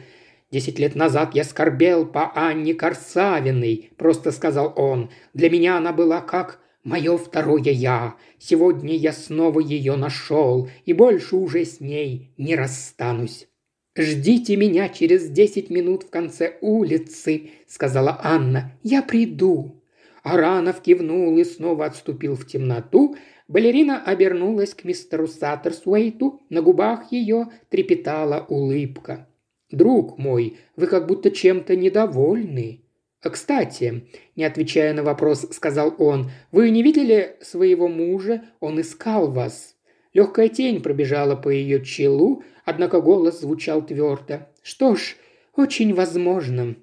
«Десять 0.50 0.80
лет 0.80 0.96
назад 0.96 1.36
я 1.36 1.44
скорбел 1.44 2.06
по 2.06 2.32
Анне 2.34 2.74
Корсавиной»,– 2.74 3.90
просто 3.98 4.32
сказал 4.32 4.72
он. 4.78 5.10
«Для 5.34 5.50
меня 5.50 5.76
она 5.76 5.92
была 5.92 6.22
как 6.22 6.62
мое 6.86 7.18
второе 7.18 7.64
«я». 7.64 8.16
Сегодня 8.40 8.96
я 8.96 9.12
снова 9.12 9.60
ее 9.60 9.98
нашел, 9.98 10.70
и 10.86 10.94
больше 10.94 11.36
уже 11.36 11.66
с 11.66 11.82
ней 11.82 12.32
не 12.38 12.56
расстанусь». 12.56 13.50
«Ждите 13.96 14.56
меня 14.56 14.90
через 14.90 15.30
десять 15.30 15.70
минут 15.70 16.04
в 16.04 16.10
конце 16.10 16.58
улицы»,— 16.62 17.52
сказала 17.68 18.20
Анна. 18.24 18.72
«Я 18.82 19.04
приду». 19.04 19.84
Аранов 20.24 20.82
кивнул 20.82 21.38
и 21.38 21.44
снова 21.44 21.86
отступил 21.86 22.36
в 22.36 22.48
темноту. 22.48 23.16
Балерина 23.48 24.02
обернулась 24.04 24.74
к 24.74 24.84
мистеру 24.84 25.28
Саттерсуэйту. 25.28 26.42
На 26.50 26.64
губах 26.64 27.12
ее 27.12 27.50
трепетала 27.70 28.44
улыбка. 28.50 29.28
«Друг 29.70 30.18
мой, 30.18 30.58
вы 30.76 30.88
как 30.88 31.06
будто 31.06 31.30
чем-то 31.30 31.76
недовольны». 31.76 32.82
«Кстати»,– 33.22 34.08
не 34.36 34.44
отвечая 34.44 34.94
на 34.94 35.04
вопрос, 35.04 35.48
сказал 35.52 35.94
он,– 36.00 36.32
«вы 36.52 36.72
не 36.72 36.82
видели 36.82 37.38
своего 37.42 37.88
мужа? 37.88 38.44
Он 38.60 38.82
искал 38.82 39.32
вас». 39.32 39.76
Легкая 40.14 40.48
тень 40.50 40.82
пробежала 40.82 41.36
по 41.36 41.50
ее 41.50 41.84
челу, 41.84 42.44
однако 42.66 43.02
голос 43.02 43.42
звучал 43.42 43.86
твердо. 43.86 44.48
«Что 44.62 44.96
ж, 44.96 45.16
очень 45.56 45.94
возможно». 45.94 46.76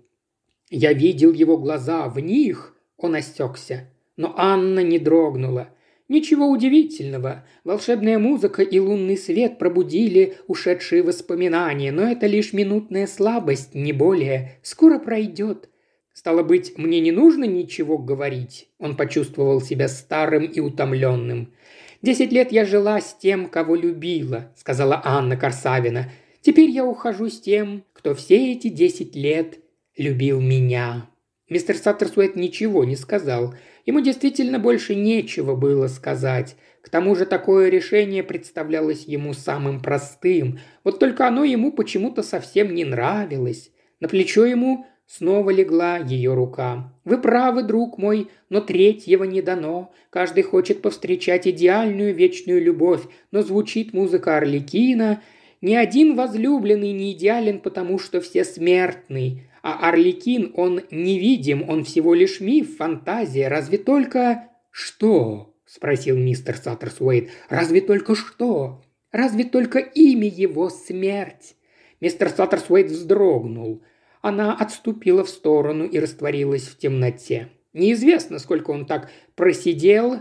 Я 0.68 0.93
видел 0.93 1.33
его 1.33 1.57
глаза, 1.59 2.09
в 2.09 2.20
них 2.20 2.76
он 2.97 3.16
осекся. 3.16 3.89
Но 4.16 4.35
Анна 4.37 4.81
не 4.81 4.99
дрогнула. 4.99 5.70
Ничего 6.09 6.49
удивительного. 6.49 7.45
Волшебная 7.64 8.18
музыка 8.18 8.62
и 8.62 8.78
лунный 8.78 9.16
свет 9.16 9.59
пробудили 9.59 10.37
ушедшие 10.49 11.03
воспоминания, 11.03 11.93
но 11.93 12.03
это 12.03 12.26
лишь 12.26 12.53
минутная 12.53 13.07
слабость, 13.07 13.74
не 13.74 13.93
более. 13.93 14.59
Скоро 14.62 14.99
пройдет. 14.99 15.68
Стало 16.12 16.43
быть, 16.43 16.76
мне 16.76 17.01
не 17.01 17.12
нужно 17.12 17.45
ничего 17.45 17.97
говорить. 17.97 18.68
Он 18.78 18.97
почувствовал 18.97 19.61
себя 19.61 19.89
старым 19.89 20.45
и 20.45 20.61
утомленным. 20.61 21.53
«Десять 22.03 22.33
лет 22.33 22.51
я 22.51 22.65
жила 22.65 22.99
с 23.01 23.15
тем, 23.15 23.47
кого 23.47 23.77
любила»,— 23.77 24.51
сказала 24.57 25.03
Анна 25.05 25.37
Корсавина. 25.37 26.11
«Теперь 26.41 26.71
я 26.71 26.87
ухожу 26.87 27.29
с 27.29 27.39
тем, 27.39 27.85
кто 27.93 28.15
все 28.15 28.53
эти 28.53 28.69
десять 28.69 29.15
лет 29.15 29.59
любил 29.97 30.41
меня». 30.41 31.11
Мистер 31.51 31.77
Саттерсуэт 31.77 32.37
ничего 32.37 32.85
не 32.85 32.97
сказал. 32.97 33.55
Ему 33.85 34.01
действительно 34.01 34.59
больше 34.59 34.95
нечего 34.95 35.57
было 35.57 35.89
сказать. 35.89 36.57
К 36.81 36.89
тому 36.89 37.15
же 37.17 37.27
такое 37.27 37.69
решение 37.69 38.23
представлялось 38.23 39.05
ему 39.05 39.35
самым 39.35 39.83
простым. 39.83 40.61
Вот 40.85 41.01
только 41.01 41.27
оно 41.27 41.45
ему 41.45 41.71
почему-то 41.73 42.23
совсем 42.23 42.75
не 42.75 42.85
нравилось. 42.85 43.73
На 43.99 44.09
плечо 44.09 44.47
ему 44.47 44.87
Снова 45.11 45.51
легла 45.51 45.97
ее 45.97 46.35
рука. 46.35 46.95
«Вы 47.05 47.19
правы, 47.19 47.65
друг 47.65 47.99
мой, 47.99 48.29
но 48.49 48.61
третьего 48.61 49.25
не 49.25 49.43
дано. 49.43 49.93
Каждый 50.09 50.45
хочет 50.45 50.83
повстречать 50.83 51.49
идеальную 51.49 52.15
вечную 52.15 52.63
любовь, 52.63 53.03
но 53.33 53.43
звучит 53.43 53.93
музыка 53.93 54.37
Орликина. 54.37 55.21
Ни 55.63 55.75
один 55.75 56.15
возлюбленный 56.15 56.93
не 56.93 57.11
идеален, 57.11 57.59
потому 57.59 57.99
что 57.99 58.21
все 58.21 58.45
смертны. 58.45 59.49
А 59.65 59.89
Орликин, 59.89 60.53
он 60.55 60.83
невидим, 60.93 61.69
он 61.69 61.83
всего 61.83 62.15
лишь 62.15 62.39
миф, 62.39 62.77
фантазия. 62.77 63.49
Разве 63.49 63.79
только...» 63.79 64.49
«Что?»– 64.71 65.57
спросил 65.67 66.17
мистер 66.19 66.57
Саттерсуэйт. 66.57 67.31
«Разве 67.49 67.81
только 67.81 68.15
что? 68.15 68.81
Разве 69.11 69.43
только 69.43 69.81
имя 69.81 70.29
его 70.29 70.71
смерть?» 70.71 71.57
Мистер 72.01 72.29
Саттерсуэйт 72.29 72.93
вздрогнул– 72.93 73.83
она 74.21 74.55
отступила 74.55 75.25
в 75.25 75.31
сторону 75.31 75.85
и 75.85 75.99
растворилась 75.99 76.68
в 76.68 76.77
темноте. 76.77 77.49
Неизвестно, 77.73 78.39
сколько 78.39 78.71
он 78.71 78.87
так 78.87 79.11
просидел, 79.35 80.21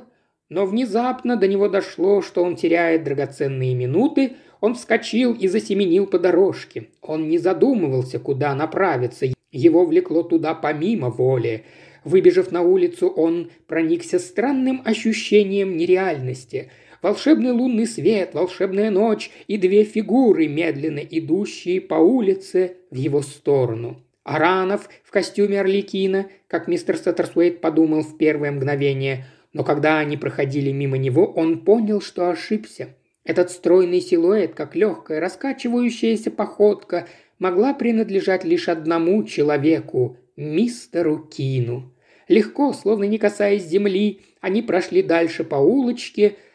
но 0.50 0.66
внезапно 0.66 1.36
до 1.36 1.48
него 1.48 1.68
дошло, 1.68 2.22
что 2.22 2.44
он 2.44 2.56
теряет 2.56 3.04
драгоценные 3.04 3.76
минуты, 3.76 4.34
он 4.62 4.76
вскочил 4.76 5.34
и 5.34 5.48
засеменил 5.48 6.06
по 6.06 6.20
дорожке. 6.20 6.90
Он 7.02 7.30
не 7.30 7.38
задумывался, 7.38 8.20
куда 8.20 8.54
направиться, 8.56 9.28
его 9.52 9.86
влекло 9.86 10.24
туда 10.24 10.54
помимо 10.54 11.10
воли. 11.10 11.66
Выбежав 12.04 12.52
на 12.52 12.62
улицу, 12.62 13.08
он 13.10 13.52
проникся 13.68 14.20
странным 14.20 14.82
ощущением 14.86 15.78
нереальности– 15.78 16.72
волшебный 17.02 17.52
лунный 17.52 17.88
свет, 17.88 18.34
волшебная 18.34 18.92
ночь 18.92 19.32
и 19.48 19.58
две 19.58 19.84
фигуры, 19.84 20.48
медленно 20.48 21.00
идущие 21.00 21.82
по 21.82 21.96
улице 21.96 22.78
в 22.92 22.96
его 22.96 23.22
сторону. 23.22 24.02
Аранов 24.24 24.90
в 25.04 25.12
костюме 25.12 25.60
Орликина, 25.60 26.28
как 26.48 26.68
мистер 26.68 26.98
Саттерсуэйт 26.98 27.62
подумал 27.62 28.02
в 28.02 28.18
первое 28.18 28.52
мгновение, 28.52 29.26
но 29.54 29.64
когда 29.64 30.00
они 30.00 30.18
проходили 30.18 30.72
мимо 30.72 30.98
него, 30.98 31.26
он 31.26 31.62
понял, 31.62 32.02
что 32.02 32.30
ошибся. 32.30 32.90
Этот 33.24 33.50
стройный 33.50 34.02
силуэт, 34.02 34.54
как 34.54 34.76
легкая 34.76 35.20
раскачивающаяся 35.20 36.32
походка, 36.32 37.08
могла 37.40 37.74
принадлежать 37.74 38.44
лишь 38.44 38.70
одному 38.70 39.24
человеку– 39.24 40.18
мистеру 40.36 41.20
Кину. 41.20 41.92
Легко, 42.28 42.74
словно 42.74 43.06
не 43.06 43.18
касаясь 43.18 43.66
земли, 43.66 44.22
они 44.42 44.62
прошли 44.62 45.02
дальше 45.02 45.44
по 45.44 45.56
улочке– 45.56 46.36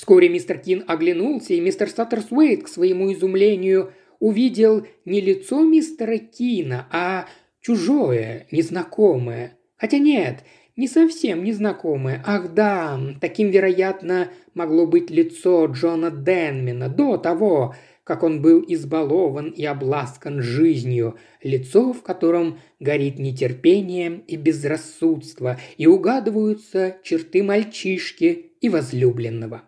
Вскоре 0.00 0.30
мистер 0.30 0.56
Кин 0.56 0.82
оглянулся, 0.86 1.52
и 1.52 1.60
мистер 1.60 1.90
Саттерсуэйт, 1.90 2.62
к 2.62 2.68
своему 2.68 3.12
изумлению, 3.12 3.92
увидел 4.18 4.86
не 5.04 5.20
лицо 5.20 5.62
мистера 5.62 6.16
Кина, 6.16 6.88
а 6.90 7.26
чужое, 7.60 8.46
незнакомое. 8.50 9.58
Хотя 9.76 9.98
нет, 9.98 10.38
не 10.74 10.88
совсем 10.88 11.44
незнакомое. 11.44 12.22
Ах 12.24 12.54
да, 12.54 12.98
таким, 13.20 13.50
вероятно, 13.50 14.30
могло 14.54 14.86
быть 14.86 15.10
лицо 15.10 15.66
Джона 15.66 16.10
Денмена 16.10 16.88
до 16.88 17.18
того, 17.18 17.74
как 18.02 18.22
он 18.22 18.40
был 18.40 18.64
избалован 18.66 19.50
и 19.50 19.66
обласкан 19.66 20.40
жизнью, 20.40 21.18
лицо, 21.42 21.92
в 21.92 22.02
котором 22.02 22.58
горит 22.78 23.18
нетерпение 23.18 24.22
и 24.26 24.36
безрассудство, 24.38 25.60
и 25.76 25.86
угадываются 25.86 26.96
черты 27.02 27.42
мальчишки 27.42 28.52
и 28.62 28.70
возлюбленного. 28.70 29.64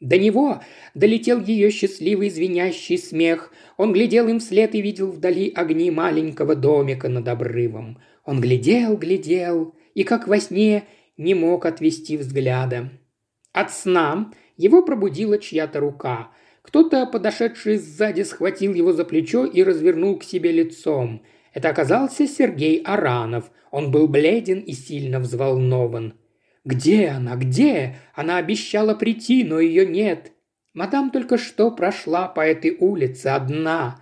До 0.00 0.18
него 0.18 0.60
долетел 0.94 1.40
ее 1.40 1.70
счастливый 1.70 2.28
звенящий 2.28 2.98
смех. 2.98 3.52
Он 3.76 3.92
глядел 3.92 4.28
им 4.28 4.40
вслед 4.40 4.74
и 4.74 4.82
видел 4.82 5.10
вдали 5.10 5.50
огни 5.54 5.90
маленького 5.90 6.54
домика 6.54 7.08
над 7.08 7.28
обрывом. 7.28 7.98
Он 8.24 8.40
глядел, 8.40 8.96
глядел 8.96 9.74
и, 9.94 10.02
как 10.02 10.26
во 10.26 10.38
сне, 10.40 10.84
не 11.16 11.34
мог 11.34 11.64
отвести 11.64 12.16
взгляда. 12.16 12.90
От 13.52 13.72
сна 13.72 14.32
его 14.56 14.82
пробудила 14.82 15.38
чья-то 15.38 15.80
рука. 15.80 16.30
Кто-то, 16.62 17.06
подошедший 17.06 17.76
сзади, 17.76 18.22
схватил 18.22 18.74
его 18.74 18.92
за 18.92 19.04
плечо 19.04 19.44
и 19.44 19.62
развернул 19.62 20.18
к 20.18 20.24
себе 20.24 20.50
лицом. 20.50 21.22
Это 21.52 21.68
оказался 21.68 22.26
Сергей 22.26 22.80
Аранов. 22.82 23.50
Он 23.70 23.90
был 23.90 24.08
бледен 24.08 24.60
и 24.60 24.72
сильно 24.72 25.20
взволнован. 25.20 26.14
«Где 26.64 27.08
она? 27.08 27.36
Где? 27.36 27.96
Она 28.14 28.38
обещала 28.38 28.94
прийти, 28.94 29.44
но 29.44 29.60
ее 29.60 29.86
нет. 29.86 30.32
Мадам 30.72 31.10
только 31.10 31.36
что 31.38 31.70
прошла 31.70 32.26
по 32.26 32.40
этой 32.40 32.76
улице 32.78 33.28
одна». 33.28 34.00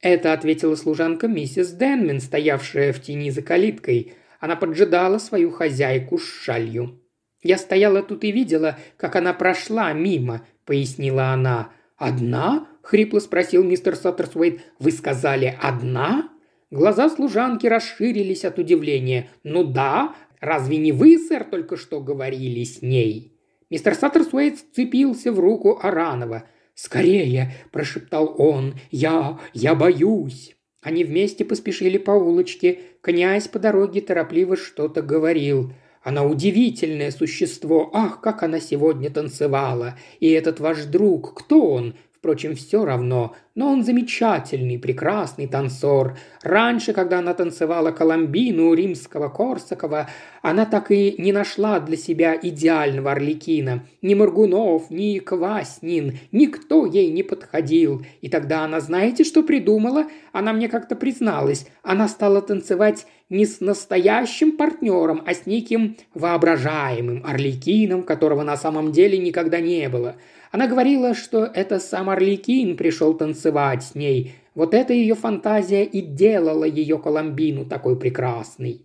Это 0.00 0.34
ответила 0.34 0.76
служанка 0.76 1.26
миссис 1.26 1.72
Денмен, 1.72 2.20
стоявшая 2.20 2.92
в 2.92 3.00
тени 3.00 3.30
за 3.30 3.42
калиткой. 3.42 4.12
Она 4.38 4.54
поджидала 4.54 5.18
свою 5.18 5.50
хозяйку 5.50 6.18
с 6.18 6.24
шалью. 6.24 7.00
«Я 7.42 7.58
стояла 7.58 8.02
тут 8.02 8.24
и 8.24 8.32
видела, 8.32 8.78
как 8.96 9.16
она 9.16 9.32
прошла 9.32 9.92
мимо»,— 9.92 10.46
пояснила 10.64 11.28
она. 11.28 11.70
«Одна?»— 11.96 12.68
хрипло 12.82 13.20
спросил 13.20 13.64
мистер 13.64 13.96
Саттерсуэйт. 13.96 14.60
«Вы 14.78 14.90
сказали 14.90 15.56
«одна»?» 15.62 16.30
Глаза 16.70 17.08
служанки 17.08 17.66
расширились 17.66 18.44
от 18.44 18.58
удивления. 18.58 19.30
«Ну 19.44 19.62
да, 19.62 20.14
Разве 20.40 20.76
не 20.76 20.92
вы, 20.92 21.18
сэр, 21.18 21.44
только 21.44 21.76
что 21.76 22.00
говорили 22.00 22.64
с 22.64 22.82
ней?» 22.82 23.32
Мистер 23.70 23.94
Саттерсуэйт 23.94 24.58
вцепился 24.58 25.32
в 25.32 25.40
руку 25.40 25.78
Аранова. 25.82 26.44
«Скорее!»– 26.74 27.54
прошептал 27.72 28.34
он. 28.38 28.74
«Я... 28.90 29.40
я 29.54 29.74
боюсь!» 29.74 30.56
Они 30.82 31.02
вместе 31.02 31.44
поспешили 31.44 31.98
по 31.98 32.12
улочке. 32.12 32.78
Князь 33.00 33.48
по 33.48 33.58
дороге 33.58 34.00
торопливо 34.00 34.56
что-то 34.56 35.02
говорил. 35.02 35.72
Она 36.04 36.24
удивительное 36.24 37.10
существо. 37.10 37.90
Ах, 37.92 38.20
как 38.20 38.44
она 38.44 38.60
сегодня 38.60 39.10
танцевала. 39.10 39.98
И 40.20 40.30
этот 40.30 40.60
ваш 40.60 40.84
друг, 40.84 41.34
кто 41.34 41.66
он? 41.66 41.96
Впрочем, 42.26 42.56
все 42.56 42.84
равно, 42.84 43.36
но 43.54 43.70
он 43.70 43.84
замечательный, 43.84 44.80
прекрасный 44.80 45.46
танцор. 45.46 46.18
Раньше, 46.42 46.92
когда 46.92 47.20
она 47.20 47.34
танцевала 47.34 47.92
Коломбину 47.92 48.74
римского 48.74 49.28
Корсакова, 49.28 50.10
она 50.42 50.66
так 50.66 50.90
и 50.90 51.14
не 51.18 51.30
нашла 51.30 51.78
для 51.78 51.96
себя 51.96 52.36
идеального 52.42 53.12
Орликина. 53.12 53.84
Ни 54.02 54.14
Моргунов, 54.14 54.90
ни 54.90 55.20
Кваснин, 55.20 56.18
никто 56.32 56.84
ей 56.84 57.12
не 57.12 57.22
подходил. 57.22 58.04
И 58.22 58.28
тогда 58.28 58.64
она, 58.64 58.80
знаете, 58.80 59.22
что 59.22 59.44
придумала? 59.44 60.06
Она 60.32 60.52
мне 60.52 60.68
как-то 60.68 60.96
призналась. 60.96 61.68
Она 61.84 62.08
стала 62.08 62.42
танцевать 62.42 63.06
не 63.30 63.46
с 63.46 63.60
настоящим 63.60 64.56
партнером, 64.56 65.22
а 65.24 65.32
с 65.32 65.46
неким 65.46 65.96
воображаемым 66.14 67.22
Орликином, 67.24 68.02
которого 68.02 68.42
на 68.42 68.56
самом 68.56 68.90
деле 68.90 69.16
никогда 69.16 69.60
не 69.60 69.88
было– 69.88 70.16
она 70.56 70.68
говорила, 70.68 71.12
что 71.12 71.44
это 71.44 71.78
сам 71.78 72.08
Орликин 72.08 72.78
пришел 72.78 73.12
танцевать 73.12 73.82
с 73.82 73.94
ней. 73.94 74.36
Вот 74.54 74.72
эта 74.72 74.94
ее 74.94 75.14
фантазия 75.14 75.84
и 75.84 76.00
делала 76.00 76.64
ее 76.64 76.98
Коломбину 76.98 77.66
такой 77.66 77.98
прекрасной. 77.98 78.80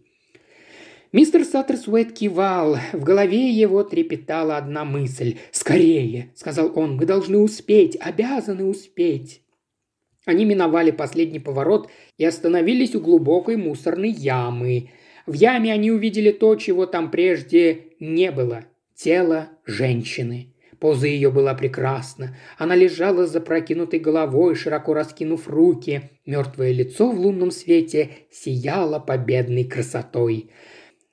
Мистер 1.13 1.45
Саттерсуэт 1.45 2.11
кивал. 2.11 2.75
В 2.91 3.05
голове 3.05 3.51
его 3.51 3.83
трепетала 3.83 4.57
одна 4.57 4.83
мысль. 4.83 5.37
«Скорее!»– 5.51 6.31
сказал 6.35 6.77
он. 6.77 6.97
«Мы 6.97 7.05
должны 7.05 7.37
успеть, 7.37 7.95
обязаны 8.01 8.65
успеть!» 8.65 9.41
Они 10.25 10.43
миновали 10.43 10.91
последний 10.91 11.39
поворот 11.39 11.89
и 12.17 12.25
остановились 12.25 12.95
у 12.95 12.99
глубокой 12.99 13.55
мусорной 13.55 14.11
ямы. 14.11 14.89
В 15.25 15.35
яме 15.35 15.71
они 15.71 15.89
увидели 15.89 16.33
то, 16.33 16.53
чего 16.57 16.85
там 16.85 17.09
прежде 17.09 17.93
не 18.01 18.29
было– 18.29 18.65
тело 18.93 19.47
женщины. 19.65 20.50
Поза 20.81 21.05
ее 21.05 21.29
была 21.29 21.53
прекрасна. 21.53 22.35
Она 22.57 22.75
лежала 22.75 23.27
с 23.27 23.31
запрокинутой 23.31 23.99
головой, 23.99 24.55
широко 24.55 24.95
раскинув 24.95 25.47
руки. 25.47 26.09
Мертвое 26.25 26.71
лицо 26.71 27.11
в 27.11 27.19
лунном 27.19 27.51
свете 27.51 28.09
сияло 28.31 28.97
победной 28.97 29.63
красотой. 29.63 30.49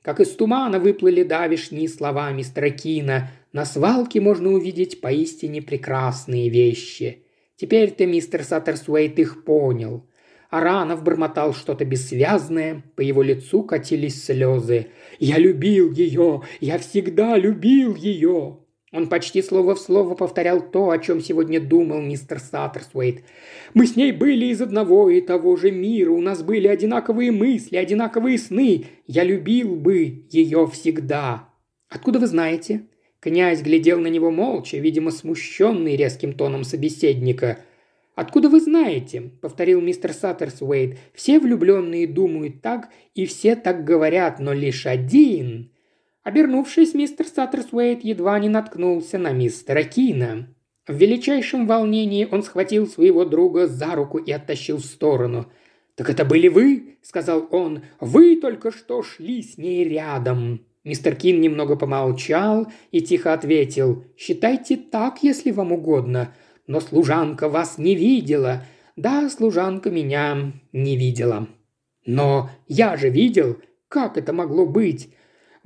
Как 0.01 0.21
из 0.21 0.31
тумана 0.31 0.79
выплыли 0.79 1.23
давишние 1.23 1.87
слова 1.91 2.31
мистера 2.33 2.71
Кина. 2.71 3.31
На 3.53 3.67
свалке 3.67 4.23
можно 4.23 4.49
увидеть 4.53 5.03
поистине 5.03 5.61
прекрасные 5.61 6.49
вещи. 6.49 7.25
Теперь-то 7.57 8.07
мистер 8.07 8.45
Саттерсуэйт 8.45 9.19
их 9.19 9.45
понял. 9.45 10.09
Аранов 10.49 11.03
бормотал 11.03 11.53
что-то 11.53 11.85
бессвязное, 11.85 12.85
по 12.97 13.03
его 13.03 13.23
лицу 13.23 13.65
катились 13.65 14.25
слезы. 14.25 14.87
«Я 15.19 15.37
любил 15.37 15.93
ее! 15.93 16.41
Я 16.61 16.79
всегда 16.79 17.37
любил 17.37 17.95
ее!» 17.95 18.61
Он 18.91 19.09
почти 19.09 19.43
слово 19.43 19.75
в 19.75 19.81
слово 19.81 20.15
повторял 20.15 20.63
то, 20.63 20.91
о 20.91 20.99
чем 20.99 21.21
сегодня 21.21 21.61
думал 21.61 22.01
мистер 22.01 22.39
Саттерсуэйт. 22.39 23.23
«Мы 23.75 23.87
с 23.87 23.97
ней 23.97 24.13
были 24.13 24.47
из 24.47 24.63
одного 24.63 25.11
и 25.11 25.21
того 25.21 25.57
же 25.57 25.71
мира, 25.71 26.11
у 26.11 26.21
нас 26.21 26.43
были 26.43 26.69
одинаковые 26.69 27.31
мысли, 27.31 27.77
одинаковые 27.77 28.39
сны. 28.39 28.87
Я 29.07 29.25
любил 29.25 29.77
бы 29.77 30.25
ее 30.31 30.67
всегда». 30.73 31.49
«Откуда 31.91 32.19
вы 32.19 32.27
знаете?» 32.27 32.87
Князь 33.21 33.63
глядел 33.63 33.99
на 33.99 34.07
него 34.07 34.31
молча, 34.31 34.79
видимо, 34.79 35.11
смущенный 35.11 35.97
резким 35.97 36.33
тоном 36.33 36.65
собеседника. 36.65 37.59
«Откуда 38.15 38.49
вы 38.49 38.61
знаете?»– 38.61 39.33
повторил 39.43 39.81
мистер 39.81 40.13
Саттерсуэйт. 40.13 40.99
«Все 41.15 41.39
влюбленные 41.41 42.07
думают 42.07 42.63
так, 42.63 42.89
и 43.15 43.27
все 43.27 43.55
так 43.55 43.85
говорят, 43.85 44.39
но 44.39 44.53
лишь 44.53 44.87
один...» 44.87 45.73
Обернувшись, 46.29 46.93
мистер 46.93 47.27
Саттерсуэйт 47.27 48.05
едва 48.05 48.39
не 48.39 48.51
наткнулся 48.51 49.17
на 49.17 49.33
мистера 49.33 49.83
Кина. 49.83 50.55
В 50.87 50.95
величайшем 50.95 51.67
волнении 51.67 52.29
он 52.31 52.43
схватил 52.43 52.87
своего 52.87 53.25
друга 53.25 53.67
за 53.67 53.95
руку 53.95 54.19
и 54.19 54.31
оттащил 54.31 54.77
в 54.77 54.85
сторону. 54.85 55.51
«Так 55.95 56.11
это 56.11 56.27
были 56.27 56.49
вы?»– 56.49 56.99
сказал 57.03 57.49
он. 57.51 57.81
«Вы 57.99 58.37
только 58.37 58.71
что 58.71 59.03
шли 59.03 59.43
с 59.43 59.57
ней 59.57 59.89
рядом». 59.89 60.67
Мистер 60.85 61.17
Кин 61.17 61.41
немного 61.41 61.77
помолчал 61.77 62.71
и 62.91 63.01
тихо 63.01 63.33
ответил. 63.33 64.05
«Считайте 64.15 64.77
так, 64.77 65.23
если 65.23 65.51
вам 65.51 65.73
угодно. 65.73 66.35
Но 66.67 66.81
служанка 66.81 67.49
вас 67.49 67.79
не 67.79 67.95
видела. 67.95 68.65
Да, 68.97 69.31
служанка 69.31 69.91
меня 69.91 70.53
не 70.73 70.99
видела. 70.99 71.49
Но 72.05 72.51
я 72.67 72.99
же 72.99 73.09
видел. 73.09 73.57
Как 73.89 74.19
это 74.19 74.35
могло 74.35 74.67
быть? 74.67 75.09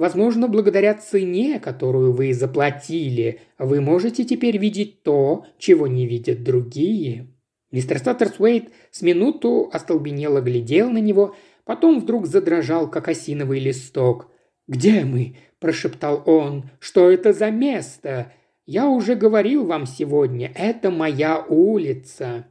Возможно, 0.03 0.49
благодаря 0.49 0.95
цене, 0.95 1.61
которую 1.61 2.13
вы 2.13 2.35
заплатили, 2.35 3.39
вы 3.57 3.81
можете 3.81 4.25
теперь 4.25 4.59
видеть 4.59 5.05
то, 5.05 5.47
чего 5.59 5.87
не 5.87 6.09
видят 6.09 6.43
другие». 6.43 7.29
Мистер 7.71 8.01
Саттерсуэйт 8.01 8.73
с 8.91 9.01
минуту 9.03 9.71
остолбенело 9.73 10.41
глядел 10.41 10.91
на 10.91 10.99
него, 10.99 11.37
потом 11.65 12.01
вдруг 12.01 12.27
задрожал, 12.27 12.91
как 12.91 13.07
осиновый 13.07 13.61
листок. 13.61 14.29
«Где 14.67 15.05
мы?»– 15.05 15.37
прошептал 15.61 16.25
он. 16.27 16.65
«Что 16.81 17.09
это 17.09 17.33
за 17.33 17.53
место? 17.53 18.33
Я 18.67 18.89
уже 18.89 19.15
говорил 19.15 19.67
вам 19.67 19.87
сегодня, 19.87 20.51
это 20.57 20.91
моя 20.91 21.39
улица». 21.49 22.47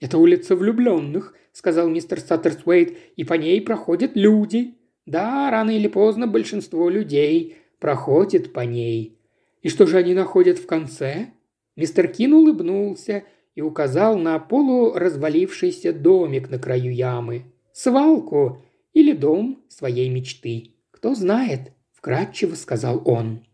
«Это 0.00 0.16
улица 0.16 0.56
влюбленных»,– 0.56 1.34
сказал 1.52 1.90
мистер 1.90 2.18
Саттерсуэйт,– 2.18 2.96
«и 3.16 3.24
по 3.24 3.34
ней 3.34 3.60
проходят 3.60 4.12
люди. 4.14 4.78
Да, 5.06 5.50
рано 5.50 5.70
или 5.70 5.86
поздно 5.86 6.26
большинство 6.26 6.88
людей 6.88 7.56
проходит 7.78 8.52
по 8.52 8.60
ней. 8.60 9.18
И 9.62 9.68
что 9.68 9.86
же 9.86 9.98
они 9.98 10.14
находят 10.14 10.58
в 10.58 10.66
конце? 10.66 11.28
Мистер 11.76 12.08
Кин 12.08 12.32
улыбнулся 12.32 13.24
и 13.54 13.60
указал 13.60 14.16
на 14.16 14.38
полуразвалившийся 14.38 15.92
домик 15.92 16.50
на 16.50 16.58
краю 16.58 16.92
ямы. 16.92 17.44
Свалку 17.72 18.62
или 18.92 19.12
дом 19.12 19.62
своей 19.68 20.08
мечты. 20.08 20.74
Кто 20.90 21.14
знает, 21.14 21.72
вкратчиво 21.92 22.54
сказал 22.54 23.02
он. 23.04 23.44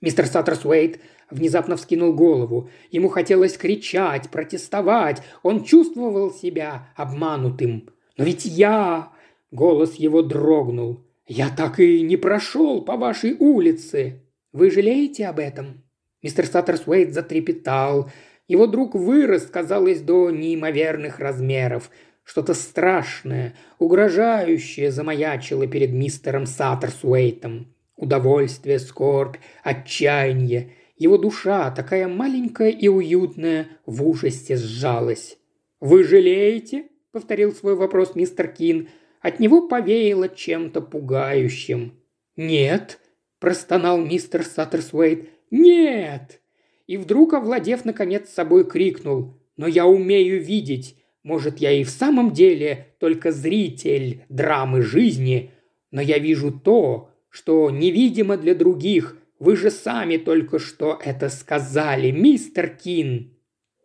Мистер 0.00 0.26
Саттерсуэйт 0.26 1.00
внезапно 1.30 1.76
вскинул 1.76 2.12
голову. 2.12 2.70
Ему 2.90 3.08
хотелось 3.08 3.56
кричать, 3.56 4.30
протестовать. 4.30 5.22
Он 5.42 5.64
чувствовал 5.64 6.32
себя 6.32 6.88
обманутым. 6.96 7.88
«Но 8.16 8.24
ведь 8.24 8.44
я 8.44 9.12
Голос 9.50 9.96
его 9.96 10.22
дрогнул. 10.22 11.00
«Я 11.26 11.48
так 11.48 11.80
и 11.80 12.02
не 12.02 12.16
прошел 12.16 12.82
по 12.82 12.96
вашей 12.96 13.36
улице. 13.38 14.22
Вы 14.52 14.70
жалеете 14.70 15.26
об 15.26 15.38
этом?» 15.38 15.84
Мистер 16.22 16.46
Саттерсуэйт 16.46 17.12
затрепетал. 17.12 18.10
Его 18.46 18.66
друг 18.66 18.94
вырос, 18.94 19.46
казалось, 19.46 20.00
до 20.00 20.30
неимоверных 20.30 21.18
размеров. 21.18 21.90
Что-то 22.24 22.54
страшное, 22.54 23.54
угрожающее 23.78 24.90
замаячило 24.90 25.66
перед 25.66 25.92
мистером 25.92 26.46
Саттерсуэйтом. 26.46 27.74
Удовольствие, 27.96 28.78
скорбь, 28.78 29.36
отчаяние. 29.62 30.72
Его 30.96 31.16
душа, 31.16 31.70
такая 31.70 32.06
маленькая 32.08 32.70
и 32.70 32.88
уютная, 32.88 33.68
в 33.86 34.06
ужасе 34.06 34.56
сжалась. 34.56 35.38
«Вы 35.80 36.04
жалеете?»– 36.04 36.88
повторил 37.12 37.52
свой 37.52 37.74
вопрос 37.74 38.14
мистер 38.14 38.48
Кин– 38.48 38.88
от 39.20 39.38
него 39.40 39.68
повеяло 39.68 40.28
чем-то 40.28 40.80
пугающим. 40.80 41.94
«Нет»,– 42.36 43.00
простонал 43.38 43.98
мистер 43.98 44.44
Саттерсуэйт,– 44.44 45.28
«нет!» 45.50 46.40
И 46.86 46.96
вдруг, 46.96 47.34
овладев 47.34 47.84
наконец 47.84 48.30
собой, 48.30 48.68
крикнул 48.68 49.40
«Но 49.56 49.66
я 49.66 49.86
умею 49.86 50.42
видеть! 50.42 50.96
Может, 51.22 51.58
я 51.58 51.70
и 51.70 51.84
в 51.84 51.90
самом 51.90 52.32
деле 52.32 52.94
только 52.98 53.30
зритель 53.30 54.24
драмы 54.30 54.80
жизни, 54.80 55.50
но 55.90 56.00
я 56.00 56.18
вижу 56.18 56.50
то, 56.50 57.10
что 57.28 57.70
невидимо 57.70 58.38
для 58.38 58.54
других. 58.54 59.18
Вы 59.38 59.54
же 59.56 59.70
сами 59.70 60.16
только 60.16 60.58
что 60.58 60.98
это 61.04 61.28
сказали, 61.28 62.10
мистер 62.10 62.68
Кин!» 62.68 63.36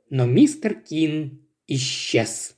Но 0.09 0.25
мистер 0.25 0.75
Кин 0.75 1.45
исчез. 1.67 2.54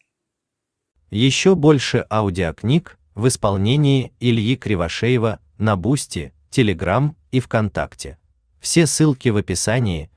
Еще 1.09 1.55
больше 1.55 2.05
аудиокниг 2.09 2.97
в 3.15 3.27
исполнении 3.27 4.13
Ильи 4.19 4.55
Кривошеева 4.55 5.39
на 5.57 5.75
Boosty, 5.75 6.33
Телеграм 6.49 7.15
и 7.31 7.39
ВКонтакте. 7.39 8.17
Все 8.59 8.85
ссылки 8.85 9.29
в 9.29 9.37
описании– 9.37 10.09